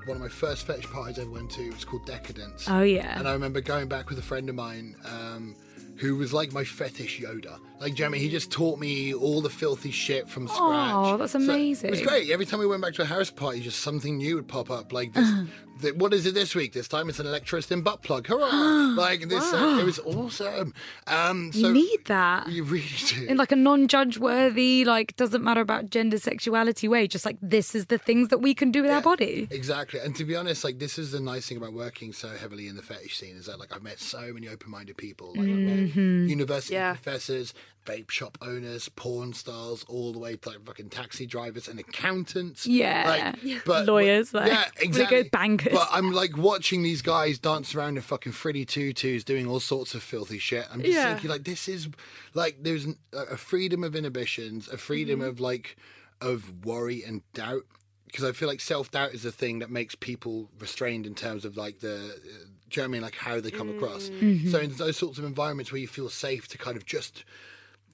one 0.05 0.17
of 0.17 0.21
my 0.21 0.27
first 0.27 0.65
fetish 0.67 0.87
parties 0.87 1.19
I 1.19 1.21
ever 1.21 1.31
went 1.31 1.51
to. 1.51 1.61
It 1.61 1.73
was 1.73 1.85
called 1.85 2.05
Decadence. 2.05 2.65
Oh, 2.67 2.81
yeah. 2.81 3.17
And 3.17 3.27
I 3.27 3.33
remember 3.33 3.61
going 3.61 3.87
back 3.87 4.09
with 4.09 4.19
a 4.19 4.23
friend 4.23 4.49
of 4.49 4.55
mine. 4.55 4.95
Um, 5.05 5.55
who 5.97 6.15
was 6.15 6.33
like 6.33 6.51
my 6.51 6.63
fetish 6.63 7.21
Yoda? 7.21 7.59
Like 7.79 7.93
Jeremy, 7.93 8.19
he 8.19 8.29
just 8.29 8.51
taught 8.51 8.79
me 8.79 9.13
all 9.13 9.41
the 9.41 9.49
filthy 9.49 9.91
shit 9.91 10.27
from 10.27 10.47
scratch. 10.47 10.91
Oh, 10.93 11.17
that's 11.17 11.33
So 11.33 11.39
it 11.39 11.89
was 11.89 12.01
great. 12.01 12.31
Every 12.31 12.45
time 12.45 12.59
we 12.59 12.67
went 12.67 12.81
back 12.81 12.93
to 12.95 13.03
a 13.03 13.05
house 13.05 13.29
party, 13.29 13.61
just 13.61 13.79
something 13.79 14.17
new 14.17 14.35
would 14.35 14.47
pop 14.47 14.71
up. 14.71 14.91
Like 14.91 15.13
this, 15.13 15.29
the, 15.79 15.91
what 15.91 16.13
is 16.13 16.25
it 16.25 16.33
this 16.33 16.53
week? 16.55 16.73
This 16.73 16.88
time 16.88 17.09
it's 17.09 17.19
an 17.19 17.25
electricity 17.27 17.79
butt 17.81 18.03
plug. 18.03 18.27
Hurrah! 18.27 18.47
like 18.97 19.27
this, 19.29 19.51
uh, 19.53 19.77
it 19.81 19.86
was 19.86 19.99
awesome. 19.99 20.73
Um, 21.07 21.51
so 21.51 21.59
you 21.59 21.73
need 21.73 22.05
that. 22.05 22.47
You 22.49 22.63
really 22.63 22.86
do. 23.07 23.25
in 23.25 23.38
like 23.38 23.51
a 23.51 23.55
non-judge 23.55 24.17
worthy, 24.17 24.86
like 24.86 25.15
doesn't 25.15 25.43
matter 25.43 25.62
about 25.62 25.89
gender, 25.89 26.17
sexuality 26.19 26.88
way. 26.88 27.07
Just 27.07 27.25
like 27.25 27.38
this 27.41 27.75
is 27.75 27.88
the 27.88 27.97
things 27.97 28.29
that 28.29 28.39
we 28.39 28.53
can 28.53 28.71
do 28.71 28.81
with 28.81 28.91
our 28.91 29.01
body. 29.01 29.47
Exactly, 29.51 29.99
and 29.99 30.15
to 30.15 30.25
be 30.25 30.36
honest, 30.36 30.63
like 30.63 30.79
this 30.79 30.97
is 30.99 31.12
the 31.12 31.19
nice 31.19 31.47
thing 31.47 31.57
about 31.57 31.73
working 31.73 32.13
so 32.13 32.29
heavily 32.29 32.67
in 32.67 32.75
the 32.75 32.81
fetish 32.83 33.17
scene 33.17 33.36
is 33.36 33.45
that 33.47 33.59
like 33.59 33.73
I've 33.75 33.83
met 33.83 33.99
so 33.99 34.31
many 34.33 34.47
open-minded 34.47 34.97
people, 34.97 35.29
like 35.36 35.47
I've 35.49 35.55
met 35.57 35.73
Mm-hmm. 35.73 36.27
university 36.27 36.75
Yeah. 36.75 36.93
professors, 36.93 37.53
vape 37.85 38.09
shop 38.09 38.37
owners, 38.41 38.89
porn 38.89 39.33
stars, 39.33 39.83
all 39.87 40.11
the 40.13 40.19
way 40.19 40.35
to 40.35 40.49
like 40.49 40.65
fucking 40.65 40.89
taxi 40.89 41.25
drivers 41.25 41.67
and 41.67 41.79
accountants. 41.79 42.65
Yeah. 42.65 43.33
like, 43.43 43.63
but 43.65 43.85
Lawyers, 43.85 44.33
like, 44.33 44.51
yeah, 44.51 44.65
exactly. 44.79 45.23
good 45.23 45.31
bankers. 45.31 45.73
But 45.73 45.87
I'm 45.91 46.11
like 46.11 46.37
watching 46.37 46.83
these 46.83 47.01
guys 47.01 47.39
dance 47.39 47.75
around 47.75 47.97
in 47.97 48.01
fucking 48.03 48.31
frilly 48.31 48.65
tutus, 48.65 49.23
doing 49.23 49.47
all 49.47 49.59
sorts 49.59 49.93
of 49.95 50.03
filthy 50.03 50.39
shit. 50.39 50.65
I'm 50.71 50.81
just 50.81 50.93
Yeah. 50.93 51.11
thinking 51.13 51.29
like 51.29 51.43
this 51.43 51.67
is 51.67 51.87
like 52.33 52.57
there's 52.61 52.87
a 53.13 53.37
freedom 53.37 53.83
of 53.83 53.95
inhibitions, 53.95 54.67
a 54.67 54.77
freedom 54.77 55.19
Mm-hmm. 55.19 55.29
of 55.29 55.39
like 55.39 55.75
of 56.21 56.65
worry 56.65 57.03
and 57.03 57.21
doubt 57.33 57.63
because 58.05 58.23
I 58.23 58.31
feel 58.31 58.47
like 58.47 58.61
self 58.61 58.91
doubt 58.91 59.13
is 59.13 59.23
the 59.23 59.31
thing 59.31 59.59
that 59.59 59.69
makes 59.71 59.95
people 59.95 60.49
restrained 60.59 61.05
in 61.05 61.15
terms 61.15 61.45
of 61.45 61.57
like 61.57 61.79
the. 61.79 61.95
Uh, 61.95 62.45
do 62.69 62.81
you 62.81 62.87
know 62.87 62.89
what 62.89 62.89
I 62.89 62.91
mean? 62.93 63.01
Like 63.03 63.15
how 63.15 63.39
they 63.39 63.51
come 63.51 63.69
across. 63.69 64.09
Mm-hmm. 64.09 64.49
So 64.49 64.59
in 64.59 64.73
those 64.77 64.97
sorts 64.97 65.19
of 65.19 65.25
environments 65.25 65.71
where 65.71 65.79
you 65.81 65.87
feel 65.87 66.09
safe 66.09 66.47
to 66.47 66.57
kind 66.57 66.75
of 66.75 66.85
just 66.87 67.23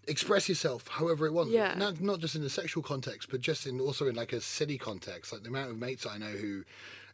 express 0.09 0.49
yourself 0.49 0.87
however 0.87 1.25
it 1.25 1.33
wants. 1.33 1.51
Yeah. 1.51 1.75
Not, 1.77 2.01
not 2.01 2.19
just 2.19 2.35
in 2.35 2.41
the 2.41 2.49
sexual 2.49 2.83
context, 2.83 3.29
but 3.29 3.41
just 3.41 3.65
in 3.67 3.79
also 3.79 4.07
in 4.07 4.15
like 4.15 4.33
a 4.33 4.41
city 4.41 4.77
context. 4.77 5.31
Like 5.31 5.43
the 5.43 5.49
amount 5.49 5.71
of 5.71 5.77
mates 5.77 6.05
I 6.05 6.17
know 6.17 6.27
who, 6.27 6.63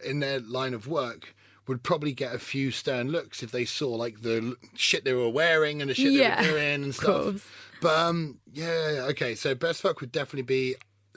in 0.04 0.20
their 0.20 0.40
line 0.40 0.74
of 0.74 0.88
work, 0.88 1.36
would 1.68 1.84
probably 1.84 2.14
get 2.14 2.34
a 2.34 2.40
few 2.40 2.72
stern 2.72 3.12
looks 3.12 3.42
if 3.42 3.52
they 3.52 3.66
saw 3.66 3.90
like 3.90 4.22
the 4.22 4.56
shit 4.76 5.04
they 5.04 5.14
were 5.14 5.30
wearing 5.30 5.82
and 5.82 5.90
the 5.90 5.96
shit 5.96 6.14
Yeah, 6.14 6.42
they 6.42 6.52
were 6.52 6.54
doing 6.60 6.84
and 6.84 6.96
stuff. 6.96 7.72
But 7.82 7.98
um, 7.98 8.40
yeah, 8.54 8.92
yeah, 8.92 9.02
okay. 9.04 9.36
So 9.36 9.56
best 9.56 9.82
fuck 9.82 10.02
would 10.02 10.12
definitely 10.12 10.44
be 10.44 10.76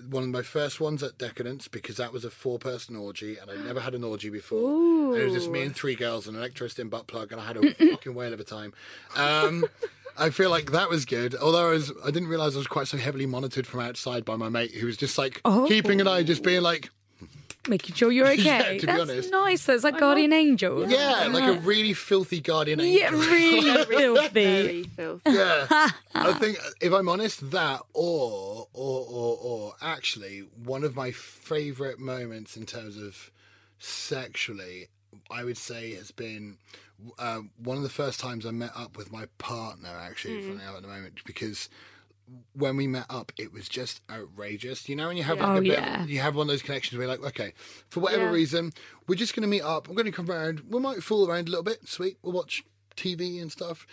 one 0.08 0.22
of 0.22 0.28
my 0.28 0.42
first 0.42 0.80
ones 0.80 1.02
at 1.02 1.18
Decadence 1.18 1.68
because 1.68 1.96
that 1.96 2.12
was 2.12 2.24
a 2.24 2.30
four-person 2.30 2.96
orgy 2.96 3.36
and 3.36 3.50
I 3.50 3.56
never 3.66 3.80
had 3.80 3.94
an 3.94 4.04
orgy 4.04 4.30
before. 4.30 5.14
And 5.14 5.22
it 5.22 5.24
was 5.24 5.34
just 5.34 5.50
me 5.50 5.62
and 5.62 5.74
three 5.74 5.94
girls 5.94 6.26
and 6.26 6.36
an 6.36 6.42
electricity 6.42 6.82
and 6.82 6.90
butt 6.90 7.06
plug 7.06 7.32
and 7.32 7.40
I 7.40 7.46
had 7.46 7.56
a 7.56 7.74
fucking 7.90 8.14
whale 8.14 8.32
of 8.32 8.40
a 8.40 8.44
time. 8.44 8.72
Um, 9.16 9.64
I 10.18 10.30
feel 10.30 10.50
like 10.50 10.72
that 10.72 10.88
was 10.90 11.04
good. 11.04 11.34
Although 11.34 11.68
I 11.68 11.70
was, 11.72 11.92
I 12.04 12.10
didn't 12.10 12.28
realize 12.28 12.54
I 12.54 12.58
was 12.58 12.66
quite 12.66 12.88
so 12.88 12.96
heavily 12.98 13.26
monitored 13.26 13.66
from 13.66 13.80
outside 13.80 14.24
by 14.24 14.36
my 14.36 14.48
mate 14.48 14.72
who 14.72 14.86
was 14.86 14.96
just 14.96 15.16
like 15.18 15.40
Oh. 15.44 15.66
keeping 15.68 16.00
an 16.00 16.08
eye, 16.08 16.22
just 16.22 16.42
being 16.42 16.62
like, 16.62 16.90
Making 17.68 17.94
sure 17.96 18.10
you're 18.10 18.26
okay. 18.32 18.42
Yeah, 18.42 18.62
to 18.62 18.80
be 18.80 18.86
That's 18.86 19.00
honest. 19.02 19.30
nice. 19.30 19.66
That's 19.66 19.84
like 19.84 19.98
guardian 19.98 20.32
angels. 20.32 20.90
yeah, 20.90 21.28
like 21.30 21.44
a 21.44 21.60
really 21.60 21.92
filthy 21.92 22.40
guardian 22.40 22.80
angel. 22.80 22.98
Yeah, 22.98 23.10
really 23.10 23.84
filthy. 23.84 24.28
Very 24.32 24.82
filthy. 24.84 25.30
yeah. 25.30 25.66
I 26.14 26.32
think 26.34 26.56
if 26.80 26.94
I'm 26.94 27.10
honest, 27.10 27.50
that 27.50 27.80
or 27.92 28.68
or 28.72 29.06
or 29.06 29.38
or 29.42 29.74
actually 29.82 30.44
one 30.64 30.82
of 30.82 30.96
my 30.96 31.10
favourite 31.10 31.98
moments 31.98 32.56
in 32.56 32.64
terms 32.64 32.96
of 32.96 33.30
sexually, 33.78 34.88
I 35.30 35.44
would 35.44 35.58
say 35.58 35.94
has 35.94 36.10
been 36.10 36.56
uh, 37.18 37.40
one 37.62 37.76
of 37.76 37.82
the 37.82 37.88
first 37.88 38.20
times 38.20 38.44
I 38.46 38.50
met 38.50 38.72
up 38.76 38.96
with 38.96 39.12
my 39.12 39.26
partner. 39.38 39.88
Actually, 39.88 40.58
out 40.66 40.76
at 40.76 40.82
the 40.82 40.88
moment 40.88 41.20
because. 41.24 41.68
When 42.52 42.76
we 42.76 42.86
met 42.86 43.06
up, 43.08 43.32
it 43.38 43.54
was 43.54 43.70
just 43.70 44.02
outrageous. 44.10 44.86
You 44.86 44.96
know, 44.96 45.06
when 45.08 45.16
you 45.16 45.22
have 45.22 45.38
like 45.38 45.48
Oh, 45.48 45.56
a 45.56 45.60
bit, 45.62 45.70
yeah. 45.72 46.04
you 46.04 46.18
have 46.20 46.34
one 46.36 46.44
of 46.46 46.48
those 46.48 46.60
connections 46.60 46.98
where 46.98 47.06
you're 47.08 47.16
like, 47.16 47.26
okay, 47.26 47.54
for 47.88 48.00
whatever 48.00 48.24
Yeah. 48.24 48.32
reason, 48.32 48.74
we're 49.06 49.14
just 49.14 49.34
going 49.34 49.44
to 49.44 49.48
meet 49.48 49.62
up. 49.62 49.88
We're 49.88 49.94
going 49.94 50.04
to 50.04 50.12
come 50.12 50.30
around. 50.30 50.60
We 50.68 50.78
might 50.78 51.02
fool 51.02 51.26
around 51.26 51.48
a 51.48 51.50
little 51.50 51.64
bit. 51.64 51.88
Sweet. 51.88 52.18
We'll 52.22 52.34
watch 52.34 52.62
TV 52.98 53.40
and 53.40 53.50
stuff. 53.50 53.86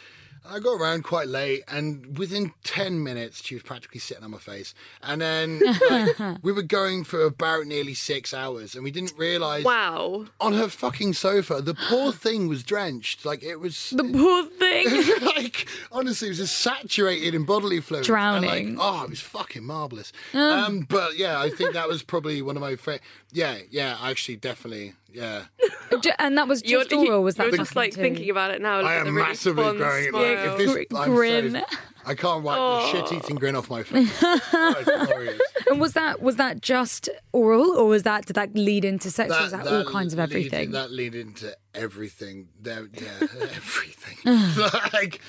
I 0.47 0.59
got 0.59 0.79
around 0.79 1.03
quite 1.03 1.27
late, 1.27 1.63
and 1.67 2.17
within 2.17 2.53
10 2.63 3.01
minutes, 3.03 3.43
she 3.43 3.55
was 3.55 3.63
practically 3.63 3.99
sitting 3.99 4.23
on 4.23 4.31
my 4.31 4.37
face. 4.37 4.73
And 5.01 5.21
then 5.21 5.61
like, 5.89 6.43
we 6.43 6.51
were 6.51 6.61
going 6.61 7.03
for 7.03 7.23
about 7.23 7.65
nearly 7.65 7.93
six 7.93 8.33
hours, 8.33 8.75
and 8.75 8.83
we 8.83 8.91
didn't 8.91 9.13
realize 9.17 9.63
Wow. 9.63 10.25
on 10.39 10.53
her 10.53 10.67
fucking 10.67 11.13
sofa, 11.13 11.61
the 11.61 11.73
poor 11.73 12.11
thing 12.11 12.47
was 12.47 12.63
drenched. 12.63 13.25
Like, 13.25 13.43
it 13.43 13.57
was. 13.59 13.89
The 13.89 14.03
poor 14.03 14.45
thing. 14.45 14.64
like 15.35 15.67
honestly, 15.91 16.27
it 16.27 16.31
was 16.31 16.37
just 16.39 16.57
saturated 16.57 17.33
in 17.35 17.43
bodily 17.45 17.79
fluids. 17.81 18.07
and, 18.07 18.13
Drowning. 18.15 18.75
like, 18.75 18.85
oh, 18.85 19.03
it 19.03 19.09
was 19.09 19.19
fucking 19.21 19.63
marvelous. 19.63 20.11
Um, 20.33 20.81
but 20.89 21.17
yeah, 21.17 21.39
I 21.39 21.49
think 21.49 21.73
that 21.73 21.87
was 21.87 22.03
probably 22.03 22.41
one 22.41 22.55
of 22.55 22.61
my 22.61 22.75
favorite. 22.75 23.01
Yeah, 23.31 23.57
yeah, 23.69 23.97
actually, 24.01 24.37
definitely, 24.37 24.93
yeah. 25.13 25.43
And 26.19 26.37
that 26.37 26.47
was 26.47 26.63
You're, 26.65 26.81
just 26.83 26.93
oral. 26.93 27.23
Was 27.23 27.35
that 27.35 27.47
you're 27.47 27.57
just 27.57 27.75
like 27.75 27.93
too? 27.93 28.01
thinking 28.01 28.29
about 28.29 28.51
it 28.51 28.61
now. 28.61 28.77
look 28.79 28.87
I 28.87 28.95
the 28.95 29.07
am 29.07 29.15
really 29.15 29.27
massively 29.29 29.63
fond 29.63 29.77
growing. 29.77 30.09
smile. 30.09 30.21
Like, 30.21 30.37
if 30.39 30.57
this, 30.57 30.71
Gr- 30.73 30.97
I'm 30.97 31.05
so- 31.05 31.13
grin. 31.13 31.63
I 32.07 32.13
can't 32.15 32.43
wipe 32.43 32.57
the 32.57 32.91
shit-eating 32.91 33.35
grin 33.37 33.55
off 33.55 33.69
my 33.69 33.83
face. 33.83 34.11
Oh. 34.27 35.37
And 35.71 35.81
was 35.81 35.93
that 35.93 36.21
was 36.21 36.35
that 36.35 36.61
just 36.61 37.09
oral, 37.31 37.71
or 37.71 37.87
was 37.87 38.03
that 38.03 38.25
did 38.27 38.35
that 38.35 38.53
lead 38.55 38.85
into 38.85 39.09
sex? 39.09 39.31
or 39.35 39.41
was 39.41 39.51
that, 39.51 39.67
all 39.67 39.83
kinds 39.85 40.13
of 40.13 40.19
lead- 40.19 40.23
everything? 40.29 40.71
that 40.71 40.91
lead 40.91 41.15
into 41.15 41.55
everything. 41.73 42.47
There, 42.61 42.87
yeah, 42.93 43.09
everything. 43.21 44.17
like, 44.93 45.21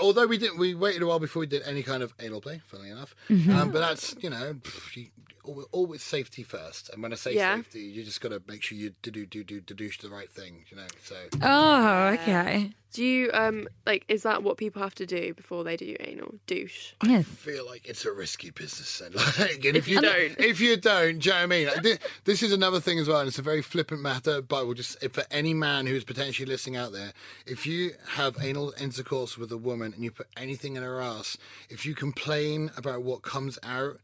although 0.00 0.26
we 0.26 0.38
didn't, 0.38 0.58
we 0.58 0.74
waited 0.74 1.02
a 1.02 1.06
while 1.06 1.18
before 1.20 1.40
we 1.40 1.46
did 1.46 1.62
any 1.64 1.82
kind 1.82 2.02
of 2.02 2.14
anal 2.20 2.40
play. 2.40 2.62
Funnily 2.66 2.90
enough, 2.90 3.14
Mm-hmm. 3.28 3.54
um, 3.54 3.70
but 3.70 3.80
that's 3.80 4.14
you 4.20 4.30
know, 4.30 4.56
you, 4.94 5.08
always, 5.44 5.66
always 5.72 6.02
safety 6.02 6.42
first. 6.42 6.88
And 6.90 7.02
when 7.02 7.12
I 7.12 7.16
say 7.16 7.34
Yeah. 7.34 7.56
safety, 7.56 7.80
you 7.80 8.02
just 8.04 8.20
got 8.20 8.30
to 8.30 8.42
make 8.46 8.62
sure 8.62 8.76
you 8.78 8.94
do 9.02 9.10
do 9.10 9.26
do 9.26 9.42
do 9.44 9.60
do 9.60 9.90
the 10.00 10.08
right 10.10 10.30
thing. 10.30 10.64
You 10.70 10.76
know, 10.78 10.86
so 11.04 11.16
oh, 11.42 12.06
okay. 12.14 12.72
Do 12.92 13.02
you 13.02 13.30
um 13.32 13.68
like? 13.86 14.04
Is 14.08 14.22
that 14.24 14.42
what 14.42 14.58
people 14.58 14.82
have 14.82 14.94
to 14.96 15.06
do 15.06 15.32
before 15.32 15.64
they 15.64 15.76
do 15.78 15.96
anal? 16.00 16.34
Douche. 16.46 16.92
Yeah. 17.02 17.18
I 17.18 17.22
feel 17.22 17.64
like 17.66 17.86
it's 17.88 18.04
a 18.04 18.12
risky 18.12 18.50
business. 18.50 19.00
And, 19.00 19.14
like, 19.38 19.64
and 19.64 19.76
if 19.78 19.88
you 19.88 20.00
don't. 20.02 20.12
don't, 20.36 20.38
if 20.40 20.60
you 20.60 20.76
don't, 20.76 21.18
do 21.18 21.30
you 21.30 21.34
know 21.34 21.38
what 21.38 21.42
I 21.42 21.46
mean? 21.46 21.66
Like, 21.68 21.82
thi- 21.82 21.98
This 22.24 22.42
is 22.42 22.52
another 22.52 22.80
thing 22.80 22.98
as 22.98 23.08
well, 23.08 23.20
and 23.20 23.28
it's 23.28 23.38
a 23.38 23.42
very 23.42 23.62
flippant 23.62 24.02
matter. 24.02 24.42
But 24.42 24.66
we'll 24.66 24.74
just 24.74 25.02
if 25.02 25.12
for 25.12 25.24
any 25.30 25.54
man 25.54 25.86
who's 25.86 26.04
potentially 26.04 26.44
listening 26.44 26.76
out 26.76 26.92
there, 26.92 27.12
if 27.46 27.66
you 27.66 27.92
have 28.10 28.36
anal 28.42 28.74
intercourse 28.78 29.38
with 29.38 29.50
a 29.52 29.56
woman 29.58 29.94
and 29.94 30.04
you 30.04 30.10
put 30.10 30.26
anything 30.36 30.76
in 30.76 30.82
her 30.82 31.00
ass, 31.00 31.38
if 31.70 31.86
you 31.86 31.94
complain 31.94 32.70
about 32.76 33.02
what 33.02 33.22
comes 33.22 33.58
out. 33.62 33.98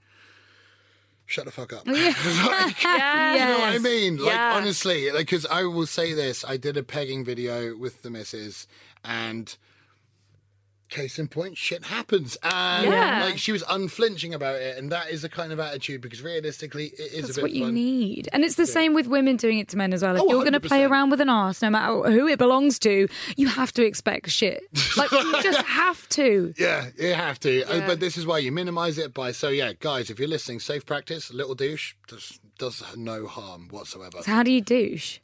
Shut 1.29 1.45
the 1.45 1.51
fuck 1.53 1.73
up. 1.75 1.83
Like, 1.87 1.95
Yes. 2.83 3.39
You 3.41 3.45
know 3.47 3.59
what 3.61 3.75
I 3.75 3.79
mean? 3.79 4.17
Like 4.17 4.35
Yeah. 4.35 4.55
honestly, 4.57 5.11
like 5.13 5.27
because 5.27 5.45
I 5.47 5.63
will 5.65 5.87
say 5.87 6.15
this: 6.15 6.45
I 6.45 6.57
did 6.57 6.77
a 6.77 6.83
pegging 6.83 7.23
video 7.25 7.77
with 7.77 8.01
the 8.03 8.11
missus, 8.11 8.67
and 9.05 9.55
case 10.89 11.19
in 11.19 11.29
point, 11.29 11.57
shit 11.57 11.85
happens, 11.85 12.37
and 12.43 12.85
Yeah. 12.91 13.25
like 13.25 13.39
she 13.39 13.53
was 13.53 13.63
unflinching 13.69 14.35
about 14.35 14.57
it, 14.57 14.79
and 14.79 14.91
that 14.93 15.11
is 15.11 15.23
the 15.23 15.29
kind 15.29 15.53
of 15.53 15.61
attitude 15.61 16.01
because 16.01 16.23
realistically, 16.23 16.87
it 16.87 17.13
is 17.13 17.27
That's 17.27 17.31
a 17.33 17.35
bit 17.37 17.43
what 17.43 17.53
you 17.53 17.65
fun. 17.67 17.75
need. 17.75 18.29
And 18.33 18.45
it's 18.45 18.55
the 18.57 18.67
same 18.67 18.95
with 18.95 19.07
women 19.07 19.37
doing 19.37 19.59
it 19.59 19.69
to 19.69 19.77
men 19.77 19.93
as 19.93 20.03
well. 20.03 20.17
If 20.17 20.23
Oh, 20.23 20.31
you're 20.31 20.41
going 20.43 20.53
to 20.55 20.61
play 20.61 20.85
around 20.85 21.11
with 21.11 21.21
an 21.21 21.29
ass, 21.29 21.63
no 21.63 21.71
matter 21.71 22.11
who 22.11 22.27
it 22.27 22.39
belongs 22.39 22.79
to, 22.81 23.09
you 23.37 23.49
have 23.49 23.73
to 23.73 23.85
expect 23.85 24.31
shit. 24.31 24.63
Like, 24.97 25.11
you 25.13 25.43
just 25.43 25.63
have 25.67 26.09
to. 26.11 26.55
Yeah, 26.59 26.87
you 26.99 27.15
have 27.15 27.39
to. 27.41 27.63
Uh, 27.65 27.87
But 27.87 28.01
this 28.01 28.17
is 28.17 28.27
why 28.27 28.39
you 28.39 28.51
minimize 28.53 28.99
it 28.99 29.15
by. 29.15 29.33
So 29.33 29.49
yeah, 29.49 29.73
guys, 29.79 30.11
if 30.11 30.19
you're 30.19 30.29
listening, 30.29 30.61
safe 30.61 30.85
practice, 30.87 31.33
little 31.33 31.55
douche 31.55 31.95
does 32.07 32.41
does 32.59 32.83
no 32.97 33.27
harm 33.29 33.69
whatsoever. 33.71 34.19
So 34.23 34.33
how 34.33 34.43
do 34.43 34.51
you 34.51 34.61
douche? 34.61 35.19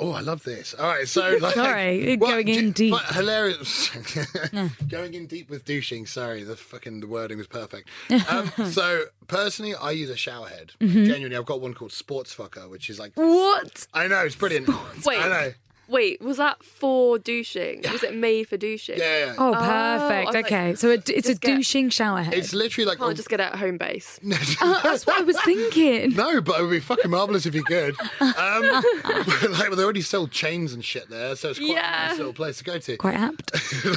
Oh, 0.00 0.12
I 0.12 0.20
love 0.20 0.44
this. 0.44 0.74
All 0.74 0.86
right, 0.86 1.08
so 1.08 1.36
like, 1.40 1.54
Sorry, 1.54 2.16
going 2.16 2.46
in 2.46 2.70
deep. 2.72 2.92
but 2.92 3.04
hilarious. 3.14 3.90
going 4.88 5.14
in 5.14 5.26
deep 5.26 5.50
with 5.50 5.64
douching. 5.64 6.06
Sorry, 6.06 6.44
the 6.44 6.54
fucking 6.56 7.00
the 7.00 7.06
wording 7.08 7.38
was 7.38 7.46
perfect. 7.46 7.88
Um, 8.28 8.52
so 8.70 9.04
personally, 9.26 9.74
I 9.74 9.92
use 9.92 10.10
a 10.10 10.16
shower 10.16 10.48
head. 10.48 10.72
Mm-hmm. 10.80 11.04
Genuinely, 11.04 11.36
I've 11.36 11.46
got 11.46 11.60
one 11.60 11.72
called 11.72 11.92
Sports 11.92 12.34
Fucker, 12.34 12.68
which 12.68 12.90
is 12.90 12.98
like 12.98 13.12
What? 13.14 13.86
I 13.94 14.06
know 14.06 14.20
it's 14.24 14.34
brilliant. 14.36 14.68
Wait. 15.04 15.18
I 15.18 15.28
know. 15.28 15.52
Wait, 15.88 16.20
was 16.20 16.36
that 16.36 16.62
for 16.62 17.18
douching? 17.18 17.82
Was 17.90 18.02
it 18.02 18.14
made 18.14 18.46
for 18.48 18.56
douching? 18.58 18.98
Yeah, 18.98 19.26
yeah. 19.26 19.34
Oh, 19.38 19.54
I 19.54 19.98
perfect. 19.98 20.26
was 20.26 20.34
like, 20.34 20.44
okay, 20.46 20.74
so 20.74 20.90
it, 20.90 21.08
it's 21.08 21.28
a 21.28 21.34
get- 21.34 21.56
douching 21.56 21.88
shower 21.88 22.22
head. 22.22 22.34
It's 22.34 22.52
literally 22.52 22.84
like 22.86 22.98
Can't 22.98 23.12
a- 23.12 23.14
just 23.14 23.28
get 23.30 23.40
it 23.40 23.44
at 23.44 23.54
Homebase. 23.54 24.18
Oh, 24.60 24.80
that's 24.82 25.06
what 25.06 25.18
I 25.20 25.22
was 25.22 25.40
thinking. 25.42 26.14
No, 26.14 26.40
but 26.42 26.58
it 26.60 26.62
would 26.62 26.70
be 26.70 26.80
fucking 26.80 27.10
marvelous 27.10 27.46
if 27.46 27.54
you 27.54 27.62
could. 27.64 27.96
Um, 28.20 28.82
but, 29.06 29.50
like, 29.50 29.70
they 29.70 29.82
already 29.82 30.02
sell 30.02 30.26
chains 30.26 30.72
and 30.74 30.84
shit 30.84 31.08
there, 31.08 31.34
so 31.36 31.50
it's 31.50 31.58
quite 31.58 31.70
a 31.70 31.72
Yeah. 31.72 32.06
nice 32.08 32.18
little 32.18 32.32
place 32.34 32.58
to 32.58 32.64
go 32.64 32.78
to. 32.78 32.96
Quite 32.98 33.14
apt. 33.14 33.52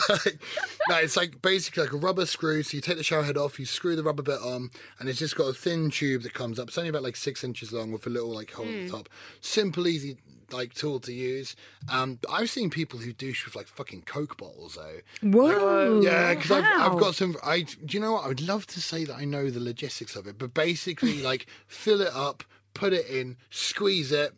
like, 0.10 0.40
no, 0.88 0.96
it's 0.98 1.18
like 1.18 1.42
basically 1.42 1.84
like 1.84 1.94
a 1.94 1.98
rubber 1.98 2.26
screw. 2.26 2.64
So 2.64 2.76
you 2.78 2.82
take 2.82 2.98
the 2.98 3.04
shower 3.04 3.24
head 3.24 3.38
off, 3.38 3.60
you 3.60 3.66
screw 3.66 3.96
the 3.96 4.04
rubber 4.04 4.24
bit 4.24 4.40
on, 4.42 4.70
and 5.00 5.10
it's 5.10 5.20
just 5.20 5.36
got 5.36 5.46
a 5.46 5.54
thin 5.54 5.90
tube 5.92 6.22
that 6.24 6.34
comes 6.34 6.58
up. 6.60 6.70
It's 6.70 6.78
only 6.78 6.90
about 6.90 7.04
like 7.04 7.16
six 7.18 7.44
inches 7.44 7.74
long 7.74 7.92
with 7.92 8.06
a 8.08 8.10
little 8.10 8.34
like 8.34 8.52
hole 8.52 8.66
at 8.66 8.72
the 8.72 8.90
top. 8.90 9.10
Simple, 9.42 9.88
easy 9.88 10.18
like 10.54 10.74
tool 10.74 11.00
to 11.02 11.14
use. 11.14 11.56
Um, 11.90 12.20
I've 12.30 12.50
seen 12.50 12.70
people 12.70 13.00
who 13.00 13.14
douche 13.14 13.46
with 13.46 13.56
like 13.56 13.68
fucking 13.68 14.04
Coke 14.04 14.38
bottles 14.38 14.76
though. 14.76 15.00
Whoa. 15.30 16.02
Yeah, 16.02 16.34
because 16.34 16.52
I've, 16.52 16.64
I've 16.94 17.00
got 17.00 17.16
some. 17.16 17.36
I 17.44 17.62
do 17.62 17.76
you 17.98 18.00
know 18.00 18.14
what? 18.14 18.26
I 18.26 18.28
would 18.28 18.42
love 18.42 18.66
to 18.68 18.82
say 18.82 19.06
that 19.06 19.16
I 19.16 19.26
know 19.26 19.50
the 19.50 19.60
logistics 19.60 20.16
of 20.16 20.28
it, 20.28 20.38
but 20.38 20.54
basically, 20.54 21.22
like 21.22 21.46
fill 21.68 22.02
it 22.02 22.14
up, 22.14 22.44
put 22.74 22.94
it 22.94 23.08
in, 23.08 23.38
squeeze 23.50 24.12
it. 24.12 24.34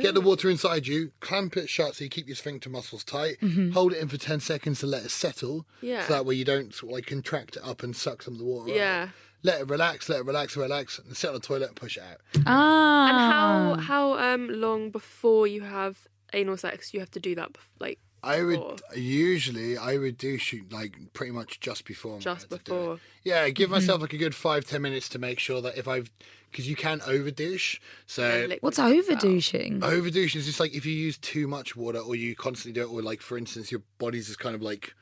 Get 0.00 0.14
the 0.14 0.20
water 0.20 0.48
inside 0.48 0.86
you, 0.86 1.10
clamp 1.18 1.56
it 1.56 1.68
shut 1.68 1.96
so 1.96 2.04
you 2.04 2.10
keep 2.10 2.28
your 2.28 2.36
sphincter 2.36 2.70
muscles 2.70 3.02
tight. 3.02 3.38
Hold 3.72 3.92
it 3.92 3.98
in 4.00 4.06
for 4.06 4.16
ten 4.16 4.38
seconds 4.38 4.78
to 4.80 4.86
let 4.86 5.04
it 5.04 5.10
settle. 5.10 5.66
Yeah. 5.80 6.06
So 6.06 6.12
that 6.12 6.24
way 6.24 6.36
you 6.36 6.44
don't 6.44 6.72
sort 6.72 6.92
of 6.92 6.94
like 6.96 7.06
contract 7.06 7.56
it 7.56 7.64
up 7.64 7.82
and 7.82 7.96
suck 7.96 8.22
some 8.22 8.34
of 8.34 8.38
the 8.38 8.44
water. 8.44 8.70
out. 8.70 9.08
Yeah. 9.44 9.52
Let 9.52 9.60
it 9.60 9.68
relax, 9.68 10.08
let 10.08 10.20
it 10.20 10.24
relax, 10.26 10.56
relax, 10.56 10.98
and 10.98 11.16
sit 11.16 11.28
on 11.28 11.34
the 11.34 11.40
toilet 11.40 11.68
and 11.68 11.76
push 11.76 11.96
it 11.96 12.02
out. 12.02 12.20
Ah. 12.46 13.08
And 13.08 13.78
how 13.78 13.82
how 13.82 14.18
um 14.18 14.48
long 14.48 14.90
before 14.90 15.46
you 15.46 15.60
have 15.62 16.08
anal 16.32 16.56
sex 16.56 16.92
you 16.94 17.00
have 17.00 17.10
to 17.12 17.20
do 17.20 17.34
that? 17.34 17.50
Like 17.78 17.98
I 18.22 18.42
would 18.42 18.58
Before. 18.58 18.76
usually 18.96 19.76
I 19.76 19.98
would 19.98 20.16
do 20.16 20.38
shoot 20.38 20.72
like 20.72 20.96
pretty 21.12 21.32
much 21.32 21.60
just 21.60 21.84
before. 21.84 22.18
Just 22.20 22.46
about 22.46 22.64
to 22.64 22.70
do 22.70 22.76
it. 22.76 22.80
before. 22.80 22.98
Yeah, 23.22 23.48
give 23.50 23.68
myself 23.70 24.00
like 24.00 24.14
a 24.14 24.16
good 24.16 24.34
five 24.34 24.64
ten 24.64 24.80
minutes 24.82 25.08
to 25.10 25.18
make 25.18 25.38
sure 25.38 25.60
that 25.60 25.76
if 25.76 25.86
I've 25.86 26.10
because 26.50 26.66
you 26.68 26.76
can 26.76 27.02
over 27.06 27.30
douche. 27.30 27.80
So 28.06 28.22
liquid 28.48 28.58
What's 28.62 28.78
over 28.78 29.14
douching? 29.14 29.84
over 29.84 30.08
douche 30.08 30.36
is 30.36 30.46
just 30.46 30.58
like 30.60 30.72
if 30.74 30.86
you 30.86 30.94
use 30.94 31.18
too 31.18 31.46
much 31.46 31.76
water 31.76 31.98
or 31.98 32.14
you 32.14 32.34
constantly 32.34 32.80
do 32.80 32.86
it, 32.88 32.92
or 32.94 33.02
like 33.02 33.20
for 33.20 33.36
instance 33.36 33.70
your 33.70 33.82
body's 33.98 34.26
just 34.28 34.38
kind 34.38 34.54
of 34.54 34.62
like. 34.62 34.94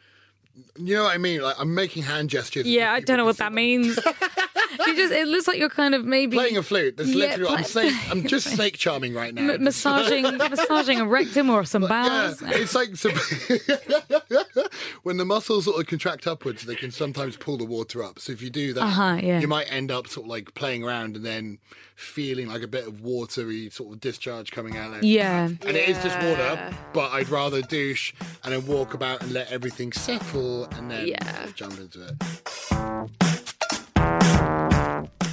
You 0.76 0.96
know 0.96 1.04
what 1.04 1.14
I 1.14 1.18
mean? 1.18 1.40
Like 1.42 1.56
I'm 1.58 1.74
making 1.74 2.02
hand 2.02 2.30
gestures. 2.30 2.66
Yeah, 2.66 2.92
I 2.92 3.00
don't 3.00 3.16
know 3.16 3.24
what 3.24 3.38
that 3.38 3.52
means. 3.52 3.98
you 4.86 4.96
just 4.96 5.12
it 5.12 5.28
looks 5.28 5.46
like 5.48 5.58
you're 5.58 5.68
kind 5.68 5.94
of 5.94 6.04
maybe 6.04 6.36
Playing 6.36 6.56
a 6.56 6.62
flute. 6.62 6.96
That's 6.96 7.10
Yeah, 7.10 7.26
literally. 7.26 7.50
I'm, 7.56 7.64
play- 7.64 7.90
snake, 7.90 8.10
I'm 8.10 8.26
just 8.28 8.48
snake 8.54 8.76
charming 8.78 9.14
right 9.14 9.32
now. 9.34 9.52
m- 9.52 9.64
massaging 9.64 10.22
massaging 10.38 11.00
a 11.00 11.06
rectum 11.06 11.50
or 11.50 11.64
some 11.64 11.82
Yeah, 11.82 11.88
bowels. 11.88 12.42
it's 12.42 12.74
like 12.74 12.96
so, 12.96 13.10
when 15.02 15.16
the 15.16 15.24
muscles 15.24 15.64
sort 15.64 15.80
of 15.80 15.86
contract 15.86 16.26
upwards, 16.26 16.62
they 16.64 16.74
can 16.74 16.90
sometimes 16.90 17.36
pull 17.36 17.56
the 17.56 17.64
water 17.64 18.02
up. 18.02 18.18
So 18.18 18.32
if 18.32 18.42
you 18.42 18.50
do 18.50 18.72
that, 18.74 18.82
Uh-huh, 18.82 19.18
yeah. 19.22 19.40
you 19.40 19.48
might 19.48 19.70
end 19.72 19.90
up 19.90 20.06
sort 20.08 20.26
of 20.26 20.30
like 20.30 20.54
playing 20.54 20.82
around 20.84 21.16
and 21.16 21.24
then 21.24 21.58
feeling 21.96 22.48
like 22.48 22.62
a 22.62 22.66
bit 22.68 22.86
of 22.86 23.00
watery 23.02 23.70
sort 23.70 23.92
of 23.94 24.00
discharge 24.00 24.50
coming 24.50 24.76
out. 24.76 24.92
There. 24.92 25.04
Yeah. 25.04 25.44
and 25.46 25.76
it 25.76 25.88
is 25.88 26.02
just 26.02 26.16
water, 26.20 26.74
but 26.92 27.12
I'd 27.12 27.28
rather 27.28 27.62
douche 27.62 28.12
and 28.44 28.52
then 28.52 28.66
walk 28.66 28.94
about 28.94 29.22
and 29.22 29.32
let 29.32 29.50
everything 29.52 29.92
settle 29.92 30.64
and 30.64 30.90
then 30.90 31.06
Yeah. 31.08 31.46
jump 31.54 31.78
into 31.78 32.04
it. 32.06 32.14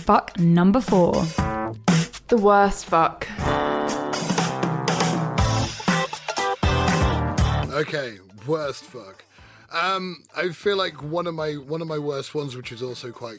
Fuck 0.10 0.40
number 0.40 0.82
four. 0.82 1.14
The 2.30 2.38
worst 2.38 2.88
fuck. 2.88 3.28
Okay, 7.72 8.18
worst 8.48 8.86
fuck. 8.86 9.24
Um, 9.72 10.24
I 10.36 10.50
feel 10.50 10.78
like 10.78 11.04
one 11.04 11.28
of 11.28 11.36
my 11.36 11.54
one 11.54 11.84
of 11.84 11.88
my 11.88 12.00
worst 12.00 12.34
ones, 12.34 12.56
which 12.56 12.72
is 12.72 12.82
also 12.82 13.12
quite 13.12 13.38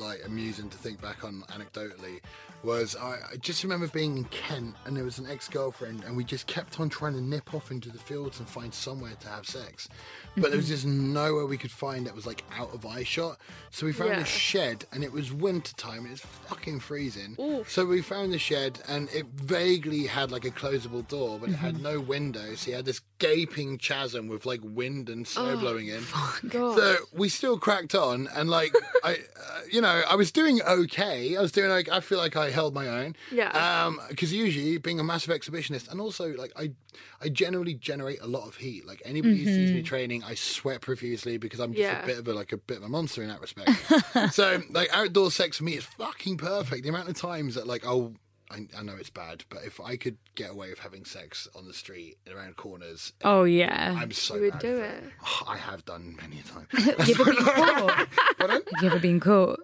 like 0.00 0.22
amusing 0.26 0.68
to 0.70 0.76
think 0.78 1.00
back 1.00 1.22
on 1.24 1.42
anecdotally, 1.48 2.20
was 2.62 2.94
I, 2.96 3.18
I 3.32 3.36
just 3.40 3.62
remember 3.62 3.86
being 3.88 4.18
in 4.18 4.24
Kent 4.24 4.74
and 4.84 4.96
there 4.96 5.04
was 5.04 5.18
an 5.18 5.26
ex-girlfriend 5.30 6.04
and 6.04 6.14
we 6.16 6.24
just 6.24 6.46
kept 6.46 6.78
on 6.78 6.88
trying 6.90 7.14
to 7.14 7.20
nip 7.22 7.54
off 7.54 7.70
into 7.70 7.88
the 7.90 7.98
fields 7.98 8.38
and 8.38 8.48
find 8.48 8.72
somewhere 8.74 9.12
to 9.20 9.28
have 9.28 9.46
sex, 9.46 9.88
but 10.36 10.50
there 10.50 10.56
was 10.58 10.68
just 10.68 10.84
nowhere 10.86 11.46
we 11.46 11.56
could 11.56 11.70
find 11.70 12.06
that 12.06 12.14
was 12.14 12.26
like 12.26 12.44
out 12.56 12.72
of 12.74 12.84
eye 12.84 13.02
shot. 13.04 13.38
So 13.70 13.86
we 13.86 13.92
found 13.92 14.10
Yeah. 14.10 14.20
a 14.20 14.24
shed 14.26 14.84
and 14.92 15.02
it 15.04 15.12
was 15.12 15.32
winter 15.32 15.74
time. 15.76 16.04
It 16.06 16.10
was 16.10 16.20
fucking 16.20 16.80
freezing. 16.80 17.64
So 17.66 17.86
we 17.86 18.02
found 18.02 18.32
the 18.32 18.38
shed 18.38 18.80
and 18.88 19.08
it 19.14 19.26
vaguely 19.34 20.06
had 20.06 20.30
like 20.30 20.44
a 20.44 20.50
closable 20.50 21.06
door, 21.08 21.38
but 21.38 21.48
it 21.50 21.56
had 21.56 21.80
no 21.82 21.98
windows. 22.00 22.60
So 22.60 22.70
you 22.70 22.76
had 22.76 22.84
this 22.84 23.00
gaping 23.18 23.78
chasm 23.78 24.28
with 24.28 24.44
like 24.44 24.60
wind 24.62 25.08
and 25.08 25.26
snow 25.26 25.56
blowing 25.56 25.88
in. 25.88 26.02
So 26.50 26.96
we 27.12 27.28
still 27.28 27.58
cracked 27.58 27.94
on, 27.94 28.28
and 28.34 28.48
like 28.50 28.72
I, 29.04 29.12
uh, 29.14 29.60
you 29.70 29.80
know, 29.80 29.89
I 30.08 30.14
was 30.14 30.30
doing 30.32 30.60
okay. 30.62 31.36
I 31.36 31.40
was 31.40 31.52
doing 31.52 31.70
like 31.70 31.88
I 31.88 32.00
feel 32.00 32.18
like 32.18 32.36
I 32.36 32.50
held 32.50 32.74
my 32.74 32.88
own. 32.88 33.16
Yeah. 33.30 33.50
Um, 33.86 34.00
because 34.08 34.32
usually 34.32 34.78
being 34.78 35.00
a 35.00 35.04
massive 35.04 35.32
exhibitionist, 35.38 35.90
and 35.90 36.00
also 36.00 36.34
like 36.34 36.52
I, 36.56 36.72
I 37.20 37.28
generally 37.28 37.74
generate 37.74 38.20
a 38.20 38.26
lot 38.26 38.46
of 38.48 38.56
heat. 38.56 38.86
Like 38.86 39.02
anybody 39.04 39.38
who 39.38 39.44
sees 39.46 39.72
me 39.72 39.82
training, 39.82 40.22
I 40.24 40.34
sweat 40.34 40.80
profusely 40.80 41.36
because 41.38 41.60
I'm 41.60 41.72
just 41.72 41.82
Yeah. 41.82 42.02
a 42.02 42.06
bit 42.06 42.18
of 42.18 42.28
a 42.28 42.32
like 42.34 42.52
a 42.52 42.56
bit 42.56 42.76
of 42.78 42.82
a 42.84 42.88
monster 42.88 43.22
in 43.22 43.28
that 43.28 43.40
respect. 43.40 43.70
so 44.34 44.62
like 44.70 44.88
outdoor 44.92 45.30
sex 45.30 45.58
for 45.58 45.64
me 45.64 45.72
is 45.74 45.84
fucking 45.84 46.36
perfect. 46.38 46.82
The 46.82 46.88
amount 46.88 47.08
of 47.08 47.16
times 47.16 47.54
that 47.56 47.66
like 47.66 47.84
I'll. 47.86 48.14
I, 48.52 48.66
I 48.76 48.82
know 48.82 48.96
it's 48.98 49.10
bad, 49.10 49.44
but 49.48 49.60
if 49.64 49.80
I 49.80 49.96
could 49.96 50.16
get 50.34 50.50
away 50.50 50.70
with 50.70 50.80
having 50.80 51.04
sex 51.04 51.46
on 51.54 51.68
the 51.68 51.72
street 51.72 52.16
around 52.34 52.56
corners, 52.56 53.12
Oh 53.22 53.44
yeah. 53.44 53.94
I'm 53.96 54.10
so 54.10 54.34
You 54.34 54.40
would 54.50 54.58
do 54.58 54.78
for 54.78 54.82
it. 54.86 55.04
Oh, 55.24 55.42
I 55.46 55.56
have 55.56 55.84
done 55.84 56.16
many 56.20 56.40
a 56.40 56.42
time. 56.42 56.66
You 57.06 57.14
ever 57.20 57.24
been 57.26 57.36
caught? 57.44 58.08
Have 58.40 58.82
you 58.82 58.88
ever 58.88 58.98
been 58.98 59.20
caught 59.20 59.60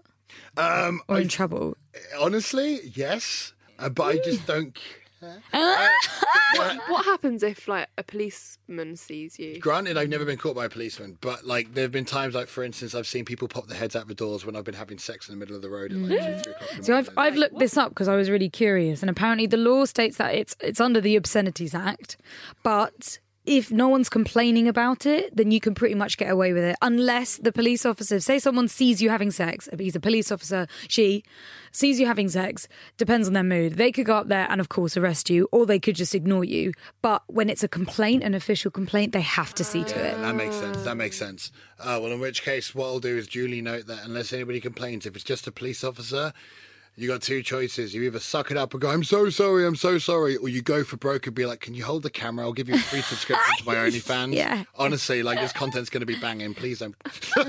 um, 0.56 1.00
or 1.08 1.16
I, 1.16 1.20
in 1.20 1.28
trouble? 1.28 1.76
honestly, 2.18 2.80
yes, 2.94 3.52
uh, 3.78 3.88
but 3.88 4.04
I 4.04 4.18
just 4.24 4.46
don't. 4.46 4.74
care. 4.74 4.84
What 6.88 7.04
happens 7.04 7.42
if 7.42 7.66
like 7.68 7.88
a 7.98 8.02
policeman 8.02 8.96
sees 8.96 9.38
you? 9.38 9.58
Granted, 9.58 9.96
I've 9.98 10.08
never 10.08 10.24
been 10.24 10.38
caught 10.38 10.54
by 10.54 10.66
a 10.66 10.68
policeman, 10.68 11.18
but 11.20 11.44
like 11.44 11.74
there 11.74 11.82
have 11.82 11.92
been 11.92 12.04
times, 12.04 12.34
like 12.34 12.48
for 12.48 12.62
instance, 12.62 12.94
I've 12.94 13.06
seen 13.06 13.24
people 13.24 13.48
pop 13.48 13.66
their 13.66 13.78
heads 13.78 13.96
out 13.96 14.06
the 14.08 14.14
doors 14.14 14.46
when 14.46 14.54
I've 14.54 14.64
been 14.64 14.74
having 14.74 14.98
sex 14.98 15.28
in 15.28 15.34
the 15.34 15.38
middle 15.38 15.56
of 15.56 15.62
the 15.62 15.70
road 15.70 15.92
at 15.92 15.98
like 15.98 16.10
two, 16.10 16.42
three 16.42 16.52
o'clock. 16.52 16.84
So 16.84 16.96
I've. 16.96 17.10
I've 17.16 17.36
looked 17.36 17.58
this 17.58 17.76
up 17.76 17.90
because 17.90 18.08
I 18.08 18.14
was 18.14 18.30
really 18.30 18.48
curious, 18.48 19.02
and 19.02 19.10
apparently 19.10 19.46
the 19.46 19.56
law 19.56 19.84
states 19.86 20.18
that 20.18 20.34
it's 20.34 20.54
it's 20.60 20.80
under 20.80 21.00
the 21.00 21.16
Obscenities 21.16 21.74
Act, 21.74 22.16
but 22.62 23.18
if 23.46 23.70
no 23.70 23.88
one's 23.88 24.08
complaining 24.08 24.68
about 24.68 25.06
it, 25.06 25.34
then 25.34 25.50
you 25.50 25.60
can 25.60 25.74
pretty 25.74 25.94
much 25.94 26.18
get 26.18 26.30
away 26.30 26.52
with 26.52 26.64
it, 26.64 26.76
unless 26.82 27.36
the 27.36 27.52
police 27.52 27.86
officer, 27.86 28.20
say 28.20 28.38
someone 28.38 28.68
sees 28.68 29.00
you 29.00 29.08
having 29.08 29.30
sex, 29.30 29.68
he's 29.78 29.96
a 29.96 30.00
police 30.00 30.32
officer, 30.32 30.66
she 30.88 31.22
sees 31.70 32.00
you 32.00 32.06
having 32.06 32.28
sex, 32.28 32.66
depends 32.96 33.28
on 33.28 33.34
their 33.34 33.44
mood. 33.44 33.74
They 33.74 33.92
could 33.92 34.06
go 34.06 34.16
up 34.16 34.28
there 34.28 34.46
and 34.50 34.60
of 34.60 34.68
course 34.68 34.96
arrest 34.96 35.30
you, 35.30 35.48
or 35.52 35.64
they 35.64 35.78
could 35.78 35.94
just 35.94 36.14
ignore 36.14 36.44
you. 36.44 36.72
But 37.02 37.22
when 37.28 37.48
it's 37.48 37.62
a 37.62 37.68
complaint, 37.68 38.24
an 38.24 38.34
official 38.34 38.70
complaint, 38.70 39.12
they 39.12 39.20
have 39.20 39.54
to 39.54 39.64
see 39.64 39.84
to 39.84 40.04
it. 40.04 40.20
That 40.20 40.34
makes 40.34 40.56
sense. 40.56 40.82
That 40.82 40.96
makes 40.96 41.16
sense. 41.16 41.52
Uh, 41.78 42.00
well, 42.02 42.12
in 42.12 42.20
which 42.20 42.42
case, 42.42 42.74
what 42.74 42.86
I'll 42.86 43.00
do 43.00 43.16
is 43.16 43.28
duly 43.28 43.62
note 43.62 43.86
that 43.86 44.04
unless 44.04 44.32
anybody 44.32 44.60
complains, 44.60 45.06
if 45.06 45.14
it's 45.14 45.24
just 45.24 45.46
a 45.46 45.52
police 45.52 45.84
officer, 45.84 46.32
you 46.96 47.08
got 47.08 47.22
two 47.22 47.42
choices. 47.42 47.94
You 47.94 48.02
either 48.04 48.18
suck 48.20 48.50
it 48.50 48.56
up 48.56 48.72
and 48.72 48.80
go, 48.80 48.88
"I'm 48.90 49.04
so 49.04 49.28
sorry, 49.30 49.66
I'm 49.66 49.76
so 49.76 49.98
sorry," 49.98 50.36
or 50.36 50.48
you 50.48 50.62
go 50.62 50.82
for 50.84 50.96
broke 50.96 51.26
and 51.26 51.34
be 51.34 51.46
like, 51.46 51.60
"Can 51.60 51.74
you 51.74 51.84
hold 51.84 52.02
the 52.02 52.10
camera? 52.10 52.44
I'll 52.46 52.52
give 52.52 52.68
you 52.68 52.74
a 52.74 52.78
free 52.78 53.02
subscription 53.02 53.54
to 53.58 53.64
my 53.64 53.74
OnlyFans." 53.86 54.34
Yeah. 54.34 54.64
Honestly, 54.76 55.22
like 55.22 55.38
this 55.40 55.52
content's 55.52 55.90
going 55.90 56.00
to 56.00 56.06
be 56.06 56.16
banging. 56.16 56.54
Please 56.54 56.78
don't. 56.80 56.94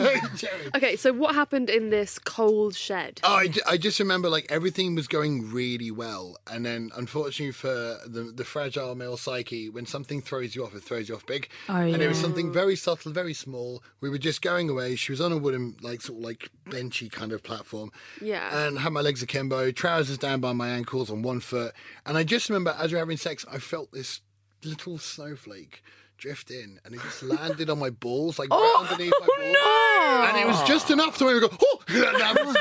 Okay, 0.75 0.95
so 0.95 1.13
what 1.13 1.33
happened 1.35 1.69
in 1.69 1.89
this 1.89 2.19
cold 2.19 2.75
shed? 2.75 3.19
Oh, 3.23 3.35
I, 3.37 3.49
I 3.67 3.77
just 3.77 3.99
remember 3.99 4.29
like 4.29 4.45
everything 4.49 4.95
was 4.95 5.07
going 5.07 5.51
really 5.51 5.91
well, 5.91 6.37
and 6.51 6.65
then 6.65 6.91
unfortunately 6.95 7.51
for 7.53 7.67
the 8.05 8.31
the 8.35 8.43
fragile 8.43 8.95
male 8.95 9.17
psyche, 9.17 9.69
when 9.69 9.85
something 9.85 10.21
throws 10.21 10.55
you 10.55 10.63
off, 10.65 10.75
it 10.75 10.83
throws 10.83 11.09
you 11.09 11.15
off 11.15 11.25
big. 11.25 11.49
Oh, 11.69 11.75
And 11.75 12.01
it 12.01 12.07
was 12.07 12.19
something 12.19 12.51
very 12.51 12.75
subtle, 12.75 13.11
very 13.11 13.33
small. 13.33 13.83
We 14.01 14.09
were 14.09 14.17
just 14.17 14.41
going 14.41 14.69
away. 14.69 14.95
She 14.95 15.11
was 15.11 15.21
on 15.21 15.31
a 15.31 15.37
wooden, 15.37 15.77
like 15.81 16.01
sort 16.01 16.19
of 16.19 16.25
like 16.25 16.49
benchy 16.69 17.11
kind 17.11 17.31
of 17.31 17.43
platform. 17.43 17.91
Yeah. 18.21 18.65
And 18.67 18.79
had 18.79 18.91
my 18.93 19.01
legs 19.01 19.23
akimbo, 19.37 19.71
trousers 19.71 20.17
down 20.17 20.39
by 20.41 20.53
my 20.53 20.69
ankles 20.69 21.09
on 21.09 21.21
one 21.21 21.39
foot, 21.39 21.73
and 22.05 22.17
I 22.17 22.23
just 22.23 22.49
remember 22.49 22.75
as 22.77 22.91
we 22.91 22.95
were 22.95 22.99
having 22.99 23.17
sex, 23.17 23.45
I 23.51 23.59
felt 23.59 23.91
this 23.91 24.21
little 24.63 24.97
snowflake 24.97 25.83
drift 26.17 26.49
in, 26.49 26.79
and 26.83 26.95
it 26.95 27.01
just 27.01 27.21
landed 27.23 27.69
on 27.69 27.77
my 27.79 27.91
balls, 27.91 28.39
like 28.39 28.49
right 28.49 28.59
oh, 28.59 28.87
underneath 28.89 29.13
my 29.19 29.27
balls. 29.27 30.29
And 30.29 30.37
it 30.37 30.47
was 30.47 30.63
just 30.67 30.89
enough 30.89 31.17
to 31.19 31.25
make 31.25 31.35
me 31.35 31.41
go, 31.41 31.49
oh! 31.61 31.79
Was- 32.45 32.57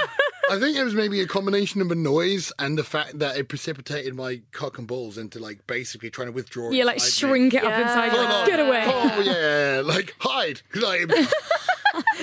I 0.48 0.60
think 0.60 0.76
it 0.76 0.84
was 0.84 0.94
maybe 0.94 1.20
a 1.20 1.26
combination 1.26 1.80
of 1.80 1.88
the 1.88 1.96
noise 1.96 2.52
and 2.60 2.78
the 2.78 2.84
fact 2.84 3.18
that 3.18 3.36
it 3.36 3.48
precipitated 3.48 4.14
my 4.14 4.42
cock 4.52 4.78
and 4.78 4.86
balls 4.86 5.18
into 5.18 5.40
like 5.40 5.66
basically 5.66 6.08
trying 6.08 6.28
to 6.28 6.32
withdraw. 6.32 6.70
Yeah, 6.70 6.84
like 6.84 7.00
shrink 7.00 7.52
it 7.54 7.64
up 7.64 7.70
Yeah. 7.70 7.82
inside. 7.82 8.12
Like. 8.16 8.46
Get 8.46 8.60
away. 8.60 8.84
Oh 8.86 9.20
yeah, 9.22 9.82
like 9.84 10.14
hide. 10.20 10.62
Like, 10.74 11.10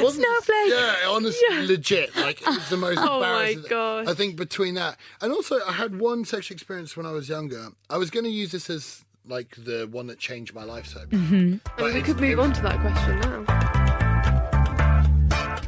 wasn't- 0.01 0.25
Snowflake. 0.25 0.69
Yeah, 0.69 0.95
honestly, 1.09 1.67
legit. 1.67 2.15
Like 2.15 2.41
it 2.41 2.47
was 2.47 2.69
the 2.69 2.77
most 2.77 2.97
Oh 3.01 3.19
my 3.19 3.47
embarrassing. 3.49 3.69
gosh. 3.69 4.07
I 4.07 4.13
think 4.13 4.35
between 4.35 4.75
that 4.75 4.97
and 5.21 5.31
also 5.33 5.59
I 5.67 5.73
had 5.73 5.99
one 5.99 6.25
sexual 6.25 6.55
experience 6.55 6.95
when 6.97 7.05
I 7.05 7.11
was 7.11 7.27
younger. 7.29 7.69
I 7.89 7.97
was 7.97 8.09
going 8.09 8.23
to 8.25 8.31
use 8.31 8.51
this 8.51 8.69
as 8.69 9.03
like 9.25 9.55
the 9.57 9.87
one 9.91 10.07
that 10.07 10.19
changed 10.19 10.53
my 10.53 10.63
life. 10.63 10.87
So, 10.87 10.99
Mm-hmm. 11.05 11.57
I 11.81 11.83
mean, 11.85 11.93
we 11.93 12.01
could 12.01 12.19
move 12.19 12.39
on 12.39 12.51
to 12.53 12.61
that 12.61 12.79
question 12.81 13.19
now. 13.21 13.43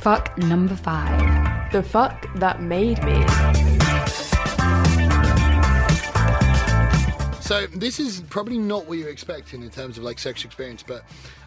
Fuck 0.02 0.38
number 0.38 0.76
five. 0.76 1.72
The 1.72 1.82
fuck 1.82 2.28
that 2.36 2.62
made 2.62 3.04
me. 3.04 3.26
So 7.42 7.68
this 7.68 8.00
is 8.00 8.22
probably 8.30 8.58
not 8.58 8.88
what 8.88 8.98
you're 8.98 9.10
expecting 9.10 9.62
in 9.62 9.70
terms 9.70 10.00
of 10.00 10.04
like 10.04 10.18
sexual 10.18 10.48
experience, 10.50 10.82
but 10.86 11.04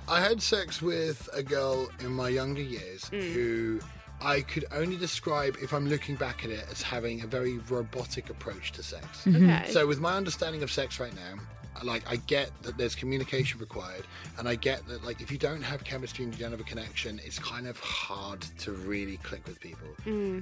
I 0.08 0.20
had 0.20 0.40
sex 0.42 0.80
with 0.80 1.28
a 1.34 1.42
girl 1.42 1.88
in 2.00 2.12
my 2.12 2.28
younger 2.28 2.62
years 2.62 3.08
who 3.08 3.80
I 4.20 4.40
could 4.40 4.64
only 4.72 4.96
describe, 4.96 5.56
if 5.62 5.72
I'm 5.72 5.88
looking 5.88 6.16
back 6.16 6.44
at 6.44 6.50
it, 6.50 6.64
as 6.70 6.82
having 6.82 7.22
a 7.22 7.26
very 7.26 7.58
robotic 7.58 8.30
approach 8.30 8.72
to 8.72 8.82
sex. 8.82 9.26
Okay. 9.26 9.64
So 9.68 9.86
with 9.86 10.00
my 10.00 10.16
understanding 10.16 10.62
of 10.62 10.72
sex 10.72 10.98
right 10.98 11.14
now, 11.14 11.40
like 11.84 12.02
I 12.10 12.16
get 12.16 12.50
that 12.62 12.76
there's 12.76 12.96
communication 12.96 13.60
required, 13.60 14.04
and 14.38 14.48
I 14.48 14.56
get 14.56 14.86
that 14.88 15.04
like 15.04 15.20
if 15.20 15.30
you 15.30 15.38
don't 15.38 15.62
have 15.62 15.84
chemistry 15.84 16.24
and 16.24 16.34
you 16.34 16.40
don't 16.40 16.50
have 16.50 16.60
a 16.60 16.64
connection, 16.64 17.20
it's 17.24 17.38
kind 17.38 17.68
of 17.68 17.78
hard 17.78 18.40
to 18.40 18.72
really 18.72 19.18
click 19.18 19.46
with 19.46 19.60
people. 19.60 19.86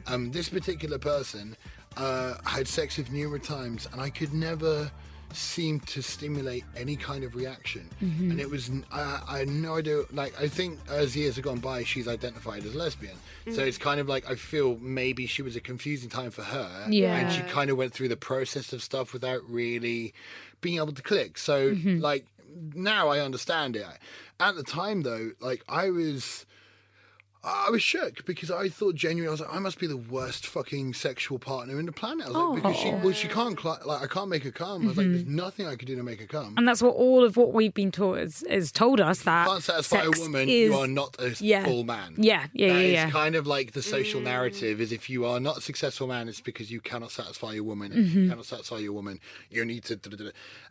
Um, 0.07 0.31
this 0.31 0.49
particular 0.49 0.99
person 0.99 1.55
uh, 1.99 2.37
had 2.45 2.67
sex 2.67 2.97
with 2.97 3.11
numerous 3.13 3.47
times, 3.47 3.87
and 3.93 4.01
I 4.01 4.09
could 4.09 4.33
never 4.33 4.91
seem 5.33 5.81
to 5.81 6.03
stimulate 6.03 6.65
any 6.77 6.97
kind 6.97 7.25
of 7.25 7.35
reaction. 7.35 7.89
Mm-hmm. 8.03 8.31
And 8.31 8.41
it 8.41 8.49
was 8.49 8.71
I, 8.93 9.23
I 9.29 9.39
had 9.41 9.49
no 9.49 9.77
idea. 9.77 10.03
Like 10.13 10.41
I 10.41 10.49
think 10.49 10.79
as 10.91 11.17
years 11.17 11.37
have 11.37 11.45
gone 11.45 11.59
by, 11.59 11.85
she's 11.85 12.09
identified 12.09 12.65
as 12.65 12.75
lesbian. 12.75 13.17
So 13.47 13.63
mm. 13.63 13.67
it's 13.67 13.79
kind 13.79 14.01
of 14.01 14.09
like 14.09 14.29
I 14.31 14.35
feel 14.35 14.77
maybe 14.79 15.27
she 15.27 15.43
was 15.43 15.57
a 15.57 15.61
confusing 15.61 16.09
time 16.09 16.31
for 16.31 16.43
her. 16.43 16.87
Yeah. 16.89 17.17
and 17.17 17.33
she 17.33 17.43
kind 17.43 17.71
of 17.71 17.77
went 17.77 17.93
through 17.93 18.09
the 18.09 18.17
process 18.17 18.73
of 18.73 18.83
stuff 18.83 19.13
without 19.13 19.43
really 19.49 20.15
being 20.61 20.77
able 20.77 20.93
to 20.93 21.03
click. 21.03 21.39
So 21.39 21.75
mm-hmm. 21.75 22.01
like 22.01 22.27
now 22.75 23.09
I 23.09 23.21
understand 23.21 23.77
it. 23.77 23.87
At 24.41 24.55
the 24.57 24.63
time 24.63 25.03
though, 25.03 25.33
like 25.41 25.63
I 25.69 25.91
was 25.91 26.46
I 27.45 27.71
was 27.71 27.83
shook 27.83 28.25
because 28.25 28.51
I 28.51 28.69
thought 28.69 28.95
genuinely 28.97 29.29
I 29.29 29.31
was 29.31 29.41
like 29.41 29.55
I 29.55 29.59
must 29.59 29.79
be 29.79 29.87
the 29.87 29.97
worst 29.97 30.47
fucking 30.47 30.95
sexual 30.95 31.39
partner 31.39 31.79
in 31.79 31.87
the 31.87 31.93
planet. 31.93 32.27
I 32.27 32.31
was 32.31 32.37
like 32.37 32.47
oh. 32.47 32.55
because 32.57 32.77
she 32.77 32.91
well 32.91 33.13
she 33.13 33.29
can't 33.29 33.57
cli- 33.57 33.85
like 33.85 34.03
I 34.03 34.07
can't 34.07 34.29
make 34.29 34.43
her 34.45 34.51
come. 34.51 34.85
I 34.85 34.89
was 34.89 34.97
like 34.97 35.07
there's 35.07 35.23
mm-hmm. 35.23 35.37
nothing 35.37 35.67
I 35.67 35.77
could 35.77 35.87
do 35.87 35.95
to 35.97 36.03
make 36.03 36.21
her 36.21 36.27
come. 36.27 36.55
And 36.57 36.67
that's 36.67 36.83
what 36.83 36.97
all 36.97 37.25
of 37.25 37.37
what 37.37 37.53
we've 37.53 37.73
been 37.75 37.93
taught 37.93 38.19
has, 38.19 38.45
has 38.51 38.73
told 38.73 39.01
us 39.01 39.23
that 39.23 39.45
you 39.45 39.51
can't 39.51 39.63
satisfy 39.63 40.05
sex 40.05 40.19
a 40.19 40.23
woman, 40.23 40.49
is, 40.49 40.71
you 40.71 40.75
are 40.77 40.89
not 40.89 41.17
a 41.21 41.35
Yeah. 41.39 41.65
full 41.65 41.85
man. 41.85 42.15
Yeah, 42.17 42.47
yeah, 42.53 42.73
That 42.73 42.75
yeah, 42.75 42.87
is 42.87 42.93
yeah. 42.93 43.11
kind 43.11 43.37
of 43.37 43.47
like 43.47 43.73
the 43.73 43.83
social 43.83 44.21
mm. 44.21 44.25
narrative 44.25 44.81
is 44.81 44.91
if 44.91 45.09
you 45.09 45.25
are 45.25 45.39
not 45.39 45.59
a 45.59 45.61
successful 45.61 46.07
man, 46.07 46.29
it's 46.29 46.41
because 46.41 46.71
you 46.71 46.81
cannot 46.81 47.13
satisfy 47.13 47.53
your 47.53 47.65
woman. 47.65 47.93
If 47.93 48.13
you 48.13 48.29
cannot 48.29 48.47
satisfy 48.47 48.79
your 48.79 48.93
woman, 48.93 49.21
you 49.51 49.65
need 49.65 49.85
to. 49.85 49.97
da- 49.97 50.11
da- 50.11 50.17
da- 50.17 50.25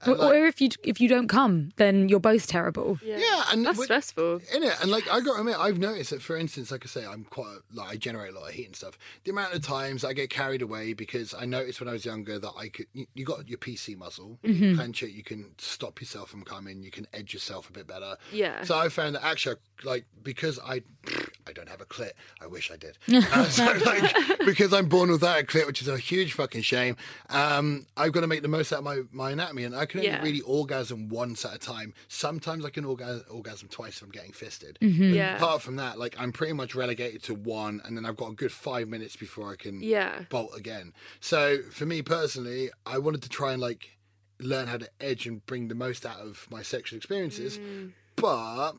da. 0.05 0.11
Or, 0.11 0.16
like- 0.16 0.34
or 0.34 0.45
if 0.45 0.59
you 0.59 0.70
if 0.84 0.99
you 0.99 1.07
don't 1.07 1.28
come, 1.28 1.72
then 1.78 2.09
you're 2.09 2.20
both 2.20 2.47
terrible. 2.47 2.99
yeah, 3.03 3.43
and 3.51 3.66
That's 3.66 3.82
stressful. 3.82 4.41
in 4.53 4.63
it. 4.63 4.74
And 4.82 4.91
like 4.91 5.07
I 5.09 5.22
got 5.22 5.36
to 5.36 5.39
admit, 5.39 5.57
I've 5.57 5.80
noticed 5.80 6.09
that, 6.09 6.22
for 6.22 6.36
instance, 6.36 6.64
like 6.72 6.86
I 6.86 6.88
say, 6.88 7.05
I'm 7.05 7.24
quite 7.24 7.57
like 7.74 7.91
I 7.91 7.95
generate 7.97 8.34
a 8.34 8.39
lot 8.39 8.49
of 8.49 8.55
heat 8.55 8.66
and 8.66 8.76
stuff. 8.76 8.97
The 9.24 9.32
amount 9.32 9.53
of 9.53 9.61
times 9.61 10.03
I 10.03 10.13
get 10.13 10.30
carried 10.30 10.61
away 10.61 10.93
because 10.93 11.34
I 11.34 11.45
noticed 11.45 11.80
when 11.80 11.89
I 11.89 11.93
was 11.93 12.05
younger 12.05 12.39
that 12.39 12.51
I 12.57 12.70
could. 12.70 12.88
You, 12.93 13.05
you 13.13 13.26
got 13.26 13.47
your 13.47 13.57
PC 13.57 13.97
muscle, 13.97 14.38
when 14.41 14.53
you 14.53 14.61
mm-hmm. 14.61 14.76
clench 14.76 15.03
it, 15.03 15.11
you 15.11 15.24
can 15.24 15.51
stop 15.57 16.01
yourself 16.01 16.30
from 16.30 16.43
coming. 16.43 16.84
You 16.84 16.91
can 16.91 17.07
edge 17.13 17.34
yourself 17.34 17.70
a 17.70 17.74
bit 17.74 17.88
better. 17.88 18.18
Yeah. 18.32 18.63
So 18.63 18.78
I 18.78 18.89
found 18.89 19.16
that 19.16 19.24
actually, 19.24 19.57
like 19.84 20.05
because 20.24 20.59
I, 20.59 20.82
I 21.47 21.53
don't 21.53 21.69
have 21.69 21.81
a 21.81 21.85
clit. 21.85 22.11
I 22.41 22.47
wish 22.47 22.71
I 22.71 22.77
did. 22.77 22.97
Uh, 23.07 23.43
so 23.49 23.65
like 23.85 24.15
because 24.45 24.73
I'm 24.73 24.87
born 24.89 25.11
without 25.11 25.39
a 25.39 25.43
clit, 25.43 25.67
which 25.67 25.81
is 25.81 25.87
a 25.87 25.97
huge 25.97 26.33
fucking 26.33 26.63
shame. 26.63 26.97
Um, 27.29 27.85
I've 27.95 28.11
got 28.13 28.21
to 28.21 28.27
make 28.27 28.41
the 28.41 28.47
most 28.47 28.73
out 28.73 28.79
of 28.79 28.85
my 28.85 29.01
my 29.11 29.31
anatomy, 29.31 29.63
and 29.63 29.75
I 29.75 29.85
can 29.85 29.99
only 29.99 30.09
Yeah. 30.11 30.21
really 30.23 30.41
orgasm 30.41 31.07
once 31.09 31.45
at 31.45 31.53
a 31.53 31.59
time. 31.59 31.93
Sometimes 32.07 32.65
I 32.65 32.69
can 32.71 32.83
orga- 32.83 33.23
orgasm 33.31 33.67
twice 33.69 33.97
if 33.97 34.03
I'm 34.03 34.09
getting 34.09 34.31
fisted. 34.31 34.77
Yeah. 34.81 35.35
Apart 35.35 35.61
from 35.61 35.75
that, 35.75 35.99
like 35.99 36.15
I'm 36.19 36.31
pretty 36.31 36.53
much 36.53 36.73
relegated 36.75 37.21
to 37.23 37.33
one, 37.35 37.81
and 37.85 37.95
then 37.95 38.05
I've 38.05 38.17
got 38.17 38.31
a 38.31 38.35
good 38.35 38.51
five 38.51 38.87
minutes 38.87 39.15
before 39.15 39.51
I 39.51 39.55
can 39.55 39.81
Yeah. 39.81 40.23
bolt 40.29 40.51
again. 40.57 40.93
So 41.19 41.59
for 41.71 41.85
me 41.85 42.01
personally, 42.01 42.69
I 42.85 42.97
wanted 42.97 43.21
to 43.23 43.29
try 43.29 43.53
and 43.53 43.61
like 43.61 43.97
learn 44.39 44.67
how 44.67 44.77
to 44.77 44.89
edge 44.99 45.27
and 45.27 45.45
bring 45.45 45.67
the 45.67 45.75
most 45.75 46.05
out 46.05 46.19
of 46.19 46.47
my 46.49 46.61
sexual 46.61 46.97
experiences, 46.97 47.57
Mm. 47.59 47.91
but. 48.15 48.73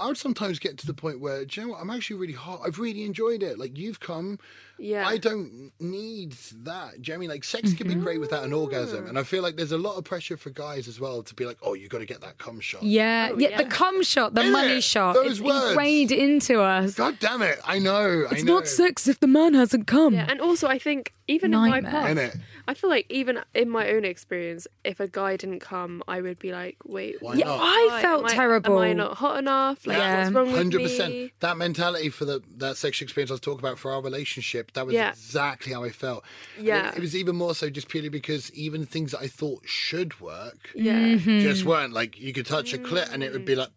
I 0.00 0.06
would 0.06 0.16
sometimes 0.18 0.58
get 0.58 0.78
to 0.78 0.86
the 0.86 0.94
point 0.94 1.20
where, 1.20 1.44
do 1.44 1.60
you 1.60 1.66
know 1.66 1.72
what? 1.74 1.80
I'm 1.82 1.90
actually 1.90 2.16
really 2.16 2.32
hot. 2.32 2.60
I've 2.66 2.78
really 2.78 3.04
enjoyed 3.04 3.42
it. 3.42 3.58
Like 3.58 3.76
you've 3.78 4.00
come, 4.00 4.38
Yeah. 4.78 5.06
I 5.06 5.18
don't 5.18 5.72
need 5.78 6.32
that. 6.32 7.00
Do 7.02 7.12
you 7.12 7.12
know 7.12 7.12
what 7.12 7.14
I 7.14 7.16
mean? 7.18 7.28
Like 7.30 7.44
sex 7.44 7.74
can 7.74 7.86
be 7.86 7.94
mm-hmm. 7.94 8.02
great 8.02 8.20
without 8.20 8.44
an 8.44 8.52
orgasm, 8.52 9.06
and 9.06 9.18
I 9.18 9.22
feel 9.24 9.42
like 9.42 9.56
there's 9.56 9.72
a 9.72 9.78
lot 9.78 9.96
of 9.96 10.04
pressure 10.04 10.36
for 10.36 10.50
guys 10.50 10.88
as 10.88 10.98
well 10.98 11.22
to 11.22 11.34
be 11.34 11.44
like, 11.44 11.58
oh, 11.62 11.74
you 11.74 11.88
got 11.88 11.98
to 11.98 12.06
get 12.06 12.20
that 12.22 12.38
cum 12.38 12.60
shot. 12.60 12.82
Yeah, 12.82 13.28
Oh, 13.32 13.38
yeah, 13.38 13.50
yeah. 13.50 13.56
the 13.58 13.64
cum 13.66 14.02
shot, 14.02 14.34
the 14.34 14.40
Isn't 14.40 14.52
money 14.52 14.78
it? 14.78 14.84
shot, 14.84 15.14
Those 15.14 15.32
it's 15.32 15.40
words. 15.40 15.70
ingrained 15.70 16.12
into 16.12 16.60
us. 16.62 16.94
God 16.94 17.18
damn 17.20 17.42
it! 17.42 17.58
I 17.64 17.78
know. 17.78 18.24
I 18.30 18.34
it's 18.34 18.42
know. 18.44 18.54
not 18.54 18.66
sex 18.68 19.06
if 19.06 19.20
the 19.20 19.26
man 19.26 19.54
hasn't 19.54 19.86
come. 19.86 20.14
Yeah, 20.14 20.26
and 20.28 20.40
also 20.40 20.66
I 20.66 20.78
think 20.78 21.12
even 21.30 21.54
in 21.54 21.60
my 21.60 21.68
Nightmare. 21.80 21.92
past, 21.92 22.16
Innit? 22.36 22.40
I 22.68 22.74
feel 22.74 22.90
like 22.90 23.06
even 23.08 23.40
in 23.54 23.68
my 23.70 23.90
own 23.90 24.04
experience, 24.04 24.66
if 24.84 25.00
a 25.00 25.08
guy 25.08 25.36
didn't 25.36 25.60
come, 25.60 26.02
I 26.06 26.20
would 26.20 26.38
be 26.38 26.52
like, 26.52 26.76
wait, 26.84 27.16
Why 27.20 27.34
Yeah, 27.34 27.46
not? 27.46 27.58
I 27.60 27.88
why? 27.90 28.02
felt 28.02 28.20
Am 28.24 28.26
I- 28.26 28.34
terrible. 28.34 28.78
Am 28.82 28.90
I 28.90 28.92
not 28.92 29.16
hot 29.16 29.38
enough? 29.38 29.86
Like, 29.86 29.96
Yeah. 29.98 30.18
what's 30.24 30.34
wrong 30.34 30.46
with 30.48 30.56
Hundred 30.56 30.78
me? 30.78 30.84
percent. 30.84 31.30
That 31.40 31.56
mentality 31.56 32.08
for 32.10 32.24
the 32.24 32.42
that 32.58 32.76
sexual 32.76 33.06
experience 33.06 33.30
I 33.30 33.34
was 33.34 33.40
talking 33.40 33.60
about 33.60 33.78
for 33.78 33.92
our 33.92 34.02
relationship. 34.02 34.72
That 34.74 34.86
was 34.86 34.94
Yeah. 34.94 35.10
exactly 35.10 35.72
how 35.72 35.82
I 35.84 35.90
felt. 35.90 36.24
And 36.56 36.66
Yeah. 36.66 36.90
It, 36.90 36.98
it 36.98 37.00
was 37.00 37.16
even 37.16 37.36
more 37.36 37.54
so 37.54 37.70
just 37.70 37.88
purely 37.88 38.08
because 38.08 38.52
even 38.52 38.84
things 38.86 39.12
that 39.12 39.20
I 39.20 39.26
thought 39.28 39.62
should 39.66 40.20
work 40.20 40.70
Yeah. 40.74 40.98
Mm-hmm. 41.16 41.40
just 41.40 41.64
weren't. 41.64 41.92
Like 41.92 42.18
you 42.20 42.32
could 42.32 42.46
touch 42.46 42.72
a 42.74 42.78
clit 42.78 43.12
and 43.12 43.22
it 43.22 43.32
would 43.32 43.44
be 43.44 43.54
like 43.56 43.70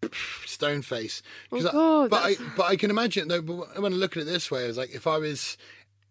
stone 0.46 0.82
face. 0.82 1.22
'Cause 1.50 1.66
I- 1.66 1.72
God, 1.72 2.10
but 2.10 2.24
I 2.24 2.30
that's- 2.34 2.52
but 2.58 2.64
I 2.66 2.76
can 2.76 2.90
imagine 2.90 3.28
though. 3.28 3.42
But 3.42 3.82
when 3.82 3.94
I 3.94 3.96
look 3.96 4.16
at 4.18 4.22
it 4.24 4.26
this 4.26 4.52
way, 4.52 4.66
it's 4.66 4.78
like 4.78 4.94
if 4.94 5.08
I 5.08 5.18
was. 5.18 5.58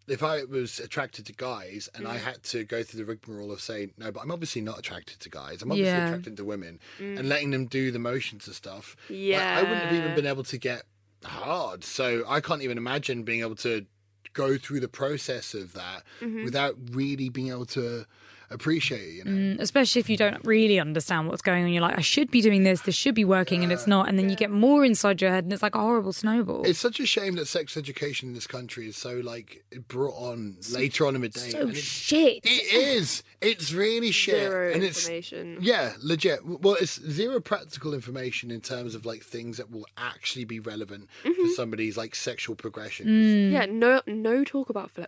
If 0.09 0.23
I 0.23 0.45
was 0.45 0.81
attracted 0.81 1.27
to 1.27 1.33
guys 1.33 1.89
and 1.95 2.05
Mm. 2.07 2.11
I 2.11 2.17
had 2.19 2.43
to 2.45 2.65
go 2.65 2.83
through 2.83 2.99
the 2.99 3.05
rigmarole 3.05 3.53
of 3.53 3.61
saying 3.61 3.93
no, 3.97 4.11
but 4.11 4.21
I'm 4.21 4.33
obviously 4.33 4.61
not 4.61 4.79
attracted 4.79 5.21
to 5.21 5.29
guys. 5.31 5.63
I'm 5.63 5.71
obviously 5.71 5.93
Yeah. 5.93 6.07
attracted 6.09 6.37
to 6.37 6.45
women, 6.45 6.81
Mm. 6.99 7.19
and 7.21 7.29
letting 7.29 7.51
them 7.51 7.67
do 7.67 7.91
the 7.93 7.99
motions 8.01 8.47
and 8.47 8.57
stuff. 8.57 8.97
like, 9.09 9.41
I 9.41 9.63
wouldn't 9.63 9.83
have 9.85 9.95
even 9.95 10.15
been 10.15 10.27
able 10.27 10.45
to 10.45 10.59
get 10.59 10.83
hard. 11.25 11.85
So 11.85 12.25
I 12.29 12.41
can't 12.41 12.63
even 12.63 12.79
imagine 12.79 13.23
being 13.23 13.41
able 13.41 13.55
to 13.57 13.87
go 14.33 14.57
through 14.59 14.81
the 14.81 14.89
process 14.89 15.55
of 15.55 15.73
that 15.75 16.03
Mm-hmm. 16.21 16.45
without 16.45 16.75
really 16.91 17.29
being 17.29 17.49
able 17.51 17.67
to 17.67 18.07
appreciate 18.53 19.01
it. 19.01 19.13
You 19.15 19.25
know, 19.25 19.31
Mm, 19.33 19.61
especially 19.61 20.01
if 20.01 20.09
you 20.11 20.17
don't 20.17 20.45
really 20.45 20.79
understand 20.79 21.29
what's 21.29 21.43
going 21.43 21.65
on. 21.65 21.71
You're 21.73 21.83
like, 21.83 21.99
I 21.99 22.03
should 22.03 22.31
be 22.31 22.41
doing 22.41 22.63
this, 22.65 22.83
this 22.83 22.95
should 22.95 23.15
be 23.15 23.25
working, 23.25 23.63
and 23.63 23.73
it's 23.73 23.87
not. 23.87 24.09
And 24.09 24.19
then 24.19 24.29
you 24.31 24.37
get 24.37 24.51
more 24.51 24.85
inside 24.85 25.21
your 25.23 25.31
head, 25.31 25.45
and 25.45 25.53
it's 25.53 25.63
like 25.63 25.75
a 25.75 25.81
horrible 25.81 26.13
snowball. 26.13 26.63
it's 26.65 26.79
such 26.79 27.01
a 27.01 27.07
shame 27.07 27.35
that 27.37 27.47
sex 27.47 27.77
education 27.77 28.29
in 28.29 28.35
this 28.35 28.47
country 28.47 28.89
is 28.89 28.97
so 28.97 29.15
like 29.25 29.65
brought 29.89 30.15
on 30.15 30.57
later 30.73 31.07
on 31.07 31.15
in 31.15 31.23
the 31.23 31.29
day. 31.29 31.51
so 31.51 31.61
and 31.61 31.71
it's, 31.71 31.79
shit. 31.81 32.41
it 32.45 32.73
is. 32.73 33.23
It's 33.41 33.73
really 33.73 34.13
shit, 34.13 34.37
Zero 34.37 34.73
and 34.73 34.85
it's 34.85 35.09
yeah, 35.61 35.95
legit. 36.01 36.41
Well, 36.47 36.77
it's 36.81 37.01
zero 37.01 37.41
practical 37.41 37.93
information 37.95 38.51
in 38.53 38.61
terms 38.61 38.95
of 38.95 39.05
like 39.05 39.23
things 39.23 39.57
that 39.57 39.71
will 39.71 39.87
actually 39.97 40.45
be 40.45 40.61
relevant 40.61 41.09
Mm-hmm. 41.25 41.43
for 41.43 41.49
somebody's 41.55 41.97
like 41.97 42.15
sexual 42.15 42.55
progression. 42.55 43.07
Mm. 43.07 43.53
Yeah, 43.53 43.67
no, 43.67 44.01
no 44.07 44.45
talk 44.45 44.69
about 44.71 44.91
fle- 44.91 45.03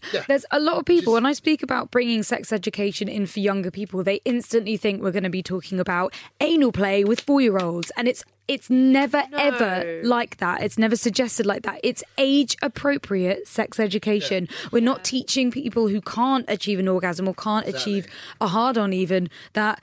pleasure. 0.00 0.24
There's 0.28 0.46
a 0.50 0.60
lot 0.60 0.76
of 0.78 0.84
people, 0.84 1.12
when 1.12 1.26
I 1.26 1.32
speak 1.32 1.62
about 1.62 1.90
bringing 1.90 2.22
sex 2.22 2.52
education 2.52 3.08
in 3.08 3.26
for 3.26 3.40
younger 3.40 3.70
people, 3.70 4.02
they 4.02 4.20
instantly 4.24 4.76
think 4.76 5.02
we're 5.02 5.12
going 5.12 5.22
to 5.24 5.30
be 5.30 5.42
talking 5.42 5.80
about 5.80 6.14
anal 6.40 6.72
play 6.72 7.04
with 7.04 7.20
four 7.20 7.40
year 7.40 7.58
olds. 7.58 7.92
And 7.96 8.08
it's 8.08 8.24
it's 8.48 8.70
never 8.70 9.22
ever 9.32 10.00
like 10.02 10.38
that. 10.38 10.62
It's 10.62 10.78
never 10.78 10.96
suggested 10.96 11.44
like 11.44 11.62
that. 11.62 11.80
It's 11.82 12.02
age 12.16 12.56
appropriate 12.62 13.46
sex 13.46 13.78
education. 13.78 14.48
We're 14.72 14.82
not 14.82 15.04
teaching 15.04 15.50
people 15.50 15.88
who 15.88 16.00
can't 16.00 16.46
achieve 16.48 16.78
an 16.78 16.88
orgasm 16.88 17.28
or 17.28 17.34
can't 17.34 17.68
achieve 17.68 18.06
a 18.40 18.48
hard 18.48 18.78
on 18.78 18.94
even 18.94 19.28
that 19.52 19.82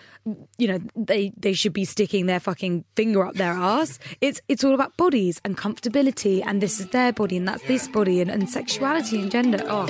you 0.57 0.67
know 0.67 0.79
they 0.95 1.31
they 1.37 1.53
should 1.53 1.73
be 1.73 1.85
sticking 1.85 2.25
their 2.25 2.39
fucking 2.39 2.83
finger 2.95 3.23
up 3.25 3.35
their 3.35 3.53
ass. 3.53 3.99
It's 4.19 4.41
it's 4.47 4.63
all 4.63 4.73
about 4.73 4.97
bodies 4.97 5.39
and 5.45 5.55
comfortability 5.55 6.41
and 6.43 6.59
this 6.59 6.79
is 6.79 6.87
their 6.87 7.13
body 7.13 7.37
and 7.37 7.47
that's 7.47 7.63
this 7.63 7.87
body 7.87 8.19
and, 8.19 8.31
and 8.31 8.49
sexuality 8.49 9.21
and 9.21 9.29
gender. 9.31 9.59
Oh. 9.65 9.85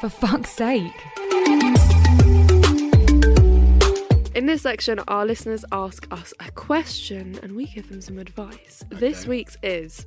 For 0.00 0.08
fuck's 0.08 0.50
sake. 0.50 1.21
In 4.34 4.46
this 4.46 4.62
section, 4.62 4.98
our 5.08 5.26
listeners 5.26 5.62
ask 5.72 6.06
us 6.10 6.32
a 6.40 6.50
question 6.52 7.38
and 7.42 7.54
we 7.54 7.66
give 7.66 7.90
them 7.90 8.00
some 8.00 8.18
advice. 8.18 8.82
This 8.88 9.26
week's 9.26 9.58
is 9.62 10.06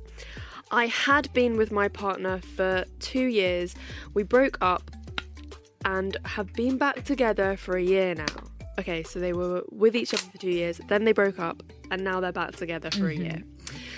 I 0.72 0.86
had 0.86 1.32
been 1.32 1.56
with 1.56 1.70
my 1.70 1.86
partner 1.86 2.40
for 2.40 2.84
two 2.98 3.26
years. 3.26 3.76
We 4.14 4.24
broke 4.24 4.58
up 4.60 4.90
and 5.84 6.16
have 6.24 6.52
been 6.54 6.76
back 6.76 7.04
together 7.04 7.56
for 7.56 7.76
a 7.76 7.82
year 7.82 8.16
now. 8.16 8.26
Okay, 8.80 9.04
so 9.04 9.20
they 9.20 9.32
were 9.32 9.62
with 9.70 9.94
each 9.94 10.12
other 10.12 10.24
for 10.24 10.38
two 10.38 10.50
years, 10.50 10.80
then 10.88 11.04
they 11.04 11.12
broke 11.12 11.38
up, 11.38 11.62
and 11.92 12.02
now 12.02 12.20
they're 12.20 12.32
back 12.32 12.56
together 12.56 12.90
for 12.90 13.08
a 13.08 13.14
mm-hmm. 13.14 13.22
year. 13.22 13.42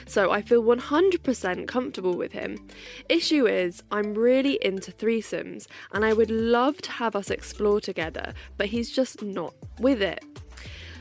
So 0.08 0.30
I 0.30 0.40
feel 0.40 0.62
100% 0.62 1.68
comfortable 1.68 2.16
with 2.16 2.32
him. 2.32 2.66
Issue 3.10 3.46
is, 3.46 3.82
I'm 3.90 4.14
really 4.14 4.58
into 4.62 4.90
threesomes, 4.90 5.66
and 5.92 6.02
I 6.02 6.14
would 6.14 6.30
love 6.30 6.78
to 6.82 6.92
have 6.92 7.14
us 7.14 7.30
explore 7.30 7.78
together, 7.80 8.32
but 8.56 8.68
he's 8.68 8.90
just 8.90 9.22
not 9.22 9.54
with 9.78 10.00
it. 10.00 10.24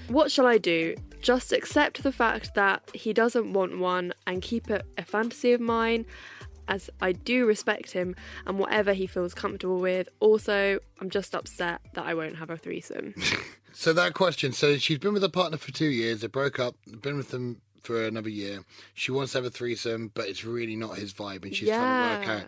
What 0.10 0.30
shall 0.30 0.46
I 0.46 0.58
do? 0.58 0.96
Just 1.22 1.54
accept 1.54 2.04
the 2.04 2.12
fact 2.12 2.54
that 2.56 2.92
he 2.94 3.14
doesn't 3.14 3.54
want 3.54 3.80
one 3.80 4.14
and 4.28 4.42
keep 4.42 4.70
it 4.70 4.86
a 4.98 5.06
fantasy 5.06 5.54
of 5.54 5.62
mine, 5.62 6.06
as 6.68 6.90
I 7.00 7.14
do 7.14 7.46
respect 7.46 7.92
him 7.92 8.14
and 8.46 8.60
whatever 8.60 8.92
he 8.92 9.08
feels 9.08 9.34
comfortable 9.34 9.80
with. 9.80 10.10
Also, 10.20 10.80
I'm 11.00 11.10
just 11.10 11.34
upset 11.34 11.80
that 11.94 12.06
I 12.06 12.14
won't 12.14 12.36
have 12.36 12.50
a 12.50 12.58
threesome. 12.58 13.16
So 13.74 13.94
that 13.94 14.16
question. 14.16 14.54
So 14.54 14.78
she's 14.78 14.98
been 14.98 15.14
with 15.14 15.24
a 15.24 15.30
partner 15.30 15.60
for 15.60 15.72
two 15.72 15.86
years. 15.86 16.22
They 16.22 16.28
broke 16.28 16.58
up. 16.58 16.74
Been 17.00 17.16
with 17.16 17.30
them 17.30 17.62
for 17.84 18.06
another 18.06 18.30
year. 18.30 18.64
She 18.94 19.12
wants 19.12 19.32
to 19.34 19.38
have 19.40 19.46
a 19.46 19.50
threesome, 19.50 20.12
but 20.14 20.28
it's 20.28 20.44
really 20.44 20.76
not 20.76 20.98
his 20.98 21.14
vibe, 21.14 21.44
and 21.44 21.56
she's 21.56 21.70
trying 21.70 22.24
to 22.26 22.28
work 22.30 22.40
out. 22.40 22.46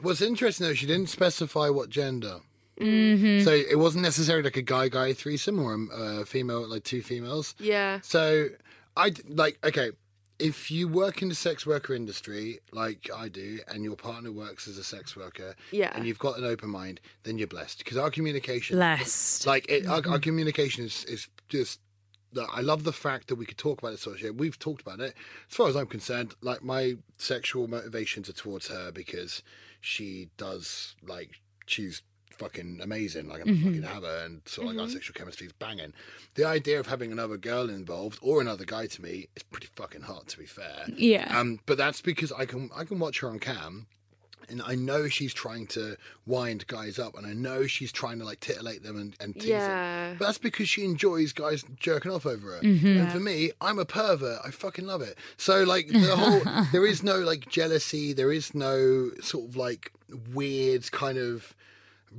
What's 0.00 0.20
interesting 0.22 0.66
though, 0.66 0.74
she 0.74 0.86
didn't 0.86 1.08
specify 1.08 1.68
what 1.70 1.88
gender. 1.90 2.40
Mm-hmm. 2.80 3.44
So 3.44 3.50
it 3.52 3.78
wasn't 3.78 4.02
necessarily 4.02 4.44
like 4.44 4.56
a 4.58 4.62
guy 4.62 4.88
guy 4.88 5.14
threesome 5.14 5.58
or 5.58 5.74
a 5.74 6.20
uh, 6.20 6.24
female 6.26 6.68
like 6.68 6.84
two 6.84 7.02
females. 7.02 7.54
yeah. 7.58 8.00
So 8.02 8.48
I 8.96 9.12
like 9.28 9.58
okay. 9.64 9.90
If 10.38 10.70
you 10.70 10.86
work 10.86 11.22
in 11.22 11.30
the 11.30 11.34
sex 11.34 11.66
worker 11.66 11.94
industry 11.94 12.58
like 12.70 13.08
I 13.16 13.28
do, 13.28 13.60
and 13.68 13.82
your 13.82 13.96
partner 13.96 14.30
works 14.30 14.68
as 14.68 14.76
a 14.76 14.84
sex 14.84 15.16
worker, 15.16 15.54
Yeah. 15.72 15.90
and 15.96 16.06
you've 16.06 16.18
got 16.18 16.36
an 16.36 16.44
open 16.44 16.68
mind, 16.68 17.00
then 17.22 17.38
you're 17.38 17.46
blessed 17.46 17.78
because 17.78 17.96
our 17.96 18.10
communication 18.10 18.76
Blessed. 18.76 19.46
like 19.46 19.64
it, 19.70 19.86
our, 19.86 20.02
our 20.06 20.18
communication 20.18 20.84
is 20.84 21.06
is 21.06 21.28
just 21.48 21.80
that 22.36 22.48
I 22.52 22.60
love 22.60 22.84
the 22.84 22.92
fact 22.92 23.28
that 23.28 23.34
we 23.34 23.44
could 23.46 23.58
talk 23.58 23.80
about 23.80 23.90
this 23.90 24.00
sort 24.02 24.16
of 24.16 24.20
shit. 24.20 24.36
We've 24.36 24.58
talked 24.58 24.80
about 24.82 25.00
it. 25.00 25.14
As 25.50 25.56
far 25.56 25.68
as 25.68 25.76
I'm 25.76 25.86
concerned, 25.86 26.34
like 26.40 26.62
my 26.62 26.96
sexual 27.18 27.66
motivations 27.68 28.28
are 28.28 28.32
towards 28.34 28.68
her 28.68 28.90
because 28.92 29.42
she 29.80 30.28
does 30.36 30.94
like 31.06 31.30
she's 31.66 32.02
fucking 32.38 32.80
amazing. 32.82 33.28
Like 33.28 33.40
I'm 33.46 33.56
fucking 33.62 33.82
have 33.82 34.02
her, 34.02 34.24
and 34.24 34.42
sort 34.46 34.68
of 34.68 34.74
like 34.74 34.82
our 34.82 34.88
sexual 34.90 35.14
chemistry 35.14 35.46
is 35.46 35.52
banging. 35.54 35.92
The 36.34 36.44
idea 36.44 36.78
of 36.78 36.86
having 36.86 37.10
another 37.12 37.36
girl 37.36 37.68
involved 37.70 38.18
or 38.22 38.40
another 38.40 38.64
guy 38.64 38.86
to 38.86 39.02
me 39.02 39.28
is 39.36 39.42
pretty 39.42 39.68
fucking 39.74 40.02
hot. 40.02 40.28
To 40.28 40.38
be 40.38 40.46
fair, 40.46 40.84
Yeah. 40.94 41.36
Um, 41.38 41.60
but 41.66 41.78
that's 41.78 42.00
because 42.00 42.32
I 42.32 42.44
can 42.46 42.70
I 42.76 42.84
can 42.84 42.98
watch 42.98 43.20
her 43.20 43.28
on 43.28 43.38
cam. 43.38 43.86
And 44.48 44.62
I 44.64 44.74
know 44.74 45.08
she's 45.08 45.34
trying 45.34 45.66
to 45.68 45.96
wind 46.26 46.66
guys 46.66 46.98
up, 46.98 47.16
and 47.16 47.26
I 47.26 47.32
know 47.32 47.66
she's 47.66 47.92
trying 47.92 48.18
to 48.20 48.24
like 48.24 48.40
titillate 48.40 48.82
them 48.82 48.96
and, 48.98 49.14
and 49.20 49.34
tease 49.34 49.46
Yeah. 49.46 50.08
them. 50.08 50.16
But 50.18 50.26
that's 50.26 50.38
because 50.38 50.68
she 50.68 50.84
enjoys 50.84 51.32
guys 51.32 51.64
jerking 51.78 52.10
off 52.12 52.26
over 52.26 52.52
her. 52.54 52.60
Mm-hmm. 52.60 52.86
And 53.00 53.12
for 53.12 53.20
me, 53.20 53.50
I'm 53.60 53.78
a 53.78 53.84
pervert. 53.84 54.40
I 54.44 54.50
fucking 54.50 54.86
love 54.86 55.02
it. 55.02 55.16
So 55.36 55.64
like 55.64 55.88
the 55.88 56.16
whole, 56.16 56.64
there 56.72 56.86
is 56.86 57.02
no 57.02 57.18
like 57.18 57.48
jealousy. 57.48 58.12
There 58.12 58.32
is 58.32 58.54
no 58.54 59.10
sort 59.20 59.48
of 59.48 59.56
like 59.56 59.92
weird 60.32 60.90
kind 60.92 61.18
of 61.18 61.54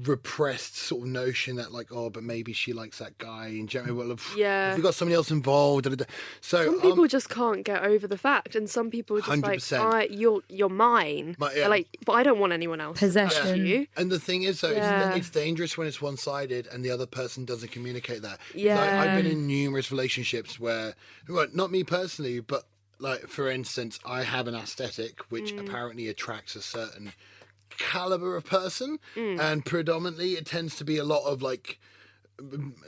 repressed 0.04 0.76
sort 0.78 1.04
of 1.04 1.08
notion 1.10 1.56
that 1.56 1.72
like 1.72 1.88
oh 1.92 2.10
but 2.10 2.22
maybe 2.24 2.54
she 2.54 2.72
likes 2.74 3.00
that 3.00 3.18
guy 3.18 3.48
and 3.48 3.68
generally 3.68 3.94
well 3.98 4.12
if, 4.12 4.36
Yeah. 4.38 4.72
if 4.72 4.78
we 4.78 4.84
got 4.84 4.94
somebody 4.94 5.16
else 5.16 5.32
involved 5.32 5.86
da, 5.86 5.90
da, 5.90 5.96
da. 5.96 6.06
so 6.42 6.66
Some 6.66 6.76
um, 6.76 6.82
people 6.82 7.08
just 7.08 7.30
can't 7.30 7.64
get 7.64 7.84
over 7.84 8.08
the 8.08 8.18
fact, 8.18 8.56
and 8.56 8.70
some 8.70 8.90
people 8.92 9.18
are 9.18 9.22
just 9.22 9.42
like, 9.44 9.60
100%. 9.60 9.80
I, 9.94 10.04
"You're 10.12 10.42
you're 10.50 10.70
mine." 10.70 11.36
But, 11.40 11.56
yeah. 11.58 11.68
Like, 11.68 11.88
but 12.06 12.14
I 12.14 12.24
don't 12.24 12.40
want 12.40 12.54
anyone 12.54 12.80
else. 12.82 13.00
Possession. 13.00 13.66
You. 13.66 13.88
And 13.96 14.12
the 14.12 14.20
thing 14.20 14.44
is, 14.44 14.62
though, 14.62 14.72
Yeah. 14.72 15.10
it's, 15.10 15.18
it's 15.18 15.30
dangerous 15.30 15.78
when 15.78 15.88
it's 15.88 16.02
one 16.02 16.18
sided 16.18 16.68
and 16.72 16.84
the 16.84 16.92
other 16.92 17.06
person 17.06 17.46
doesn't 17.46 17.72
communicate 17.72 18.22
that. 18.22 18.40
Yeah. 18.54 18.80
Like, 18.80 18.90
I've 18.92 19.24
been 19.24 19.32
in 19.32 19.48
numerous 19.48 19.92
relationships 19.92 20.60
where, 20.60 20.94
well, 21.28 21.48
not 21.54 21.72
me 21.72 21.84
personally, 21.84 22.40
but 22.40 22.64
like, 23.00 23.28
for 23.28 23.50
instance, 23.50 24.00
I 24.06 24.24
have 24.24 24.48
an 24.48 24.56
aesthetic 24.56 25.20
which 25.30 25.54
Mm. 25.54 25.68
apparently 25.68 26.08
attracts 26.08 26.56
a 26.56 26.62
certain 26.62 27.14
caliber 27.78 28.36
of 28.36 28.46
person. 28.46 29.00
Mm. 29.16 29.40
And 29.40 29.66
predominantly, 29.66 30.34
it 30.34 30.46
tends 30.46 30.76
to 30.78 30.84
be 30.84 30.98
a 30.98 31.04
lot 31.04 31.26
of 31.26 31.42
like, 31.42 31.80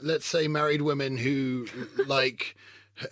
let's 0.02 0.26
say, 0.26 0.48
married 0.48 0.82
women 0.82 1.18
who 1.18 1.66
like. 2.06 2.56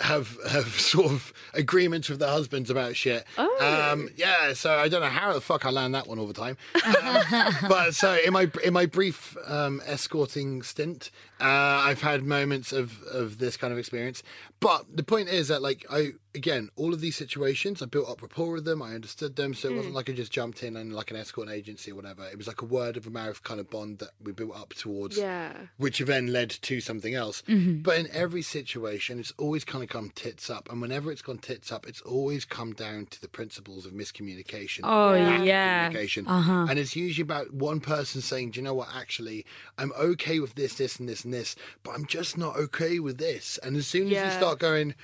Have 0.01 0.37
have 0.47 0.67
sort 0.79 1.07
of 1.07 1.33
agreements 1.55 2.11
with 2.11 2.19
their 2.19 2.29
husbands 2.29 2.69
about 2.69 2.95
shit. 2.95 3.25
Oh. 3.39 3.91
Um, 3.91 4.11
yeah, 4.17 4.53
so 4.53 4.75
I 4.75 4.87
don't 4.87 5.01
know 5.01 5.07
how 5.07 5.33
the 5.33 5.41
fuck 5.41 5.65
I 5.65 5.71
land 5.71 5.95
that 5.95 6.07
one 6.07 6.19
all 6.19 6.27
the 6.27 6.35
time. 6.35 6.59
Um, 6.85 7.55
but 7.71 7.95
so 7.95 8.19
in 8.23 8.35
my 8.35 8.51
in 8.63 8.75
my 8.75 8.85
brief 8.85 9.35
um, 9.47 9.81
escorting 9.87 10.61
stint, 10.63 11.11
uh, 11.41 11.45
I've 11.45 12.03
had 12.03 12.23
moments 12.23 12.71
of 12.71 13.03
of 13.05 13.39
this 13.39 13.57
kind 13.57 13.73
of 13.73 13.79
experience. 13.79 14.23
But 14.61 14.95
the 14.95 15.03
point 15.03 15.31
is 15.31 15.49
that 15.49 15.63
like 15.63 15.87
I 15.91 16.13
again, 16.39 16.71
all 16.77 16.95
of 16.95 17.01
these 17.01 17.17
situations, 17.17 17.83
I 17.83 17.87
built 17.87 18.09
up 18.09 18.23
rapport 18.23 18.53
with 18.55 18.65
them. 18.65 18.81
I 18.81 18.95
understood 18.95 19.37
them, 19.37 19.53
so 19.53 19.69
it 19.69 19.73
Mm. 19.73 19.77
wasn't 19.77 19.95
like 19.95 20.09
I 20.09 20.13
just 20.15 20.33
jumped 20.33 20.63
in 20.63 20.77
and 20.77 20.93
like 20.95 21.11
an 21.11 21.17
escort 21.17 21.49
agency 21.51 21.91
or 21.91 21.97
whatever. 21.97 22.27
It 22.27 22.39
was 22.39 22.47
like 22.47 22.63
a 22.63 22.65
word 22.65 22.97
of 22.97 23.11
mouth 23.11 23.43
kind 23.43 23.61
of 23.61 23.69
bond 23.69 23.99
that 23.99 24.13
we 24.23 24.33
built 24.33 24.57
up 24.57 24.73
towards 24.75 25.19
Yeah. 25.19 25.53
which 25.77 25.99
then 25.99 26.29
led 26.33 26.51
to 26.51 26.81
something 26.81 27.15
else. 27.15 27.43
Mm-hmm. 27.49 27.83
But 27.83 27.99
in 27.99 28.09
every 28.13 28.43
situation, 28.43 29.19
it's 29.19 29.33
always 29.37 29.65
kind 29.65 29.83
of 29.85 29.91
come 29.91 30.11
tits 30.15 30.49
up. 30.49 30.71
And 30.71 30.81
whenever 30.81 31.11
it's 31.13 31.23
gone 31.23 31.39
tits 31.39 31.71
up, 31.73 31.87
it's 31.87 32.01
always 32.03 32.45
come 32.45 32.73
down 32.73 33.07
to 33.07 33.21
the 33.21 33.29
principles 33.29 33.85
of 33.85 33.93
miscommunication. 33.93 34.81
Oh, 34.85 35.13
lack 35.19 35.41
of 35.41 35.47
yeah. 35.47 35.87
Communication. 35.89 36.27
Uh-huh. 36.27 36.67
And 36.71 36.79
it's 36.79 36.95
usually 36.97 37.23
about 37.23 37.53
one 37.53 37.81
person 37.81 38.21
saying, 38.21 38.53
Do 38.53 38.61
you 38.61 38.65
know 38.65 38.75
what? 38.75 38.89
Actually, 38.95 39.45
I'm 39.77 39.93
okay 39.99 40.39
with 40.41 40.55
this, 40.55 40.75
this, 40.75 40.99
and 41.01 41.09
this, 41.09 41.25
and 41.25 41.35
this, 41.35 41.57
but 41.83 41.93
I'm 41.97 42.07
just 42.07 42.39
not 42.39 42.57
okay 42.57 43.01
with 43.01 43.19
this. 43.19 43.59
And 43.63 43.77
as 43.77 43.87
soon 43.87 44.13
as 44.13 44.25
you 44.25 44.31
start 44.39 44.59
going, 44.59 44.95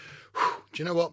Do 0.72 0.82
you 0.82 0.84
know 0.84 0.94
what? 0.94 1.12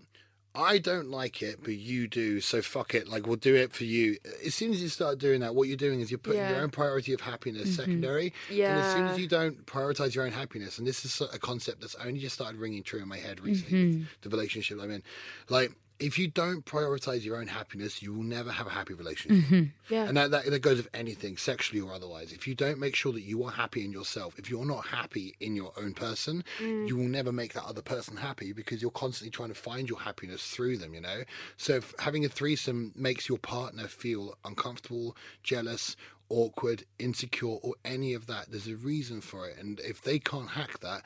I 0.53 0.79
don't 0.79 1.09
like 1.09 1.41
it, 1.41 1.59
but 1.63 1.75
you 1.75 2.07
do, 2.07 2.41
so 2.41 2.61
fuck 2.61 2.93
it. 2.93 3.07
Like 3.07 3.25
we'll 3.25 3.37
do 3.37 3.55
it 3.55 3.71
for 3.71 3.85
you. 3.85 4.17
As 4.45 4.53
soon 4.53 4.71
as 4.71 4.81
you 4.81 4.89
start 4.89 5.17
doing 5.17 5.39
that, 5.39 5.55
what 5.55 5.69
you're 5.69 5.77
doing 5.77 6.01
is 6.01 6.11
you're 6.11 6.17
putting 6.17 6.41
your 6.41 6.61
own 6.61 6.71
priority 6.71 7.13
of 7.13 7.21
happiness 7.21 7.69
mm-hmm. 7.69 7.71
secondary. 7.71 8.33
Yeah. 8.49 8.71
And 8.71 8.79
as 8.81 8.93
soon 8.93 9.05
as 9.05 9.19
you 9.19 9.27
don't 9.27 9.65
prioritize 9.65 10.13
your 10.13 10.25
own 10.25 10.31
happiness, 10.31 10.77
and 10.77 10.85
this 10.85 11.05
is 11.05 11.21
a 11.21 11.39
concept 11.39 11.81
that's 11.81 11.95
only 11.95 12.19
just 12.19 12.35
started 12.35 12.59
ringing 12.59 12.83
true 12.83 13.01
in 13.01 13.07
my 13.07 13.17
head 13.17 13.39
recently 13.39 13.85
with 13.85 13.95
mm-hmm. 13.95 14.03
the 14.21 14.29
relationship 14.29 14.79
I'm 14.81 14.91
in. 14.91 15.03
Like, 15.47 15.71
if 16.01 16.17
you 16.17 16.27
don't 16.27 16.65
prioritize 16.65 17.23
your 17.23 17.37
own 17.37 17.47
happiness, 17.47 18.01
you 18.01 18.11
will 18.11 18.23
never 18.23 18.51
have 18.51 18.65
a 18.65 18.71
happy 18.71 18.95
relationship. 18.95 19.45
Mm-hmm. 19.45 19.93
Yeah. 19.93 20.07
And 20.07 20.17
that, 20.17 20.31
that, 20.31 20.45
that 20.45 20.59
goes 20.59 20.77
with 20.77 20.89
anything, 20.95 21.37
sexually 21.37 21.79
or 21.79 21.93
otherwise. 21.93 22.33
If 22.33 22.47
you 22.47 22.55
don't 22.55 22.79
make 22.79 22.95
sure 22.95 23.13
that 23.13 23.21
you 23.21 23.43
are 23.43 23.51
happy 23.51 23.85
in 23.85 23.91
yourself, 23.91 24.37
if 24.39 24.49
you're 24.49 24.65
not 24.65 24.87
happy 24.87 25.35
in 25.39 25.55
your 25.55 25.71
own 25.77 25.93
person, 25.93 26.43
mm. 26.59 26.87
you 26.87 26.97
will 26.97 27.07
never 27.07 27.31
make 27.31 27.53
that 27.53 27.65
other 27.65 27.83
person 27.83 28.17
happy 28.17 28.51
because 28.51 28.81
you're 28.81 28.89
constantly 28.91 29.29
trying 29.29 29.49
to 29.49 29.55
find 29.55 29.87
your 29.87 29.99
happiness 29.99 30.47
through 30.47 30.77
them, 30.77 30.95
you 30.95 31.01
know? 31.01 31.21
So 31.57 31.75
if 31.75 31.93
having 31.99 32.25
a 32.25 32.29
threesome 32.29 32.93
makes 32.95 33.29
your 33.29 33.37
partner 33.37 33.87
feel 33.87 34.35
uncomfortable, 34.43 35.15
jealous, 35.43 35.95
awkward, 36.29 36.83
insecure, 36.97 37.59
or 37.61 37.75
any 37.85 38.15
of 38.15 38.25
that, 38.25 38.49
there's 38.49 38.67
a 38.67 38.75
reason 38.75 39.21
for 39.21 39.47
it. 39.47 39.57
And 39.59 39.79
if 39.81 40.01
they 40.01 40.17
can't 40.17 40.49
hack 40.49 40.79
that, 40.79 41.03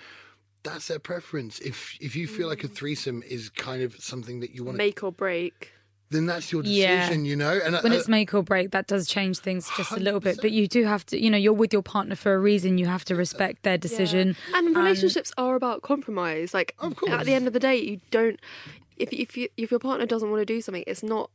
that's 0.66 0.88
their 0.90 1.00
preference. 1.00 1.60
If 1.60 1.98
if 2.02 2.16
you 2.18 2.28
feel 2.28 2.48
like 2.50 2.64
a 2.66 2.68
threesome 2.68 3.24
is 3.36 3.50
kind 3.50 3.82
of 3.82 3.96
something 4.02 4.42
that 4.42 4.52
you 4.56 4.66
want 4.66 4.76
to, 4.76 4.84
Make 4.84 5.02
or 5.04 5.12
break. 5.14 5.72
then 6.10 6.26
that's 6.26 6.52
your 6.52 6.62
Yeah. 6.64 6.98
decision, 7.08 7.26
you 7.26 7.36
know. 7.36 7.60
And 7.64 7.76
when 7.84 7.92
uh, 7.94 7.96
it's 7.96 8.08
make 8.10 8.34
or 8.34 8.44
break, 8.44 8.72
that 8.72 8.88
does 8.88 9.08
change 9.08 9.40
things 9.40 9.70
just 9.78 9.92
a 9.92 10.00
little 10.00 10.20
bit. 10.20 10.40
But 10.42 10.52
you 10.52 10.68
do 10.68 10.84
have 10.86 11.06
to, 11.08 11.16
you 11.24 11.30
know, 11.30 11.38
you're 11.38 11.54
with 11.64 11.72
your 11.74 11.82
partner 11.84 12.16
for 12.16 12.34
a 12.34 12.40
reason. 12.40 12.78
You 12.78 12.86
have 12.88 13.06
to 13.06 13.16
respect 13.16 13.64
their 13.64 13.78
decision. 13.78 14.36
And 14.54 14.76
relationships 14.76 15.32
are 15.38 15.56
about 15.56 15.82
compromise. 15.82 16.54
Like 16.54 16.76
Of 16.80 16.96
course. 16.96 17.12
at 17.14 17.26
the 17.26 17.34
end 17.34 17.48
of 17.48 17.54
the 17.54 17.60
day, 17.60 17.78
you 17.78 18.02
don't. 18.12 18.40
If 18.98 19.10
if 19.12 19.36
you, 19.38 19.50
if 19.58 19.72
your 19.72 19.80
partner 19.80 20.06
doesn't 20.06 20.30
want 20.32 20.42
to 20.42 20.46
do 20.46 20.62
something, 20.62 20.84
it's 20.88 21.04
not. 21.04 21.30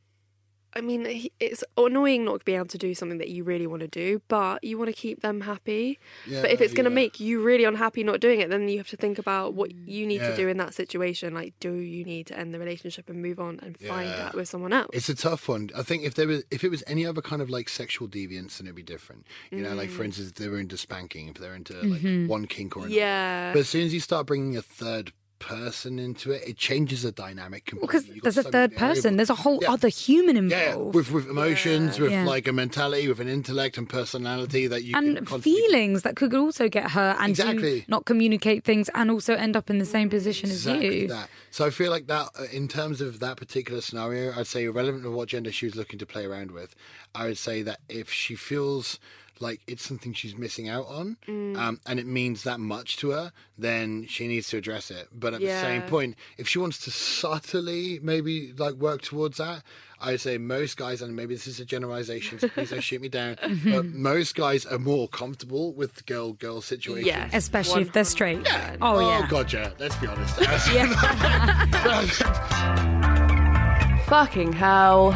I 0.75 0.81
mean, 0.81 1.29
it's 1.41 1.65
annoying 1.77 2.25
not 2.25 2.41
to 2.41 2.45
be 2.45 2.55
able 2.55 2.67
to 2.67 2.79
do 2.79 2.95
something 2.95 3.19
that 3.19 3.29
you 3.29 3.43
really 3.45 3.67
want 3.67 3.81
to 3.81 3.89
do, 3.89 4.23
but 4.29 4.63
you 4.63 4.79
want 4.79 4.89
to 4.89 4.95
keep 4.95 5.21
them 5.21 5.41
happy. 5.43 5.99
but 6.29 6.51
if 6.51 6.61
it's 6.61 6.75
going 6.75 6.85
to 6.85 6.91
yeah. 6.91 6.95
make 6.95 7.21
you 7.21 7.43
really 7.43 7.65
unhappy 7.65 8.05
not 8.05 8.21
doing 8.21 8.41
it, 8.41 8.51
then 8.51 8.69
you 8.69 8.79
have 8.79 8.89
to 8.89 8.97
think 8.97 9.19
about 9.19 9.55
what 9.55 9.71
mm, 9.71 9.83
you 9.87 10.07
need 10.07 10.21
Yeah. 10.21 10.31
to 10.31 10.37
do 10.37 10.49
in 10.49 10.59
that 10.59 10.75
situation. 10.75 11.35
Like, 11.35 11.55
do 11.61 11.75
you 11.75 12.05
need 12.05 12.27
to 12.29 12.39
end 12.39 12.55
the 12.55 12.59
relationship 12.59 13.09
and 13.09 13.21
move 13.21 13.41
on 13.41 13.59
and 13.63 13.77
find 13.79 14.09
Yeah. 14.09 14.17
that 14.17 14.35
with 14.35 14.49
someone 14.49 14.73
else? 14.73 14.91
It's 14.93 15.09
a 15.09 15.15
tough 15.15 15.49
one. 15.49 15.71
I 15.75 15.83
think 15.83 16.05
if 16.05 16.15
there 16.15 16.27
was, 16.27 16.45
if 16.51 16.63
it 16.63 16.71
was 16.71 16.85
any 16.87 17.05
other 17.05 17.23
kind 17.23 17.43
of 17.43 17.51
like 17.51 17.69
sexual 17.69 18.09
deviance, 18.09 18.59
then 18.59 18.67
it'd 18.67 18.77
be 18.77 18.83
different. 18.83 19.27
You 19.51 19.63
know, 19.63 19.75
like 19.75 19.91
for 19.91 20.03
mm. 20.03 20.07
instance, 20.07 20.29
if 20.29 20.35
they 20.37 20.49
were 20.49 20.61
into 20.61 20.77
spanking, 20.77 21.29
if 21.29 21.35
they're 21.35 21.55
into 21.55 21.75
like 21.75 22.01
mm-hmm. 22.01 22.29
one 22.29 22.47
kink 22.47 22.77
or 22.77 22.81
another. 22.81 22.95
yeah. 22.95 23.53
But 23.53 23.61
as 23.61 23.69
soon 23.69 23.87
as 23.87 23.95
you 23.95 24.01
start 24.01 24.27
bringing 24.27 24.57
a 24.57 24.63
third 24.63 25.13
person 25.41 25.99
into 25.99 26.31
it, 26.31 26.43
it 26.47 26.57
changes 26.57 27.03
the 27.03 27.11
dynamic 27.11 27.65
Because 27.65 28.05
completely. 28.05 28.15
Got 28.21 28.23
there's 28.35 28.47
a 28.47 28.51
third 28.51 28.77
person. 28.77 29.17
There's 29.17 29.31
a 29.31 29.35
whole 29.35 29.59
Yeah. 29.63 29.73
other 29.73 29.89
human 29.89 30.37
Yeah, 30.49 30.69
involved. 30.69 30.95
with 30.95 31.11
with 31.11 31.29
emotions, 31.29 31.99
with 31.99 32.13
Yeah. 32.13 32.25
like 32.25 32.47
a 32.47 32.53
mentality, 32.53 33.09
with 33.09 33.19
an 33.21 33.29
intellect 33.29 33.77
and 33.79 33.89
personality 33.89 34.69
that 34.69 34.85
you 34.85 34.95
and 34.97 35.29
feelings 35.43 36.03
that 36.03 36.15
could 36.15 36.35
also 36.35 36.69
get 36.69 36.93
hurt 36.93 37.17
and 37.19 37.31
Exactly. 37.31 37.85
not 37.89 38.05
communicate 38.05 38.65
things 38.65 38.89
and 38.95 39.11
also 39.11 39.35
end 39.35 39.57
up 39.57 39.69
in 39.71 39.79
the 39.79 39.87
same 39.87 40.09
position 40.09 40.51
Exactly 40.51 40.87
as 40.89 40.95
you. 41.03 41.09
that. 41.09 41.29
So 41.51 41.67
I 41.67 41.71
feel 41.71 41.91
like 41.91 42.07
that, 42.07 42.29
uh, 42.39 42.45
in 42.53 42.69
terms 42.69 43.01
of 43.01 43.19
that 43.21 43.37
particular 43.37 43.81
scenario, 43.81 44.33
I'd 44.37 44.47
say 44.47 44.65
irrelevant 44.65 45.05
of 45.07 45.13
what 45.13 45.29
gender 45.29 45.51
she 45.51 45.67
was 45.67 45.75
looking 45.75 45.99
to 45.99 46.07
play 46.07 46.25
around 46.27 46.53
with, 46.53 46.75
I 47.15 47.27
would 47.27 47.39
say 47.39 47.63
that 47.63 47.81
if 47.89 48.13
she 48.13 48.37
feels 48.37 49.01
like 49.41 49.61
it's 49.67 49.87
something 49.87 50.13
she's 50.13 50.37
missing 50.37 50.69
out 50.69 50.87
on, 50.87 51.17
um, 51.29 51.81
and 51.87 51.99
it 51.99 52.07
means 52.07 52.45
that 52.45 52.61
much 52.61 52.97
to 52.99 53.11
her, 53.11 53.33
then 53.59 54.07
she 54.07 54.29
needs 54.29 54.49
to 54.51 54.59
address 54.59 54.91
it. 54.91 55.09
But 55.13 55.35
at 55.35 55.41
the 55.41 55.49
same 55.49 55.83
point, 55.83 56.17
if 56.39 56.47
she 56.47 56.59
wants 56.59 56.79
to 56.85 56.91
subtly 56.91 57.99
maybe 58.03 58.53
like 58.57 58.75
work 58.75 59.03
towards 59.03 59.39
that, 59.39 59.63
I 60.03 60.13
would 60.13 60.21
say 60.21 60.39
most 60.39 60.79
guys, 60.79 61.03
and 61.03 61.15
maybe 61.15 61.35
this 61.35 61.47
is 61.47 61.61
a 61.61 61.65
generalization, 61.65 62.39
so 62.39 62.49
please 62.49 62.71
don't 62.71 62.81
shoot 62.81 63.03
me 63.03 63.09
down, 63.09 63.37
but 63.65 63.85
most 63.85 64.35
guys 64.35 64.65
are 64.65 64.79
more 64.79 65.09
comfortable 65.09 65.75
with 65.75 65.97
the 65.97 66.03
girl-girl 66.05 66.63
situation. 66.63 67.07
Yes. 67.07 67.31
Especially 67.35 67.83
if 67.83 67.93
they're 67.93 68.05
straight. 68.05 68.43
100%. 68.45 68.79
Oh, 68.81 69.01
yeah. 69.01 69.27
God, 69.29 69.53
yeah. 69.53 69.71
Let's 69.79 69.97
be 69.97 70.07
honest. 70.07 70.37
Fucking 74.07 74.53
hell. 74.55 75.13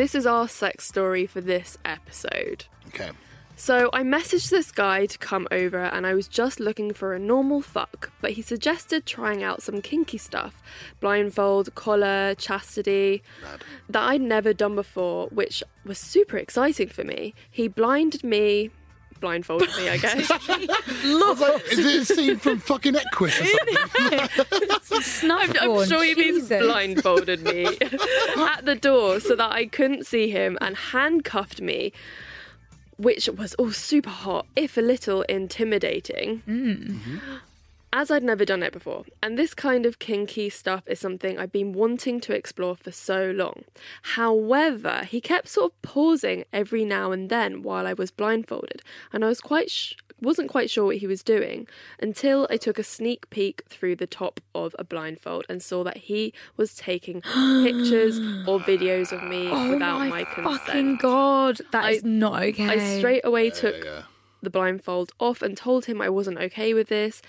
This 0.00 0.14
is 0.14 0.24
our 0.24 0.48
sex 0.48 0.86
story 0.86 1.26
for 1.26 1.42
this 1.42 1.76
episode. 1.84 2.64
okay. 2.88 3.10
So 3.54 3.90
I 3.92 4.02
messaged 4.02 4.48
this 4.48 4.72
guy 4.72 5.04
to 5.04 5.18
come 5.18 5.46
over 5.50 5.76
and 5.76 6.06
I 6.06 6.14
was 6.14 6.26
just 6.26 6.58
looking 6.58 6.94
for 6.94 7.12
a 7.12 7.18
normal 7.18 7.60
fuck, 7.60 8.10
but 8.22 8.30
he 8.30 8.40
suggested 8.40 9.04
trying 9.04 9.42
out 9.42 9.62
some 9.62 9.82
kinky 9.82 10.16
stuff 10.16 10.62
blindfold, 11.00 11.74
collar, 11.74 12.34
chastity 12.34 13.22
that 13.90 14.02
I'd 14.02 14.22
never 14.22 14.54
done 14.54 14.74
before, 14.74 15.26
which 15.26 15.62
was 15.84 15.98
super 15.98 16.38
exciting 16.38 16.88
for 16.88 17.04
me. 17.04 17.34
He 17.50 17.68
blinded 17.68 18.24
me. 18.24 18.70
Blindfolded 19.20 19.68
me, 19.76 19.88
I 19.90 19.98
guess. 19.98 20.30
Is 21.70 21.78
it 21.78 22.02
a 22.02 22.04
scene 22.04 22.36
from 22.38 22.58
fucking 22.58 22.96
Equus 22.96 23.38
or 23.40 23.44
something? 23.44 25.02
Snuff 25.02 25.52
I'm 25.60 25.86
sure 25.86 26.02
he 26.04 26.14
means 26.14 26.48
blindfolded 26.48 27.42
me 27.42 27.66
at 28.36 28.62
the 28.64 28.74
door 28.80 29.20
so 29.20 29.36
that 29.36 29.52
I 29.52 29.66
couldn't 29.66 30.06
see 30.06 30.30
him 30.30 30.56
and 30.60 30.76
handcuffed 30.76 31.60
me, 31.60 31.92
which 32.96 33.28
was 33.28 33.54
all 33.54 33.72
super 33.72 34.10
hot, 34.10 34.46
if 34.56 34.76
a 34.76 34.80
little 34.80 35.22
intimidating. 35.22 36.42
Mm-hmm. 36.48 37.18
As 37.92 38.08
I'd 38.08 38.22
never 38.22 38.44
done 38.44 38.62
it 38.62 38.72
before, 38.72 39.04
and 39.20 39.36
this 39.36 39.52
kind 39.52 39.84
of 39.84 39.98
kinky 39.98 40.48
stuff 40.48 40.84
is 40.86 41.00
something 41.00 41.38
I've 41.38 41.50
been 41.50 41.72
wanting 41.72 42.20
to 42.20 42.32
explore 42.32 42.76
for 42.76 42.92
so 42.92 43.32
long. 43.32 43.64
However, 44.14 45.02
he 45.08 45.20
kept 45.20 45.48
sort 45.48 45.72
of 45.72 45.82
pausing 45.82 46.44
every 46.52 46.84
now 46.84 47.10
and 47.10 47.28
then 47.28 47.62
while 47.62 47.88
I 47.88 47.92
was 47.94 48.12
blindfolded, 48.12 48.82
and 49.12 49.24
I 49.24 49.28
was 49.28 49.40
quite 49.40 49.70
sh- 49.72 49.94
wasn't 50.22 50.50
quite 50.50 50.70
sure 50.70 50.84
what 50.84 50.98
he 50.98 51.06
was 51.08 51.22
doing 51.24 51.66
until 51.98 52.46
I 52.50 52.58
took 52.58 52.78
a 52.78 52.84
sneak 52.84 53.28
peek 53.30 53.62
through 53.70 53.96
the 53.96 54.06
top 54.06 54.38
of 54.54 54.76
a 54.78 54.84
blindfold 54.84 55.46
and 55.48 55.62
saw 55.62 55.82
that 55.84 55.96
he 55.96 56.32
was 56.58 56.74
taking 56.74 57.22
pictures 57.64 58.18
or 58.46 58.60
videos 58.60 59.10
of 59.12 59.24
me 59.24 59.48
Oh 59.50 59.70
without 59.70 59.98
my, 59.98 60.08
my, 60.10 60.24
consent. 60.24 60.60
fucking 60.60 60.96
god, 60.98 61.60
that 61.72 61.84
I- 61.86 61.90
is 61.92 62.04
not 62.04 62.42
okay. 62.44 62.68
I 62.68 62.98
straight 62.98 63.22
away 63.24 63.50
took 63.50 63.84
the 64.42 64.50
blindfold 64.50 65.10
off 65.18 65.42
and 65.42 65.56
told 65.56 65.86
him 65.86 66.00
I 66.00 66.08
wasn't 66.08 66.38
okay 66.38 66.72
with 66.74 66.88
this 66.88 67.20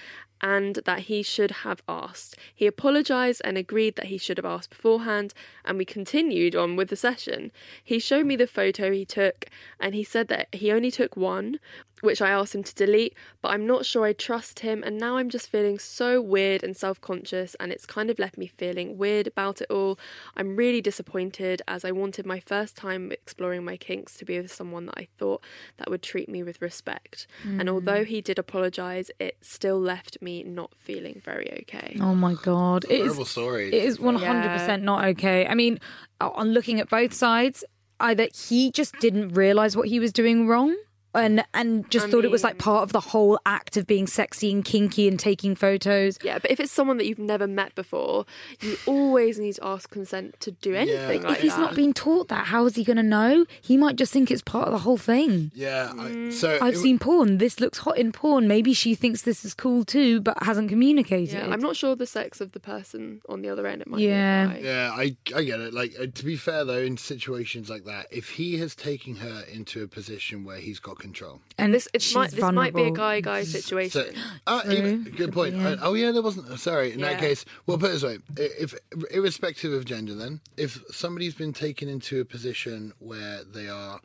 and 0.42 0.80
that 0.86 1.02
he 1.02 1.22
should 1.22 1.52
have 1.52 1.82
asked. 1.88 2.36
He 2.54 2.68
apologised 2.68 3.42
and 3.44 3.58
agreed 3.58 3.96
that 3.96 4.08
he 4.08 4.18
should 4.18 4.38
have 4.38 4.46
asked 4.46 4.70
beforehand, 4.72 5.34
and 5.64 5.78
we 5.78 5.86
continued 5.86 6.56
on 6.56 6.76
with 6.76 6.90
the 6.90 6.96
session. 6.96 7.52
He 7.84 8.00
showed 8.00 8.26
me 8.26 8.36
the 8.36 8.48
photo 8.48 8.92
he 8.92 9.06
took, 9.06 9.46
and 9.80 9.94
he 9.94 10.04
said 10.04 10.28
that 10.30 10.48
he 10.54 10.72
only 10.72 10.92
took 10.92 11.16
one, 11.16 11.60
which 12.02 12.22
I 12.22 12.30
asked 12.30 12.54
him 12.54 12.64
to 12.64 12.76
delete, 12.76 13.16
but 13.42 13.50
I'm 13.50 13.66
not 13.66 13.86
sure 13.86 14.06
I 14.06 14.14
trust 14.14 14.60
him, 14.60 14.84
and 14.84 14.98
now 14.98 15.18
I'm 15.18 15.30
just 15.30 15.50
feeling 15.50 15.80
so 15.80 16.22
weird 16.22 16.64
and 16.64 16.76
self 16.76 17.00
conscious, 17.02 17.56
and 17.60 17.72
it's 17.72 17.86
kind 17.86 18.10
of 18.10 18.20
left 18.20 18.38
me 18.38 18.48
feeling 18.48 18.98
weird 18.98 19.28
about 19.28 19.62
it 19.62 19.72
all. 19.72 19.98
I'm 20.36 20.56
really 20.56 20.82
disappointed 20.82 21.62
as 21.68 21.86
I 21.86 21.92
wanted 21.92 22.26
my 22.26 22.40
first 22.40 22.76
time 22.76 23.12
exploring 23.12 23.64
my 23.64 23.78
kinks 23.78 24.18
to 24.18 24.26
be 24.26 24.40
with 24.40 24.52
someone 24.52 24.86
that 24.88 24.96
I 24.98 25.08
thought 25.18 25.44
that 25.78 25.90
would 25.90 26.02
treat 26.02 26.30
me 26.30 26.44
with 26.44 26.62
respect. 26.62 27.28
And 27.44 27.64
mm. 27.64 27.70
although 27.70 28.04
he 28.04 28.22
did 28.22 28.40
apologise, 28.40 29.12
it 29.20 29.38
still 29.42 29.80
left 29.80 30.22
me 30.22 30.44
not 30.44 30.74
feeling 30.76 31.22
very 31.24 31.52
okay. 31.62 31.98
Oh 32.02 32.16
my 32.16 32.34
god, 32.34 32.86
it 32.86 32.92
is. 32.92 33.02
Horrible 33.08 33.26
story. 33.26 33.68
It 33.68 33.84
is 33.84 34.00
one 34.00 34.16
hundred 34.16 34.50
percent 34.58 34.84
not 34.84 35.06
okay. 35.06 35.46
I 35.48 35.56
mean, 35.56 35.80
on 36.20 36.52
looking 36.52 36.80
at 36.80 36.90
both 36.90 37.14
sides, 37.14 37.64
either 38.00 38.28
he 38.34 38.72
just 38.72 38.98
didn't 39.00 39.30
realize 39.30 39.76
what 39.76 39.88
he 39.88 40.00
was 40.00 40.12
doing 40.12 40.48
wrong, 40.48 40.76
and 41.14 41.44
and 41.54 41.90
just 41.92 42.08
I 42.08 42.10
thought 42.12 42.26
it 42.26 42.32
was 42.32 42.44
like 42.44 42.58
part 42.58 42.84
of 42.84 42.92
the 42.94 43.00
whole 43.00 43.40
act 43.46 43.78
of 43.78 43.86
being 43.88 44.08
sexy 44.08 44.52
and 44.52 44.64
kinky 44.64 45.08
and 45.08 45.20
taking 45.20 45.56
photos. 45.56 46.18
Yeah, 46.24 46.40
but 46.40 46.52
if 46.52 46.60
it's 46.60 46.72
someone 46.72 46.98
that 46.98 47.06
you've 47.06 47.20
never 47.20 47.48
met 47.48 47.76
before, 47.76 48.26
you 48.62 48.78
always 48.86 49.38
need 49.40 49.54
to 49.56 49.66
ask 49.66 49.90
consent 49.90 50.40
to 50.42 50.52
do 50.52 50.74
anything 50.76 51.22
Yeah. 51.22 51.28
like 51.30 51.38
if 51.38 51.42
he's 51.44 51.56
that. 51.56 51.62
not 51.62 51.76
being 51.76 51.94
taught 51.94 52.28
that, 52.30 52.48
how 52.48 52.66
is 52.66 52.76
he 52.76 52.84
going 52.84 52.98
to 52.98 53.04
know? 53.04 53.46
He 53.62 53.78
might 53.78 53.96
just 53.96 54.14
think 54.14 54.32
it's 54.32 54.42
part 54.42 54.68
of 54.68 54.72
the 54.74 54.80
whole 54.80 54.98
thing. 54.98 55.52
Yeah. 55.54 55.92
Mm. 55.94 56.28
I, 56.28 56.32
so 56.32 56.58
I've 56.62 56.76
it- 56.76 56.78
seen 56.78 57.00
porn. 57.00 57.38
This 57.40 57.60
looks 57.60 57.80
hot 57.80 57.98
in 57.98 58.12
porn. 58.12 58.48
Maybe 58.48 58.74
she 58.74 58.96
thinks 58.96 59.24
this 59.24 59.44
is 59.46 59.54
cool 59.54 59.84
too, 59.84 60.22
but 60.22 60.42
hasn't 60.44 60.70
communicated. 60.70 61.34
yeah, 61.34 61.48
I'm 61.50 61.60
not 61.60 61.76
sure 61.76 61.96
the 61.96 62.06
sex 62.06 62.40
of 62.42 62.54
the 62.54 62.60
person 62.60 63.22
on 63.28 63.42
the 63.42 63.50
other 63.50 63.68
end. 63.68 63.82
It 63.82 63.88
might 63.88 64.00
Yeah. 64.02 64.48
be. 64.48 64.62
Yeah, 64.64 64.92
I 64.96 65.16
I 65.36 65.44
get 65.44 65.60
it. 65.60 65.74
Like 65.74 65.94
uh, 66.00 66.08
to 66.14 66.26
be 66.26 66.36
fair 66.36 66.64
though, 66.66 66.80
in 66.80 66.98
situations 66.98 67.70
like 67.70 67.86
that, 67.86 68.08
if 68.12 68.30
he 68.32 68.58
has 68.60 68.76
taken 68.76 69.16
her 69.18 69.44
into 69.52 69.84
a 69.84 69.88
position 69.88 70.44
where 70.44 70.58
he's 70.58 70.80
got 70.80 70.98
control, 71.02 71.42
and 71.58 71.74
This 71.74 71.90
it 71.94 72.02
she's 72.02 72.16
might 72.16 72.32
this 72.32 72.40
might 72.52 72.74
be 72.74 72.84
a 72.84 72.86
vulnerable. 72.86 72.96
guy 72.96 73.22
guy 73.22 73.44
so 73.44 73.60
situation. 73.60 74.16
uh, 74.48 74.62
even, 74.70 75.04
good 75.04 75.34
point. 75.34 75.56
Uh, 75.56 75.76
oh 75.82 75.94
yeah, 75.96 76.12
there 76.12 76.22
wasn't. 76.22 76.58
Sorry. 76.60 76.94
In 76.94 77.02
that 77.02 77.20
case, 77.20 77.44
well, 77.66 77.78
put 77.78 77.90
it 77.90 77.94
this 77.94 78.04
way: 78.04 78.20
if 78.38 78.74
irrespective 79.12 79.74
of 79.74 79.84
gender, 79.84 80.16
then 80.16 80.40
if 80.56 80.82
somebody's 80.92 81.34
been 81.36 81.52
taken 81.54 81.90
into 81.90 82.22
a 82.22 82.26
position 82.26 82.94
where 83.00 83.44
they 83.44 83.68
are 83.68 84.00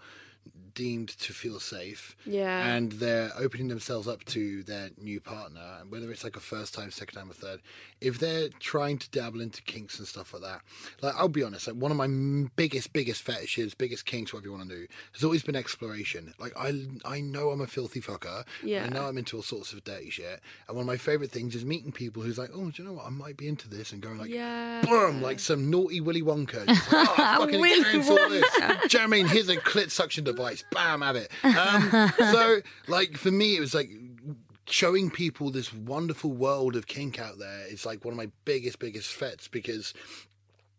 deemed 0.76 1.08
to 1.08 1.32
feel 1.32 1.58
safe 1.58 2.14
Yeah. 2.24 2.66
and 2.74 2.92
they're 2.92 3.32
opening 3.36 3.68
themselves 3.68 4.06
up 4.06 4.24
to 4.26 4.62
their 4.62 4.90
new 4.98 5.20
partner 5.20 5.78
and 5.80 5.90
whether 5.90 6.12
it's 6.12 6.22
like 6.22 6.36
a 6.36 6.40
first 6.40 6.74
time 6.74 6.90
second 6.92 7.16
time 7.18 7.30
or 7.30 7.34
third 7.34 7.60
if 8.00 8.18
they're 8.18 8.50
trying 8.60 8.98
to 8.98 9.10
dabble 9.10 9.40
into 9.40 9.62
kinks 9.62 9.98
and 9.98 10.06
stuff 10.06 10.32
like 10.34 10.42
that 10.42 10.60
like 11.02 11.14
i'll 11.16 11.28
be 11.28 11.42
honest 11.42 11.66
like 11.66 11.76
one 11.76 11.90
of 11.90 11.96
my 11.96 12.06
biggest 12.56 12.92
biggest 12.92 13.22
fetishes 13.22 13.74
biggest 13.74 14.04
kinks 14.04 14.32
whatever 14.32 14.48
you 14.50 14.54
want 14.56 14.68
to 14.68 14.76
do 14.76 14.86
has 15.14 15.24
always 15.24 15.42
been 15.42 15.56
exploration 15.56 16.34
like 16.38 16.52
i 16.58 16.86
i 17.06 17.20
know 17.20 17.48
i'm 17.50 17.62
a 17.62 17.66
filthy 17.66 18.00
fucker 18.02 18.44
Yeah. 18.62 18.84
i 18.84 18.88
know 18.90 19.06
i'm 19.06 19.16
into 19.16 19.36
all 19.36 19.42
sorts 19.42 19.72
of 19.72 19.82
dirty 19.82 20.10
shit 20.10 20.40
and 20.68 20.76
one 20.76 20.82
of 20.82 20.86
my 20.86 20.98
favorite 20.98 21.30
things 21.32 21.54
is 21.54 21.64
meeting 21.64 21.90
people 21.90 22.22
who's 22.22 22.36
like 22.38 22.50
oh 22.54 22.70
do 22.70 22.82
you 22.82 22.88
know 22.88 22.94
what 22.94 23.06
i 23.06 23.10
might 23.10 23.38
be 23.38 23.48
into 23.48 23.68
this 23.68 23.92
and 23.92 24.02
going 24.02 24.18
like 24.18 24.30
Yeah. 24.30 24.82
boom 24.82 25.22
like 25.22 25.40
some 25.40 25.70
naughty 25.70 26.00
willy 26.02 26.22
wonka 26.22 26.66
Just 26.66 26.92
like, 26.92 27.08
oh, 27.08 27.14
I 27.18 27.36
fucking 27.38 27.60
Willy 27.60 27.80
experience 27.80 28.10
all 28.10 28.28
this 28.28 28.44
do 28.56 28.62
you 28.62 28.68
know 28.68 28.78
what 28.82 29.02
I 29.02 29.06
mean? 29.06 29.26
Here's 29.26 29.48
a 29.48 29.56
clit 29.56 29.90
suction 29.90 30.24
device. 30.24 30.62
Bam, 30.70 31.02
have 31.02 31.16
it. 31.16 31.30
Um, 31.44 32.12
so, 32.18 32.60
like, 32.88 33.16
for 33.16 33.30
me, 33.30 33.56
it 33.56 33.60
was 33.60 33.74
like 33.74 33.90
showing 34.68 35.10
people 35.10 35.50
this 35.50 35.72
wonderful 35.72 36.32
world 36.32 36.76
of 36.76 36.86
kink 36.86 37.18
out 37.20 37.38
there 37.38 37.66
is 37.68 37.86
like 37.86 38.04
one 38.04 38.12
of 38.12 38.18
my 38.18 38.30
biggest, 38.44 38.78
biggest 38.78 39.12
fets 39.12 39.48
because 39.48 39.94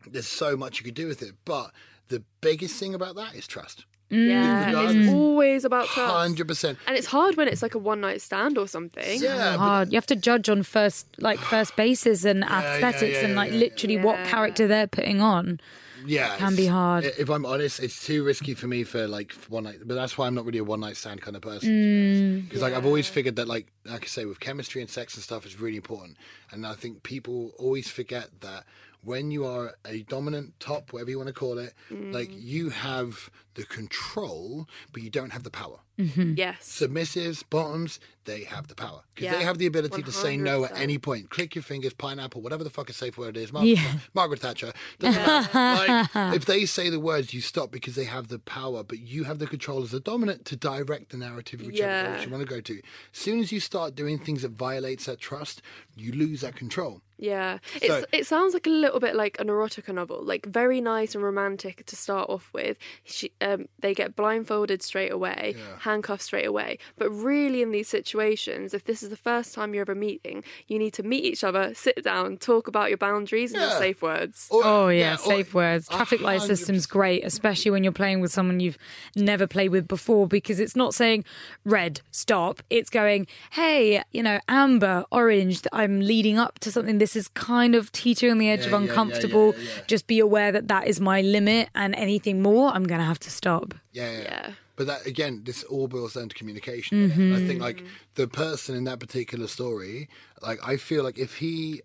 there's 0.06 0.28
so 0.28 0.56
much 0.58 0.80
you 0.80 0.86
could 0.86 0.94
do 0.94 1.08
with 1.08 1.22
it. 1.22 1.34
But 1.46 1.72
the 2.10 2.24
biggest 2.42 2.80
thing 2.80 2.94
about 2.94 3.16
that 3.16 3.36
is 3.36 3.48
trust. 3.48 3.86
Yeah, 4.10 4.68
Regardless. 4.68 4.96
it's 4.96 5.14
always 5.14 5.66
about 5.66 5.88
trust. 5.88 6.14
Hundred 6.14 6.48
percent. 6.48 6.78
And 6.88 6.96
it's 6.96 7.08
hard 7.08 7.36
when 7.36 7.50
it's 7.50 7.62
like 7.62 7.76
a 7.76 7.78
one 7.78 8.00
night 8.00 8.22
stand 8.22 8.58
or 8.58 8.66
something. 8.68 9.22
Yeah, 9.22 9.52
but 9.52 9.58
hard. 9.58 9.92
You 9.92 9.96
have 9.98 10.06
to 10.08 10.16
judge 10.16 10.48
on 10.48 10.64
first, 10.64 11.08
like 11.20 11.40
first 11.40 11.76
bases 11.76 12.24
and 12.24 12.40
yeah, 12.48 12.76
aesthetics 12.76 13.18
yeah, 13.18 13.26
and 13.26 13.36
like 13.36 13.52
yeah, 13.52 13.58
literally 13.58 13.98
what 13.98 14.26
character 14.26 14.66
they're 14.66 14.88
putting 14.88 15.20
on. 15.22 15.60
Yeah, 16.06 16.36
it 16.36 16.38
can 16.38 16.56
be 16.56 16.66
hard. 16.66 17.06
If 17.06 17.30
I'm 17.30 17.46
honest, 17.46 17.80
it's 17.80 18.06
too 18.06 18.24
risky 18.24 18.54
for 18.54 18.68
me 18.68 18.84
for 18.84 19.08
like 19.08 19.34
one 19.50 19.64
night. 19.64 19.80
But 19.86 19.96
that's 19.96 20.18
why 20.18 20.28
I'm 20.28 20.36
not 20.36 20.46
really 20.46 20.60
a 20.60 20.64
one 20.64 20.80
night 20.80 20.98
stand 20.98 21.22
kind 21.22 21.36
of 21.36 21.42
Mm. 21.42 21.46
person. 21.46 22.42
Because 22.48 22.62
like 22.62 22.74
I've 22.74 22.86
always 22.86 23.08
figured 23.08 23.36
that 23.38 23.48
like 23.48 23.68
like 23.86 24.04
I 24.04 24.08
say 24.08 24.26
with 24.26 24.40
chemistry 24.40 24.82
and 24.82 24.90
sex 24.90 25.16
and 25.16 25.24
stuff 25.24 25.46
is 25.46 25.60
really 25.60 25.78
important. 25.78 26.18
And 26.52 26.66
I 26.66 26.74
think 26.74 27.04
people 27.04 27.54
always 27.58 27.90
forget 27.90 28.42
that 28.42 28.66
when 29.04 29.32
you 29.32 29.46
are 29.46 29.76
a 29.86 30.02
dominant 30.04 30.60
top, 30.60 30.92
whatever 30.92 31.10
you 31.12 31.18
want 31.18 31.28
to 31.28 31.34
call 31.34 31.58
it, 31.58 31.74
like 32.12 32.30
you 32.34 32.70
have 32.70 33.30
the 33.56 33.64
control, 33.64 34.68
but 34.92 35.02
you 35.02 35.10
don't 35.10 35.32
have 35.32 35.44
the 35.44 35.50
power. 35.52 35.80
Yes. 35.98 36.58
Submissives, 36.62 37.44
bottoms, 37.50 38.00
they 38.26 38.44
have 38.44 38.68
the 38.68 38.76
power 38.76 39.02
because 39.16 39.36
they 39.38 39.44
have 39.44 39.58
the 39.58 39.66
ability 39.66 40.04
to 40.04 40.12
say 40.12 40.36
no 40.38 40.66
at 40.66 40.78
any 40.78 40.98
point. 40.98 41.30
Click 41.30 41.56
your 41.56 41.64
fingers, 41.64 41.94
pineapple, 41.94 42.42
whatever 42.42 42.64
the 42.64 42.70
fuck 42.70 42.90
a 42.90 42.94
safe 42.94 43.18
word 43.18 43.38
is. 43.38 43.52
Margaret, 43.54 43.70
Yeah. 43.78 43.94
Margaret 44.14 44.42
Thatcher. 44.42 44.74
Doesn't 45.00 45.26
matter. 45.26 46.10
like, 46.14 46.34
if 46.36 46.46
they 46.46 46.66
say 46.66 46.90
the 46.90 47.00
words, 47.00 47.34
you 47.34 47.42
stop 47.42 47.72
because 47.72 47.96
they 47.96 48.04
have 48.04 48.28
the 48.28 48.38
power, 48.40 48.84
but 48.84 49.00
you 49.00 49.24
have 49.24 49.40
the 49.40 49.48
control 49.48 49.82
as 49.82 49.94
a 49.94 50.00
dominant 50.00 50.46
to 50.46 50.56
direct 50.56 51.10
the 51.10 51.18
narrative 51.18 51.62
whichever 51.62 51.76
Yeah. 51.90 52.04
direction 52.04 52.30
you 52.30 52.36
want 52.38 52.48
to 52.48 52.54
go 52.56 52.62
to. 52.62 52.74
As 52.76 52.84
soon 53.20 53.40
as 53.40 53.52
you 53.52 53.60
start 53.60 53.96
doing 53.96 54.20
things 54.20 54.42
that 54.44 54.52
violates 54.52 55.06
that 55.06 55.20
trust, 55.20 55.62
you 55.96 56.12
lose 56.12 56.42
that 56.42 56.56
control. 56.56 57.02
Yeah, 57.20 57.58
it's, 57.78 57.88
So- 57.88 58.06
it 58.12 58.28
sounds 58.28 58.54
like 58.54 58.68
a 58.68 58.70
little 58.70 59.00
bit 59.00 59.16
like 59.16 59.40
an 59.40 59.48
erotica 59.48 59.92
novel, 59.92 60.22
like 60.24 60.46
very 60.46 60.80
nice 60.82 61.16
and 61.16 61.24
romantic 61.24 61.84
to 61.88 61.96
start 61.96 62.30
off 62.30 62.52
with. 62.54 62.78
She, 63.06 63.32
um, 63.42 63.68
they 63.80 63.96
get 63.96 64.16
blindfolded 64.16 64.84
straight 64.84 65.12
away, 65.12 65.56
handcuffed 65.88 66.24
straight 66.24 66.46
away. 66.54 66.78
But 66.98 67.10
really, 67.10 67.62
in 67.62 67.72
these 67.72 67.88
situations, 67.88 68.74
if 68.74 68.84
this 68.84 69.02
is 69.02 69.10
the 69.10 69.18
first 69.30 69.54
time 69.56 69.74
you're 69.74 69.82
ever 69.82 69.96
meeting, 69.96 70.44
you 70.68 70.78
need 70.78 70.94
to 71.00 71.04
meet 71.04 71.24
each 71.32 71.44
other, 71.44 71.74
sit 71.74 72.04
down, 72.04 72.38
talk 72.38 72.68
about 72.68 72.90
your 72.90 72.98
boundaries 72.98 73.52
and 73.54 73.62
your 73.62 73.72
safe 73.72 74.02
words. 74.02 74.48
Or- 74.52 74.62
Oh 74.64 74.88
yeah, 74.90 75.14
or- 75.16 75.18
safe 75.18 75.54
words. 75.54 75.88
a 75.90 75.96
Traffic 75.96 76.22
light 76.22 76.42
system's 76.42 76.86
great, 76.86 77.24
especially 77.26 77.72
when 77.72 77.84
you're 77.84 77.94
playing 78.04 78.20
with 78.22 78.32
someone 78.32 78.60
you've 78.60 78.78
never 79.16 79.48
played 79.48 79.70
with 79.70 79.88
before, 79.88 80.28
because 80.28 80.60
it's 80.60 80.76
not 80.76 80.94
saying 80.94 81.24
red, 81.66 82.02
stop. 82.12 82.62
It's 82.70 82.90
going, 82.90 83.26
hey, 83.52 84.04
you 84.12 84.22
know, 84.24 84.40
amber, 84.48 85.06
orange. 85.12 85.62
I'm 85.74 86.02
leading 86.02 86.38
up 86.38 86.60
to 86.60 86.72
something. 86.72 86.98
This 87.00 87.16
is 87.16 87.28
kind 87.30 87.74
of 87.76 87.92
teetering 87.92 88.32
on 88.34 88.38
the 88.38 88.50
edge 88.50 88.62
Yeah, 88.62 88.66
of 88.68 88.72
yeah, 88.74 88.78
yeah, 88.80 88.84
uncomfortable. 88.90 89.48
yeah, 89.58 89.64
yeah. 89.78 89.82
Just 89.88 90.08
be 90.08 90.20
aware 90.20 90.52
that 90.52 90.68
that 90.68 90.88
is 90.88 91.00
my 91.00 91.22
limit, 91.22 91.70
and 91.74 91.96
anything 91.96 92.42
more, 92.42 92.70
I'm 92.76 92.84
gonna 92.84 93.06
have 93.06 93.20
to 93.22 93.32
stop. 93.32 93.74
Yeah, 93.94 94.12
yeah. 94.22 94.52
But 94.78 94.88
that 94.88 95.06
again, 95.06 95.42
this 95.44 95.64
all 95.64 95.90
boils 95.90 96.14
down 96.14 96.30
to 96.30 96.36
communication. 96.36 97.10
Mm-hmm. 97.10 97.36
I 97.36 97.48
think 97.48 97.62
like 97.62 97.84
the 98.16 98.28
person 98.28 98.76
in 98.76 98.86
that 98.86 99.00
particular 99.02 99.48
story, 99.48 100.08
like 100.42 100.60
I 100.66 100.78
feel 100.78 101.04
like 101.04 101.20
if 101.20 101.38
he 101.38 101.82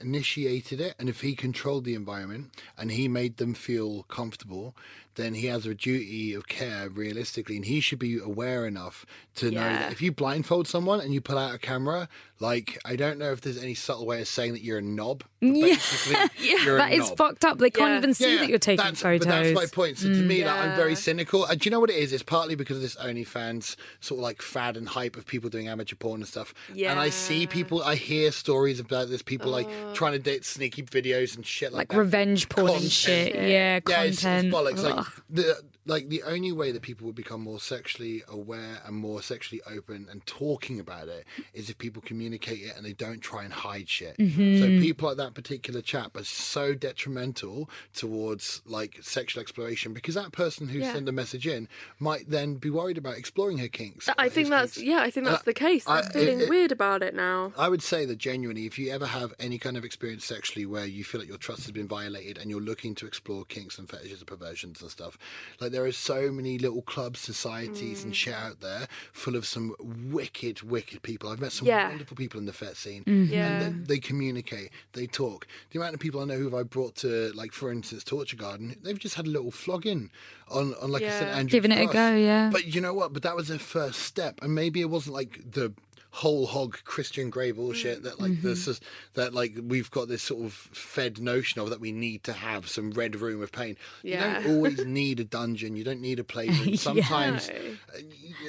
initiated 0.00 0.80
it 0.80 0.94
and 0.98 1.08
if 1.08 1.20
he 1.20 1.34
controlled 1.34 1.84
the 1.84 1.94
environment 1.94 2.50
and 2.78 2.90
he 2.90 3.08
made 3.08 3.36
them 3.36 3.54
feel 3.54 4.04
comfortable, 4.04 4.74
then 5.16 5.34
he 5.34 5.46
has 5.46 5.66
a 5.66 5.74
duty 5.74 6.34
of 6.34 6.48
care 6.48 6.88
realistically 6.88 7.56
and 7.56 7.64
he 7.64 7.80
should 7.80 7.98
be 7.98 8.18
aware 8.18 8.66
enough 8.66 9.04
to 9.36 9.50
know 9.50 9.60
that 9.60 9.92
if 9.92 10.00
you 10.02 10.12
blindfold 10.12 10.66
someone 10.68 11.00
and 11.00 11.12
you 11.14 11.20
pull 11.20 11.38
out 11.38 11.54
a 11.54 11.58
camera, 11.58 12.08
like 12.38 12.78
I 12.84 12.96
don't 12.96 13.18
know 13.18 13.32
if 13.32 13.40
there's 13.40 13.62
any 13.62 13.74
subtle 13.74 14.06
way 14.06 14.20
of 14.20 14.28
saying 14.28 14.52
that 14.52 14.62
you're 14.62 14.78
a 14.78 14.82
knob. 14.82 15.24
But 15.40 15.48
Yeah. 15.48 15.64
basically 15.66 16.30
you're 16.64 16.76
That 16.76 16.92
a 16.92 16.94
is 16.94 17.08
knob. 17.08 17.18
fucked 17.18 17.44
up. 17.44 17.58
They 17.58 17.70
can't 17.70 17.90
Yeah. 17.92 17.98
even 17.98 18.14
see 18.14 18.36
that 18.36 18.48
you're 18.48 18.58
taking 18.58 18.84
that's, 18.84 19.00
photos. 19.02 19.26
But 19.26 19.28
that's 19.42 19.54
my 19.54 19.66
point. 19.66 19.98
So 19.98 20.08
to 20.08 20.14
mm. 20.14 20.26
me, 20.26 20.44
like, 20.44 20.54
I'm 20.54 20.76
very 20.76 20.94
cynical. 20.94 21.44
And 21.44 21.60
do 21.60 21.66
you 21.66 21.70
know 21.70 21.80
what 21.80 21.90
it 21.90 21.96
is? 21.96 22.12
It's 22.12 22.22
partly 22.22 22.54
because 22.54 22.76
of 22.76 22.82
this 22.82 22.96
OnlyFans 22.96 23.76
sort 24.00 24.18
of 24.18 24.22
like 24.22 24.42
fad 24.42 24.76
and 24.76 24.88
hype 24.88 25.16
of 25.16 25.26
people 25.26 25.50
doing 25.50 25.68
amateur 25.68 25.96
porn 25.96 26.20
and 26.20 26.28
stuff. 26.28 26.54
Yeah. 26.74 26.90
And 26.90 27.00
I 27.00 27.10
see 27.10 27.46
people, 27.46 27.82
I 27.82 27.94
hear 27.94 28.30
stories 28.32 28.80
about 28.80 29.08
this, 29.08 29.22
people 29.22 29.50
like 29.50 29.68
trying 29.94 30.12
to 30.12 30.18
date 30.18 30.44
sneaky 30.44 30.82
videos 30.82 31.36
and 31.36 31.44
shit 31.46 31.72
like, 31.72 31.78
like 31.78 31.88
that. 31.88 31.98
revenge 31.98 32.48
porn 32.48 32.70
and 32.70 32.82
shit. 32.90 33.34
Yeah, 33.34 33.80
Yeah, 33.88 34.02
it's, 34.02 34.12
it's 34.14 34.22
content. 34.22 34.52
bollocks. 34.54 34.82
Like 34.82 34.99
The 35.30 35.62
like 35.94 36.08
the 36.08 36.22
only 36.34 36.52
way 36.60 36.70
that 36.72 36.82
people 36.82 37.04
will 37.08 37.12
become 37.24 37.40
more 37.50 37.58
sexually 37.60 38.22
aware 38.28 38.76
and 38.86 38.94
more 38.96 39.20
sexually 39.22 39.60
open 39.76 40.06
and 40.10 40.24
talking 40.24 40.78
about 40.86 41.08
it 41.08 41.24
is 41.52 41.68
if 41.70 41.76
people 41.78 42.00
communicate 42.10 42.60
it 42.68 42.72
and 42.76 42.82
they 42.86 42.92
don't 43.06 43.20
try 43.20 43.42
and 43.44 43.52
hide 43.52 43.88
shit. 43.88 44.16
Mm-hmm. 44.18 44.58
So 44.60 44.64
people 44.86 45.08
like 45.08 45.16
that 45.18 45.34
particular 45.34 45.80
chap 45.82 46.16
are 46.16 46.24
so 46.24 46.74
detrimental 46.74 47.68
towards 47.94 48.62
like 48.66 48.98
sexual 49.02 49.40
exploration 49.40 49.92
because 49.92 50.14
that 50.14 50.32
person 50.32 50.68
who 50.68 50.78
Yeah. 50.78 50.92
sent 50.92 51.06
the 51.06 51.12
message 51.12 51.46
in 51.46 51.68
might 51.98 52.30
then 52.30 52.54
be 52.54 52.70
worried 52.70 52.98
about 52.98 53.16
exploring 53.18 53.58
her 53.58 53.68
kinks. 53.68 54.08
I 54.16 54.28
think 54.28 54.48
that's 54.48 54.74
kinks. 54.76 54.88
yeah. 54.88 55.00
I 55.02 55.10
think 55.10 55.26
that's 55.26 55.42
Uh, 55.42 55.50
the 55.52 55.54
case. 55.54 55.84
I- 55.86 56.02
They're 56.02 56.10
feeling 56.12 56.40
it- 56.40 56.44
it- 56.44 56.50
weird 56.50 56.72
about 56.72 57.02
it 57.02 57.14
now. 57.14 57.52
I 57.56 57.68
would 57.68 57.82
say 57.82 58.04
that 58.06 58.18
genuinely, 58.18 58.66
if 58.66 58.78
you 58.78 58.90
ever 58.90 59.06
have 59.06 59.34
any 59.38 59.58
kind 59.58 59.76
of 59.76 59.84
experience 59.84 60.24
sexually 60.24 60.66
where 60.66 60.86
you 60.86 61.04
feel 61.04 61.20
like 61.20 61.28
your 61.28 61.38
trust 61.38 61.62
has 61.64 61.72
been 61.72 61.88
violated 61.88 62.38
and 62.38 62.50
you're 62.50 62.60
looking 62.60 62.94
to 62.96 63.06
explore 63.06 63.44
kinks 63.44 63.78
and 63.78 63.88
fetishes 63.90 64.20
and 64.20 64.26
perversions 64.26 64.80
and 64.82 64.90
stuff, 64.90 65.18
like 65.60 65.72
there 65.72 65.79
are 65.84 65.92
so 65.92 66.30
many 66.30 66.58
little 66.58 66.82
clubs, 66.82 67.20
societies, 67.20 68.04
and 68.04 68.12
mm. 68.12 68.16
shit 68.16 68.34
out 68.34 68.60
there 68.60 68.86
full 69.12 69.36
of 69.36 69.46
some 69.46 69.74
wicked, 69.80 70.62
wicked 70.62 71.02
people. 71.02 71.30
I've 71.30 71.40
met 71.40 71.52
some 71.52 71.68
Yeah. 71.68 71.88
wonderful 71.88 72.16
people 72.16 72.38
in 72.40 72.46
the 72.46 72.52
fet 72.52 72.76
scene, 72.76 73.04
mm-hmm. 73.04 73.32
Yeah. 73.32 73.60
and 73.60 73.86
they, 73.86 73.94
they 73.94 74.00
communicate, 74.00 74.70
they 74.92 75.06
talk. 75.06 75.46
The 75.70 75.78
amount 75.78 75.94
of 75.94 76.00
people 76.00 76.20
I 76.20 76.24
know 76.24 76.38
who 76.38 76.56
I 76.56 76.62
brought 76.62 76.96
to, 76.96 77.32
like 77.34 77.52
for 77.52 77.70
instance, 77.70 78.04
Torture 78.04 78.36
Garden, 78.36 78.76
they've 78.82 78.98
just 78.98 79.14
had 79.14 79.26
a 79.26 79.30
little 79.30 79.50
flog 79.50 79.86
in 79.86 80.10
on, 80.48 80.74
on 80.80 80.90
like 80.90 81.02
a 81.02 81.10
St 81.10 81.26
Yeah. 81.26 81.36
Andrew's 81.36 81.52
Giving 81.52 81.72
it 81.72 81.88
a 81.88 81.92
go, 81.92 82.14
yeah. 82.14 82.50
But 82.50 82.66
you 82.74 82.80
know 82.80 82.94
what? 82.94 83.12
But 83.12 83.22
that 83.22 83.36
was 83.36 83.48
their 83.48 83.58
first 83.58 84.00
step, 84.00 84.40
and 84.42 84.54
maybe 84.54 84.80
it 84.80 84.90
wasn't 84.90 85.14
like 85.14 85.40
the 85.52 85.72
whole 86.12 86.46
hog 86.46 86.78
Christian 86.84 87.30
Grey 87.30 87.52
bullshit 87.52 88.02
that 88.02 88.20
like 88.20 88.42
this 88.42 88.66
is 88.66 88.80
that 89.14 89.32
like 89.32 89.56
we've 89.62 89.90
got 89.90 90.08
this 90.08 90.22
sort 90.22 90.44
of 90.44 90.52
fed 90.52 91.20
notion 91.20 91.60
of 91.60 91.70
that 91.70 91.80
we 91.80 91.92
need 91.92 92.24
to 92.24 92.32
have 92.32 92.68
some 92.68 92.90
red 92.90 93.16
room 93.16 93.42
of 93.42 93.52
pain. 93.52 93.76
You 94.02 94.16
don't 94.16 94.46
always 94.46 94.84
need 94.86 95.20
a 95.20 95.24
dungeon. 95.24 95.76
You 95.76 95.84
don't 95.84 96.00
need 96.00 96.18
a 96.18 96.24
playroom. 96.24 96.76
Sometimes, 96.76 97.48
uh, 97.48 98.02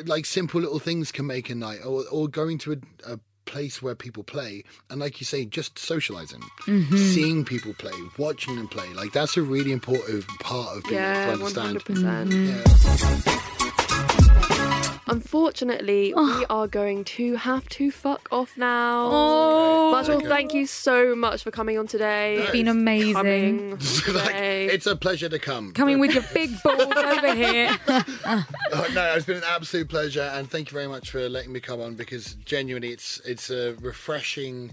like 0.06 0.26
simple 0.26 0.60
little 0.62 0.80
things 0.80 1.12
can 1.12 1.28
make 1.28 1.50
a 1.50 1.56
night, 1.56 1.80
or 1.86 2.04
or 2.12 2.28
going 2.28 2.58
to 2.60 2.74
a. 2.74 3.14
a 3.14 3.20
place 3.44 3.82
where 3.82 3.96
people 3.96 4.24
play 4.24 4.64
and 4.90 5.00
like 5.02 5.20
you 5.20 5.26
say 5.26 5.44
just 5.44 5.78
socializing 5.78 6.42
seeing 6.96 7.44
people 7.44 7.74
play 7.74 7.92
watching 8.18 8.56
them 8.56 8.68
play 8.68 8.88
like 8.94 9.12
that's 9.12 9.36
a 9.36 9.42
really 9.42 9.72
important 9.74 10.26
part 10.40 10.78
of 10.78 10.84
being 10.84 10.96
Yeah, 10.96 11.34
able 11.34 11.50
to 11.50 11.60
understand 11.60 11.82
hundred 11.82 12.32
percent. 12.32 12.32
yeah. 12.32 13.58
Unfortunately, 15.12 16.14
oh. 16.16 16.40
we 16.40 16.46
are 16.50 16.68
going 16.68 17.04
to 17.04 17.36
have 17.36 17.68
to 17.70 17.92
fuck 17.92 18.30
off 18.32 18.58
now. 18.58 19.10
Oh, 19.12 19.92
Marshall, 19.92 20.16
Okay. 20.18 20.28
thank 20.28 20.54
you 20.54 20.66
so 20.66 21.16
much 21.16 21.44
for 21.44 21.52
coming 21.52 21.78
on 21.78 21.86
today. 21.86 22.38
it's 22.38 22.52
been 22.52 22.68
amazing. 22.68 23.78
Like, 24.12 24.36
it's 24.36 24.88
a 24.88 24.96
pleasure 24.96 25.30
to 25.30 25.38
come. 25.40 25.74
Coming 25.74 26.00
with 26.00 26.14
your 26.14 26.24
big 26.34 26.52
balls 26.64 26.82
over 26.96 27.36
here. 27.36 27.78
Oh, 28.74 28.88
no, 28.94 29.14
it's 29.16 29.26
been 29.26 29.38
an 29.38 29.44
absolute 29.46 29.90
pleasure, 29.90 30.32
and 30.34 30.50
thank 30.50 30.72
you 30.72 30.76
very 30.76 30.88
much 30.88 31.12
for 31.12 31.28
letting 31.28 31.52
me 31.52 31.60
come 31.60 31.82
on 31.82 31.96
because 31.96 32.36
genuinely, 32.46 32.90
it's 32.90 33.20
it's 33.26 33.50
a 33.50 33.74
refreshing 33.82 34.72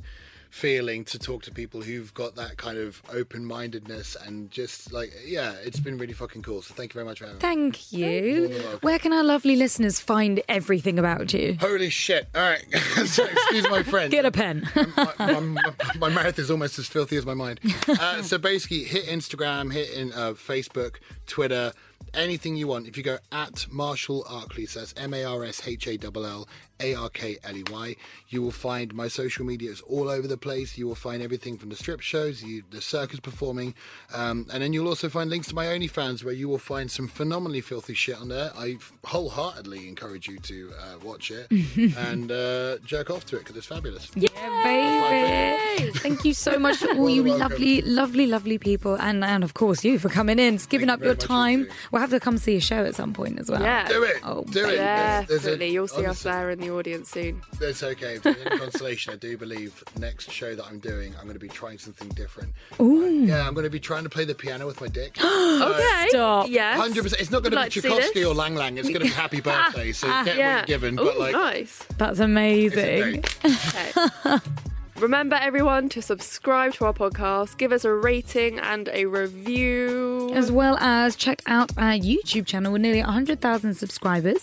feeling 0.51 1.05
to 1.05 1.19
talk 1.19 1.43
to 1.43 1.51
people 1.51 1.83
who've 1.83 2.13
got 2.15 2.35
that 2.37 2.57
kind 2.57 2.79
of 2.79 3.03
open-mindedness 3.13 4.17
and 4.27 4.51
just 4.51 4.93
like 4.93 5.13
yeah, 5.27 5.55
it's 5.63 5.81
been 5.81 5.99
really 5.99 6.13
fucking 6.13 6.43
cool. 6.43 6.63
So 6.63 6.75
thank 6.75 6.93
you 6.93 6.95
very 6.95 7.07
much 7.07 7.19
for 7.19 7.27
having 7.27 7.37
me. 7.37 7.41
Thank 7.41 7.93
you. 7.93 8.49
Where 8.81 8.99
can 8.99 9.13
our 9.13 9.25
lovely 9.25 9.57
listeners 9.57 10.01
find 10.01 10.43
everything 10.49 10.99
about 10.99 11.33
you? 11.33 11.57
Holy 11.61 11.91
shit! 11.91 12.29
All 12.35 12.43
right, 12.43 12.65
so 13.07 13.25
excuse 13.25 13.69
my 13.69 13.83
friend. 13.83 14.11
Get 14.11 14.25
a 14.25 14.31
pen. 14.31 14.69
my, 14.97 15.15
my, 15.19 15.41
my, 15.41 15.73
my 15.99 16.09
mouth 16.09 16.39
is 16.39 16.51
almost 16.51 16.79
as 16.79 16.87
filthy 16.87 17.17
as 17.17 17.27
my 17.27 17.35
mind. 17.35 17.61
Uh, 17.89 18.23
so 18.23 18.39
basically, 18.39 18.85
hit 18.85 19.07
Instagram, 19.07 19.73
hit 19.73 19.91
in 19.91 20.13
uh, 20.13 20.33
Facebook, 20.33 20.97
Twitter, 21.27 21.73
anything 22.15 22.57
you 22.57 22.67
want. 22.67 22.87
If 22.87 22.97
you 22.97 23.03
go 23.03 23.19
at 23.33 23.67
Marshall 23.71 24.25
Arkley, 24.25 24.69
so 24.69 24.81
that's 24.81 24.95
M 24.97 25.15
A 25.15 25.25
R 25.25 25.45
S 25.45 25.67
H 25.67 25.87
A 25.87 25.99
L 26.03 26.27
L 26.27 26.49
A 26.81 26.95
R 26.95 27.09
K 27.09 27.39
L 27.45 27.57
E 27.57 27.65
Y, 27.71 27.97
you 28.29 28.43
will 28.43 28.51
find 28.51 28.95
my 28.95 29.09
social 29.09 29.45
media 29.45 29.71
is 29.71 29.81
all 29.83 30.09
over 30.09 30.27
the 30.27 30.37
place. 30.37 30.79
You 30.79 30.87
will 30.87 30.95
find 30.95 31.23
everything 31.23 31.59
from 31.59 31.69
the 31.71 31.77
strip 31.77 32.01
shows, 32.01 32.43
you, 32.43 32.63
the 32.71 32.81
circus 32.81 33.21
performing, 33.21 33.75
um, 34.13 34.47
and 34.53 34.63
then 34.63 34.73
you'll 34.73 34.89
also 34.89 35.09
find 35.09 35.31
links 35.31 35.49
to 35.49 35.55
my 35.55 35.67
OnlyFans 35.67 36.25
where 36.25 36.35
you 36.35 36.49
will 36.49 36.59
find 36.59 36.91
some 36.91 37.09
phenomenally 37.09 37.61
filthy 37.61 37.95
shit 37.95 38.21
on 38.21 38.29
there. 38.29 38.51
I 38.57 38.79
wholeheartedly 39.05 39.89
encourage 39.89 40.29
you 40.29 40.39
to 40.39 40.73
uh, 40.81 40.99
watch 41.05 41.31
it 41.31 41.51
and 41.97 42.31
uh, 42.31 42.79
jerk 42.85 43.11
off 43.11 43.27
to 43.27 43.37
it 43.37 43.41
because 43.41 43.57
it's 43.57 43.67
fabulous. 43.67 44.11
Yeah, 44.15 44.29
baby. 44.65 45.93
Thank 45.99 46.25
you 46.25 46.35
so 46.35 46.59
much 46.59 46.81
to 46.81 46.91
all 46.97 47.09
you 47.09 47.25
welcome. 47.25 47.41
lovely, 47.41 47.83
lovely, 47.83 48.27
lovely 48.27 48.59
people, 48.59 48.95
and 48.97 49.25
and 49.25 49.45
of 49.45 49.55
course 49.55 49.85
you 49.85 49.99
for 49.99 50.09
coming 50.09 50.39
in, 50.39 50.57
giving 50.69 50.89
you 50.89 50.95
up 50.95 51.01
your 51.01 51.15
very 51.15 51.17
much 51.17 51.27
time. 51.27 51.69
Indeed. 51.89 51.93
We'll 51.93 52.01
have 52.01 52.11
to 52.11 52.21
come 52.21 52.39
see 52.39 52.57
a 52.57 52.61
show 52.61 52.85
at 52.85 52.95
some 52.95 53.13
point 53.13 53.39
as 53.39 53.51
well. 53.51 53.61
Yeah. 53.63 53.89
Do 53.89 54.03
it. 54.03 54.17
Oh, 54.23 54.45
do 54.45 54.61
it. 54.69 54.77
There's- 54.77 55.27
there's 55.29 55.41
a- 55.45 55.45
Definitely. 55.51 55.73
You'll 55.73 55.89
see 55.89 56.07
us 56.07 56.23
there 56.23 56.51
in 56.51 56.61
the 56.61 56.71
audience 56.71 57.11
soon. 57.11 57.43
It's 57.61 57.83
okay. 57.83 58.17
If 58.17 58.23
there's 58.23 58.37
any 58.47 58.59
consolation, 58.65 59.13
I 59.13 59.17
do 59.17 59.37
believe 59.37 59.83
next 59.99 60.31
show 60.31 60.55
that 60.55 60.65
I'm 60.67 60.79
doing, 60.79 61.15
I'm 61.17 61.23
going 61.25 61.35
to 61.35 61.39
be 61.41 61.49
trying 61.49 61.79
something 61.79 62.09
different. 62.11 62.53
Ooh. 62.81 63.25
Yeah, 63.25 63.47
I'm 63.47 63.55
going 63.55 63.65
to 63.65 63.71
be 63.71 63.81
trying 63.81 64.05
to 64.05 64.11
play 64.11 64.25
the 64.25 64.35
piano 64.35 64.67
with 64.67 64.81
my 64.81 64.89
dick. 64.89 65.17
Okay. 65.59 66.07
Stop. 66.11 66.47
Yes. 66.49 66.79
Hundred 66.79 67.03
percent. 67.03 67.21
It's 67.21 67.31
not 67.33 67.43
going 67.43 67.51
to 67.51 67.57
like 67.57 67.71
be 67.75 67.81
to 67.81 67.81
see 67.83 67.89
Tchaikovsky 67.89 68.21
this? 68.21 68.29
or 68.29 68.35
Lang 68.35 68.55
Lang. 68.55 68.79
It's 68.79 68.89
going 68.89 69.01
to 69.01 69.07
be 69.07 69.11
Happy 69.11 69.41
Birthday. 69.43 69.91
So 69.93 70.07
get 70.25 70.37
Yeah. 70.37 70.61
what 70.61 70.69
you're 70.69 70.79
given. 70.79 70.99
Ooh, 71.01 71.05
But 71.05 71.19
like, 71.19 71.33
nice. 71.33 71.83
That's 71.99 72.13
it's 72.13 72.21
a 72.21 72.25
amazing. 72.25 73.25
Okay. 73.45 74.39
Remember, 75.01 75.37
everyone, 75.41 75.89
to 75.91 76.03
subscribe 76.03 76.75
to 76.75 76.87
our 76.87 76.93
podcast, 76.93 77.57
give 77.57 77.71
us 77.71 77.85
a 77.85 77.93
rating 77.93 78.59
and 78.59 78.89
a 78.93 79.05
review. 79.07 80.33
As 80.35 80.51
well 80.51 80.77
as 80.79 81.15
check 81.15 81.41
out 81.47 81.71
our 81.79 81.93
YouTube 81.93 82.47
channel 82.47 82.73
with 82.73 82.83
nearly 82.83 83.01
100,000 83.03 83.75
subscribers. 83.75 84.43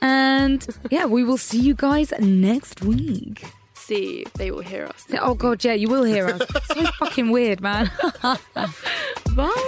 And 0.00 0.64
yeah, 0.90 1.06
we 1.06 1.24
will 1.24 1.36
see 1.36 1.58
you 1.58 1.74
guys 1.74 2.12
next 2.20 2.82
week. 2.82 3.44
See, 3.74 4.24
they 4.36 4.52
will 4.52 4.60
hear 4.60 4.86
us. 4.86 5.04
Oh, 5.20 5.34
God, 5.34 5.64
yeah, 5.64 5.72
you 5.72 5.88
will 5.88 6.04
hear 6.04 6.28
us. 6.28 6.42
so 6.66 6.84
fucking 6.98 7.30
weird, 7.30 7.60
man. 7.60 7.90
Bye. 8.22 8.36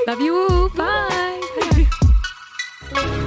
Love 0.07 0.21
you 0.21 0.47
all. 0.49 0.69
Bye. 2.93 3.27